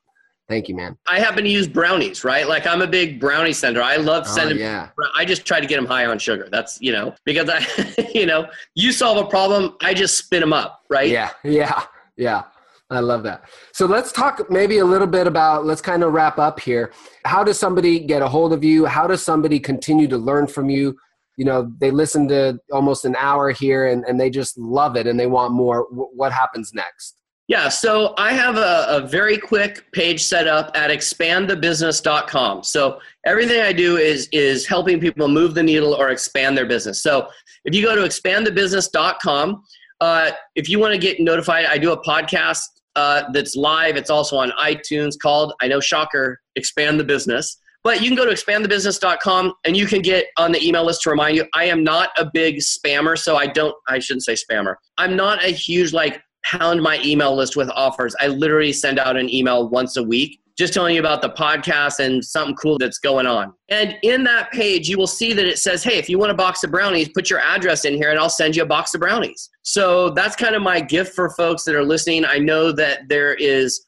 Thank 0.49 0.67
you, 0.67 0.75
man. 0.75 0.97
I 1.07 1.19
happen 1.19 1.43
to 1.43 1.49
use 1.49 1.67
brownies, 1.67 2.23
right? 2.23 2.47
Like 2.47 2.65
I'm 2.65 2.81
a 2.81 2.87
big 2.87 3.19
brownie 3.19 3.53
sender. 3.53 3.83
I 3.83 3.97
love 3.97 4.23
Oh, 4.27 4.31
sending. 4.35 4.57
yeah. 4.57 4.89
I 5.15 5.23
just 5.23 5.45
try 5.45 5.59
to 5.61 5.67
get 5.67 5.75
them 5.75 5.85
high 5.85 6.07
on 6.07 6.17
sugar. 6.17 6.49
That's 6.51 6.81
you 6.81 6.91
know 6.91 7.13
because 7.23 7.49
I, 7.49 7.63
you 8.15 8.25
know, 8.25 8.47
you 8.75 8.91
solve 8.91 9.23
a 9.23 9.29
problem, 9.29 9.75
I 9.81 9.93
just 9.93 10.17
spin 10.17 10.41
them 10.41 10.51
up, 10.51 10.81
right? 10.89 11.07
Yeah, 11.09 11.29
yeah, 11.43 11.83
yeah. 12.17 12.43
I 12.91 13.01
love 13.01 13.21
that. 13.21 13.43
So 13.71 13.85
let's 13.85 14.11
talk 14.11 14.49
maybe 14.49 14.79
a 14.79 14.85
little 14.85 15.05
bit 15.05 15.27
about, 15.27 15.63
let's 15.63 15.79
kind 15.79 16.03
of 16.03 16.11
wrap 16.11 16.39
up 16.39 16.59
here. 16.59 16.91
How 17.23 17.43
does 17.43 17.59
somebody 17.59 17.99
get 17.99 18.23
a 18.23 18.27
hold 18.27 18.51
of 18.51 18.63
you? 18.63 18.85
How 18.87 19.05
does 19.05 19.21
somebody 19.21 19.59
continue 19.59 20.07
to 20.07 20.17
learn 20.17 20.47
from 20.47 20.71
you? 20.71 20.97
You 21.37 21.45
know, 21.45 21.71
they 21.79 21.91
listen 21.91 22.27
to 22.29 22.59
almost 22.71 23.05
an 23.05 23.15
hour 23.15 23.51
here 23.51 23.85
and, 23.85 24.03
and 24.05 24.19
they 24.19 24.31
just 24.31 24.57
love 24.57 24.95
it 24.95 25.05
and 25.05 25.19
they 25.19 25.27
want 25.27 25.53
more. 25.53 25.85
W- 25.91 26.09
what 26.15 26.31
happens 26.31 26.73
next? 26.73 27.18
Yeah, 27.49 27.67
so 27.67 28.13
I 28.15 28.33
have 28.33 28.57
a, 28.57 28.85
a 28.89 29.07
very 29.07 29.35
quick 29.35 29.91
page 29.91 30.23
set 30.23 30.45
up 30.47 30.69
at 30.75 30.91
expandthebusiness.com. 30.91 32.63
So 32.63 32.99
everything 33.25 33.61
I 33.61 33.73
do 33.73 33.97
is 33.97 34.29
is 34.31 34.67
helping 34.67 34.99
people 34.99 35.27
move 35.27 35.55
the 35.55 35.63
needle 35.63 35.95
or 35.95 36.09
expand 36.09 36.55
their 36.55 36.67
business. 36.67 37.01
So 37.01 37.27
if 37.65 37.73
you 37.73 37.83
go 37.83 37.95
to 37.95 38.03
expandthebusiness.com, 38.03 39.63
uh, 39.99 40.31
if 40.53 40.69
you 40.69 40.77
want 40.77 40.93
to 40.93 40.99
get 40.99 41.19
notified, 41.19 41.65
I 41.65 41.79
do 41.79 41.91
a 41.91 41.99
podcast 42.03 42.65
uh, 42.95 43.23
that's 43.33 43.55
live. 43.55 43.97
It's 43.97 44.11
also 44.11 44.37
on 44.37 44.51
iTunes 44.51 45.15
called, 45.19 45.53
I 45.59 45.67
know, 45.69 45.79
shocker, 45.79 46.39
Expand 46.55 46.99
the 46.99 47.03
Business. 47.03 47.57
But 47.83 48.01
you 48.01 48.09
can 48.09 48.15
go 48.15 48.25
to 48.25 48.31
expandthebusiness.com 48.31 49.53
and 49.65 49.75
you 49.75 49.87
can 49.87 50.03
get 50.03 50.27
on 50.37 50.51
the 50.51 50.63
email 50.63 50.85
list 50.85 51.01
to 51.01 51.09
remind 51.09 51.35
you. 51.35 51.45
I 51.55 51.63
am 51.63 51.83
not 51.83 52.09
a 52.15 52.29
big 52.31 52.57
spammer, 52.57 53.17
so 53.17 53.37
I 53.37 53.47
don't, 53.47 53.75
I 53.87 53.97
shouldn't 53.97 54.25
say 54.25 54.35
spammer. 54.35 54.75
I'm 54.99 55.15
not 55.15 55.43
a 55.43 55.47
huge, 55.47 55.93
like, 55.93 56.21
pound 56.45 56.81
my 56.81 56.99
email 57.03 57.35
list 57.35 57.55
with 57.55 57.69
offers. 57.71 58.15
I 58.19 58.27
literally 58.27 58.73
send 58.73 58.99
out 58.99 59.17
an 59.17 59.29
email 59.29 59.69
once 59.69 59.97
a 59.97 60.03
week 60.03 60.39
just 60.59 60.73
telling 60.73 60.93
you 60.93 60.99
about 60.99 61.21
the 61.21 61.29
podcast 61.29 61.99
and 61.99 62.23
something 62.23 62.53
cool 62.55 62.77
that's 62.77 62.97
going 62.97 63.25
on. 63.25 63.53
And 63.69 63.97
in 64.03 64.25
that 64.25 64.51
page, 64.51 64.89
you 64.89 64.97
will 64.97 65.07
see 65.07 65.31
that 65.31 65.45
it 65.45 65.57
says, 65.57 65.83
hey, 65.85 65.97
if 65.97 66.09
you 66.09 66.19
want 66.19 66.31
a 66.31 66.35
box 66.35 66.65
of 66.65 66.71
brownies, 66.71 67.07
put 67.07 67.29
your 67.29 67.39
address 67.39 67.85
in 67.85 67.93
here 67.93 68.09
and 68.09 68.19
I'll 68.19 68.29
send 68.29 68.57
you 68.57 68.63
a 68.63 68.65
box 68.65 68.93
of 68.93 68.99
brownies. 68.99 69.49
So 69.61 70.09
that's 70.09 70.35
kind 70.35 70.55
of 70.55 70.61
my 70.61 70.81
gift 70.81 71.15
for 71.15 71.29
folks 71.29 71.63
that 71.63 71.75
are 71.75 71.85
listening. 71.85 72.25
I 72.25 72.39
know 72.39 72.73
that 72.73 73.07
there 73.07 73.35
is 73.35 73.85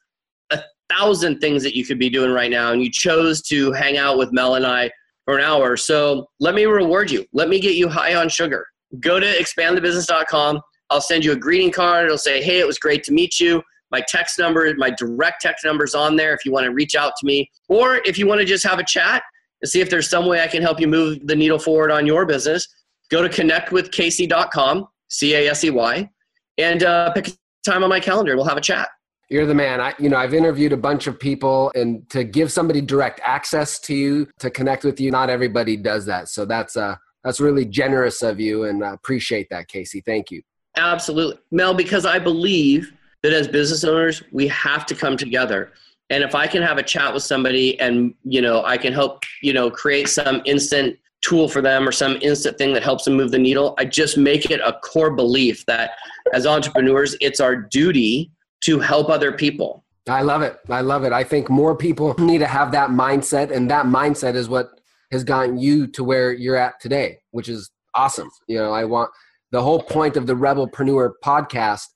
a 0.50 0.60
thousand 0.88 1.40
things 1.40 1.62
that 1.62 1.76
you 1.76 1.84
could 1.84 1.98
be 1.98 2.08
doing 2.08 2.30
right 2.30 2.50
now, 2.50 2.72
and 2.72 2.82
you 2.82 2.90
chose 2.90 3.42
to 3.42 3.72
hang 3.72 3.98
out 3.98 4.16
with 4.16 4.32
Mel 4.32 4.54
and 4.54 4.66
I 4.66 4.90
for 5.26 5.36
an 5.36 5.44
hour. 5.44 5.76
So 5.76 6.26
let 6.40 6.54
me 6.54 6.64
reward 6.64 7.10
you. 7.10 7.26
Let 7.34 7.50
me 7.50 7.60
get 7.60 7.74
you 7.74 7.88
high 7.88 8.14
on 8.14 8.30
sugar. 8.30 8.66
Go 8.98 9.20
to 9.20 9.26
expandthebusiness.com. 9.26 10.60
I'll 10.92 11.00
send 11.00 11.24
you 11.24 11.32
a 11.32 11.36
greeting 11.36 11.72
card. 11.72 12.04
It'll 12.04 12.18
say, 12.18 12.42
hey, 12.42 12.58
it 12.58 12.66
was 12.66 12.78
great 12.78 13.02
to 13.04 13.12
meet 13.12 13.40
you. 13.40 13.62
My 13.90 14.02
text 14.08 14.38
number, 14.38 14.72
my 14.76 14.90
direct 14.90 15.40
text 15.40 15.64
number 15.64 15.84
is 15.84 15.94
on 15.94 16.16
there 16.16 16.34
if 16.34 16.44
you 16.44 16.52
want 16.52 16.64
to 16.64 16.72
reach 16.72 16.94
out 16.94 17.14
to 17.18 17.26
me. 17.26 17.50
Or 17.68 18.00
if 18.04 18.18
you 18.18 18.26
want 18.26 18.40
to 18.40 18.46
just 18.46 18.64
have 18.64 18.78
a 18.78 18.84
chat 18.84 19.22
and 19.60 19.70
see 19.70 19.80
if 19.80 19.88
there's 19.88 20.08
some 20.08 20.26
way 20.26 20.42
I 20.42 20.48
can 20.48 20.62
help 20.62 20.80
you 20.80 20.88
move 20.88 21.26
the 21.26 21.36
needle 21.36 21.58
forward 21.58 21.90
on 21.90 22.06
your 22.06 22.26
business, 22.26 22.68
go 23.10 23.26
to 23.26 23.28
connectwithcasey.com, 23.28 24.86
C 25.08 25.34
A 25.34 25.48
S 25.48 25.64
E 25.64 25.70
Y, 25.70 26.10
and 26.58 26.82
uh, 26.82 27.12
pick 27.12 27.28
a 27.28 27.32
time 27.64 27.82
on 27.82 27.90
my 27.90 28.00
calendar. 28.00 28.36
We'll 28.36 28.46
have 28.46 28.58
a 28.58 28.62
chat. 28.62 28.88
You're 29.28 29.46
the 29.46 29.54
man. 29.54 29.80
I, 29.80 29.94
you 29.98 30.10
know, 30.10 30.18
I've 30.18 30.34
interviewed 30.34 30.72
a 30.72 30.76
bunch 30.76 31.06
of 31.06 31.18
people, 31.18 31.72
and 31.74 32.08
to 32.10 32.22
give 32.22 32.52
somebody 32.52 32.82
direct 32.82 33.18
access 33.24 33.78
to 33.80 33.94
you 33.94 34.28
to 34.40 34.50
connect 34.50 34.84
with 34.84 35.00
you, 35.00 35.10
not 35.10 35.30
everybody 35.30 35.76
does 35.76 36.04
that. 36.06 36.28
So 36.28 36.44
that's 36.44 36.76
uh, 36.76 36.96
that's 37.24 37.40
really 37.40 37.64
generous 37.64 38.22
of 38.22 38.40
you, 38.40 38.64
and 38.64 38.84
I 38.84 38.92
appreciate 38.92 39.48
that, 39.50 39.68
Casey. 39.68 40.02
Thank 40.04 40.30
you. 40.30 40.42
Absolutely. 40.76 41.38
Mel, 41.50 41.74
because 41.74 42.06
I 42.06 42.18
believe 42.18 42.92
that 43.22 43.32
as 43.32 43.46
business 43.46 43.84
owners, 43.84 44.22
we 44.32 44.48
have 44.48 44.86
to 44.86 44.94
come 44.94 45.16
together. 45.16 45.72
And 46.10 46.22
if 46.22 46.34
I 46.34 46.46
can 46.46 46.62
have 46.62 46.78
a 46.78 46.82
chat 46.82 47.12
with 47.12 47.22
somebody 47.22 47.78
and, 47.80 48.14
you 48.24 48.42
know, 48.42 48.64
I 48.64 48.76
can 48.76 48.92
help, 48.92 49.24
you 49.42 49.52
know, 49.52 49.70
create 49.70 50.08
some 50.08 50.42
instant 50.44 50.98
tool 51.22 51.48
for 51.48 51.62
them 51.62 51.88
or 51.88 51.92
some 51.92 52.18
instant 52.20 52.58
thing 52.58 52.72
that 52.74 52.82
helps 52.82 53.04
them 53.04 53.14
move 53.14 53.30
the 53.30 53.38
needle, 53.38 53.74
I 53.78 53.84
just 53.84 54.18
make 54.18 54.50
it 54.50 54.60
a 54.60 54.74
core 54.82 55.12
belief 55.12 55.64
that 55.66 55.92
as 56.32 56.46
entrepreneurs, 56.46 57.16
it's 57.20 57.40
our 57.40 57.56
duty 57.56 58.30
to 58.64 58.78
help 58.78 59.08
other 59.08 59.32
people. 59.32 59.84
I 60.08 60.22
love 60.22 60.42
it. 60.42 60.58
I 60.68 60.80
love 60.80 61.04
it. 61.04 61.12
I 61.12 61.22
think 61.22 61.48
more 61.48 61.76
people 61.76 62.14
need 62.18 62.38
to 62.38 62.46
have 62.46 62.72
that 62.72 62.90
mindset, 62.90 63.50
and 63.50 63.70
that 63.70 63.86
mindset 63.86 64.34
is 64.34 64.48
what 64.48 64.80
has 65.12 65.24
gotten 65.24 65.58
you 65.58 65.86
to 65.88 66.02
where 66.02 66.32
you're 66.32 66.56
at 66.56 66.80
today, 66.80 67.20
which 67.30 67.48
is 67.48 67.70
awesome. 67.94 68.30
You 68.48 68.58
know, 68.58 68.72
I 68.72 68.84
want 68.84 69.10
the 69.52 69.62
whole 69.62 69.82
point 69.82 70.16
of 70.16 70.26
the 70.26 70.34
Rebelpreneur 70.34 71.12
podcast 71.24 71.86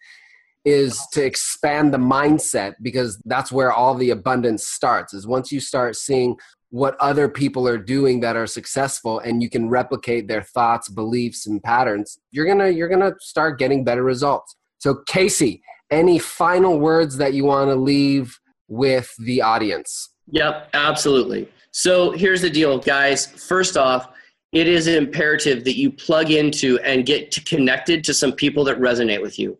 is 0.65 1.01
to 1.13 1.25
expand 1.25 1.93
the 1.93 1.99
mindset 1.99 2.75
because 2.83 3.21
that's 3.25 3.51
where 3.51 3.73
all 3.73 3.95
the 3.95 4.11
abundance 4.11 4.67
starts. 4.67 5.15
Is 5.15 5.27
once 5.27 5.51
you 5.51 5.59
start 5.59 5.97
seeing 5.97 6.37
what 6.71 6.97
other 7.01 7.29
people 7.29 7.67
are 7.67 7.79
doing 7.79 8.21
that 8.21 8.37
are 8.37 8.47
successful 8.47 9.21
and 9.21 9.43
you 9.43 9.49
can 9.49 9.69
replicate 9.69 10.29
their 10.29 10.43
thoughts, 10.43 10.89
beliefs 10.89 11.47
and 11.47 11.63
patterns, 11.63 12.19
you're 12.31 12.47
going 12.47 12.59
to 12.59 12.73
you're 12.73 12.89
going 12.89 13.01
to 13.01 13.15
start 13.21 13.59
getting 13.59 13.85
better 13.85 14.03
results. 14.03 14.57
So 14.79 14.97
Casey, 15.07 15.63
any 15.91 16.19
final 16.19 16.79
words 16.79 17.17
that 17.17 17.33
you 17.33 17.45
want 17.45 17.71
to 17.71 17.77
leave 17.77 18.39
with 18.69 19.15
the 19.19 19.41
audience? 19.41 20.11
Yep, 20.29 20.71
absolutely. 20.75 21.49
So 21.71 22.11
here's 22.11 22.43
the 22.43 22.51
deal, 22.51 22.79
guys. 22.79 23.27
First 23.27 23.77
off, 23.77 24.09
it 24.57 24.67
is 24.67 24.87
imperative 24.87 25.65
that 25.65 25.77
you 25.77 25.93
plug 25.93 26.31
into 26.31 26.79
and 26.79 27.05
get 27.05 27.31
to 27.33 27.45
connected 27.45 28.03
to 28.05 28.15
some 28.15 28.33
people 28.33 28.65
that 28.65 28.79
resonate 28.79 29.21
with 29.21 29.39
you. 29.39 29.59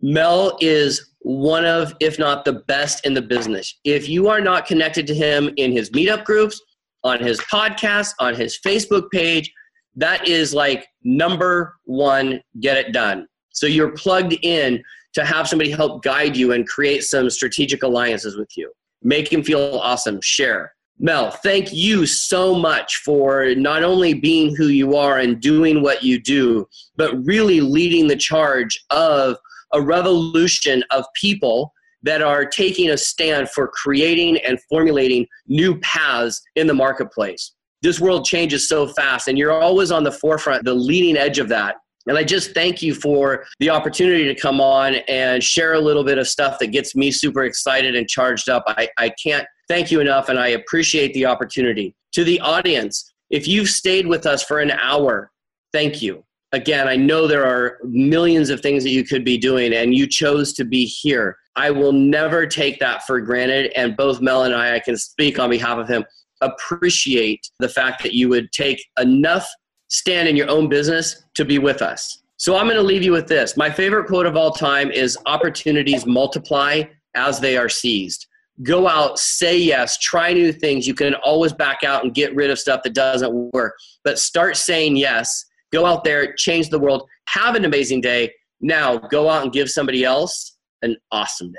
Mel 0.00 0.56
is 0.62 1.10
one 1.20 1.66
of, 1.66 1.94
if 2.00 2.18
not 2.18 2.46
the 2.46 2.54
best 2.54 3.04
in 3.04 3.12
the 3.12 3.20
business. 3.20 3.78
If 3.84 4.08
you 4.08 4.28
are 4.28 4.40
not 4.40 4.64
connected 4.64 5.06
to 5.08 5.14
him 5.14 5.50
in 5.58 5.70
his 5.70 5.90
meetup 5.90 6.24
groups, 6.24 6.58
on 7.04 7.20
his 7.20 7.40
podcast, 7.40 8.14
on 8.20 8.34
his 8.34 8.58
Facebook 8.64 9.10
page, 9.10 9.52
that 9.96 10.26
is 10.26 10.54
like 10.54 10.86
number 11.04 11.74
one, 11.84 12.40
get 12.60 12.78
it 12.78 12.92
done. 12.92 13.26
So 13.50 13.66
you're 13.66 13.92
plugged 13.92 14.34
in 14.40 14.82
to 15.12 15.26
have 15.26 15.46
somebody 15.46 15.70
help 15.70 16.02
guide 16.02 16.38
you 16.38 16.52
and 16.52 16.66
create 16.66 17.04
some 17.04 17.28
strategic 17.28 17.82
alliances 17.82 18.38
with 18.38 18.48
you. 18.56 18.72
Make 19.02 19.30
him 19.30 19.42
feel 19.42 19.78
awesome. 19.78 20.20
Share. 20.22 20.72
Mel, 21.04 21.32
thank 21.32 21.72
you 21.72 22.06
so 22.06 22.54
much 22.54 23.02
for 23.04 23.56
not 23.56 23.82
only 23.82 24.14
being 24.14 24.54
who 24.54 24.68
you 24.68 24.94
are 24.94 25.18
and 25.18 25.40
doing 25.40 25.82
what 25.82 26.04
you 26.04 26.20
do, 26.20 26.64
but 26.96 27.12
really 27.26 27.60
leading 27.60 28.06
the 28.06 28.14
charge 28.14 28.78
of 28.90 29.36
a 29.72 29.80
revolution 29.80 30.84
of 30.92 31.04
people 31.20 31.72
that 32.04 32.22
are 32.22 32.44
taking 32.44 32.90
a 32.90 32.96
stand 32.96 33.50
for 33.50 33.66
creating 33.66 34.38
and 34.46 34.60
formulating 34.70 35.26
new 35.48 35.76
paths 35.80 36.40
in 36.54 36.68
the 36.68 36.74
marketplace. 36.74 37.52
This 37.82 37.98
world 37.98 38.24
changes 38.24 38.68
so 38.68 38.86
fast, 38.86 39.26
and 39.26 39.36
you're 39.36 39.60
always 39.60 39.90
on 39.90 40.04
the 40.04 40.12
forefront, 40.12 40.64
the 40.64 40.74
leading 40.74 41.16
edge 41.16 41.40
of 41.40 41.48
that. 41.48 41.78
And 42.06 42.16
I 42.16 42.22
just 42.22 42.54
thank 42.54 42.80
you 42.80 42.94
for 42.94 43.44
the 43.58 43.70
opportunity 43.70 44.32
to 44.32 44.40
come 44.40 44.60
on 44.60 44.96
and 45.08 45.42
share 45.42 45.74
a 45.74 45.80
little 45.80 46.04
bit 46.04 46.18
of 46.18 46.28
stuff 46.28 46.60
that 46.60 46.68
gets 46.68 46.94
me 46.94 47.10
super 47.10 47.42
excited 47.42 47.96
and 47.96 48.08
charged 48.08 48.48
up. 48.48 48.62
I, 48.68 48.88
I 48.98 49.10
can't 49.22 49.46
thank 49.72 49.90
you 49.90 50.00
enough, 50.00 50.28
and 50.28 50.38
I 50.38 50.48
appreciate 50.48 51.14
the 51.14 51.24
opportunity. 51.24 51.94
To 52.12 52.24
the 52.24 52.38
audience, 52.40 53.10
if 53.30 53.48
you've 53.48 53.70
stayed 53.70 54.06
with 54.06 54.26
us 54.26 54.42
for 54.42 54.60
an 54.60 54.70
hour, 54.72 55.30
thank 55.72 56.02
you. 56.02 56.26
Again, 56.52 56.88
I 56.88 56.96
know 56.96 57.26
there 57.26 57.46
are 57.46 57.78
millions 57.84 58.50
of 58.50 58.60
things 58.60 58.82
that 58.82 58.90
you 58.90 59.02
could 59.02 59.24
be 59.24 59.38
doing, 59.38 59.72
and 59.72 59.94
you 59.94 60.06
chose 60.06 60.52
to 60.54 60.66
be 60.66 60.84
here. 60.84 61.38
I 61.56 61.70
will 61.70 61.92
never 61.92 62.46
take 62.46 62.80
that 62.80 63.06
for 63.06 63.18
granted. 63.18 63.72
And 63.74 63.96
both 63.96 64.20
Mel 64.20 64.44
and 64.44 64.54
I, 64.54 64.74
I 64.74 64.78
can 64.78 64.94
speak 64.94 65.38
on 65.38 65.48
behalf 65.48 65.78
of 65.78 65.88
him, 65.88 66.04
appreciate 66.42 67.48
the 67.58 67.68
fact 67.70 68.02
that 68.02 68.12
you 68.12 68.28
would 68.28 68.52
take 68.52 68.84
enough 69.00 69.48
stand 69.88 70.28
in 70.28 70.36
your 70.36 70.50
own 70.50 70.68
business 70.68 71.24
to 71.32 71.46
be 71.46 71.58
with 71.58 71.80
us. 71.80 72.22
So 72.36 72.58
I'm 72.58 72.66
going 72.66 72.76
to 72.76 72.82
leave 72.82 73.02
you 73.02 73.12
with 73.12 73.26
this. 73.26 73.56
My 73.56 73.70
favorite 73.70 74.06
quote 74.06 74.26
of 74.26 74.36
all 74.36 74.50
time 74.50 74.90
is 74.90 75.16
opportunities 75.24 76.04
multiply 76.04 76.82
as 77.14 77.40
they 77.40 77.56
are 77.56 77.70
seized. 77.70 78.26
Go 78.62 78.86
out, 78.86 79.18
say 79.18 79.56
yes, 79.56 79.96
try 79.98 80.34
new 80.34 80.52
things. 80.52 80.86
You 80.86 80.94
can 80.94 81.14
always 81.14 81.54
back 81.54 81.78
out 81.84 82.04
and 82.04 82.14
get 82.14 82.34
rid 82.34 82.50
of 82.50 82.58
stuff 82.58 82.82
that 82.82 82.94
doesn't 82.94 83.32
work, 83.54 83.74
but 84.04 84.18
start 84.18 84.56
saying 84.56 84.96
yes. 84.96 85.46
Go 85.72 85.86
out 85.86 86.04
there, 86.04 86.34
change 86.34 86.68
the 86.68 86.78
world, 86.78 87.08
have 87.28 87.54
an 87.54 87.64
amazing 87.64 88.02
day. 88.02 88.30
Now 88.60 88.98
go 88.98 89.30
out 89.30 89.42
and 89.42 89.52
give 89.52 89.70
somebody 89.70 90.04
else 90.04 90.58
an 90.82 90.96
awesome 91.10 91.50
day. 91.50 91.58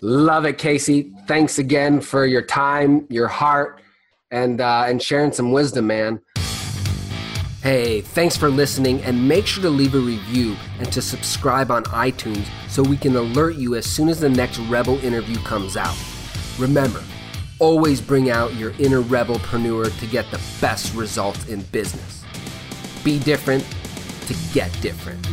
Love 0.00 0.44
it, 0.44 0.58
Casey. 0.58 1.12
Thanks 1.26 1.58
again 1.58 2.00
for 2.00 2.24
your 2.24 2.42
time, 2.42 3.04
your 3.10 3.26
heart, 3.26 3.82
and 4.30 4.60
uh, 4.60 4.84
and 4.86 5.02
sharing 5.02 5.32
some 5.32 5.50
wisdom, 5.50 5.88
man. 5.88 6.20
Hey, 7.62 8.02
thanks 8.02 8.36
for 8.36 8.48
listening, 8.48 9.02
and 9.02 9.26
make 9.26 9.44
sure 9.48 9.62
to 9.64 9.70
leave 9.70 9.96
a 9.96 9.98
review 9.98 10.54
and 10.78 10.90
to 10.92 11.02
subscribe 11.02 11.72
on 11.72 11.82
iTunes 11.86 12.46
so 12.68 12.84
we 12.84 12.96
can 12.96 13.16
alert 13.16 13.56
you 13.56 13.74
as 13.74 13.84
soon 13.84 14.08
as 14.08 14.20
the 14.20 14.28
next 14.28 14.60
Rebel 14.60 15.04
interview 15.04 15.36
comes 15.38 15.76
out. 15.76 15.96
Remember, 16.58 17.04
always 17.60 18.00
bring 18.00 18.30
out 18.30 18.54
your 18.54 18.72
inner 18.80 19.00
rebelpreneur 19.00 19.96
to 20.00 20.06
get 20.06 20.28
the 20.32 20.40
best 20.60 20.92
results 20.94 21.46
in 21.46 21.62
business. 21.72 22.24
Be 23.04 23.20
different, 23.20 23.64
to 24.26 24.34
get 24.52 24.72
different. 24.80 25.24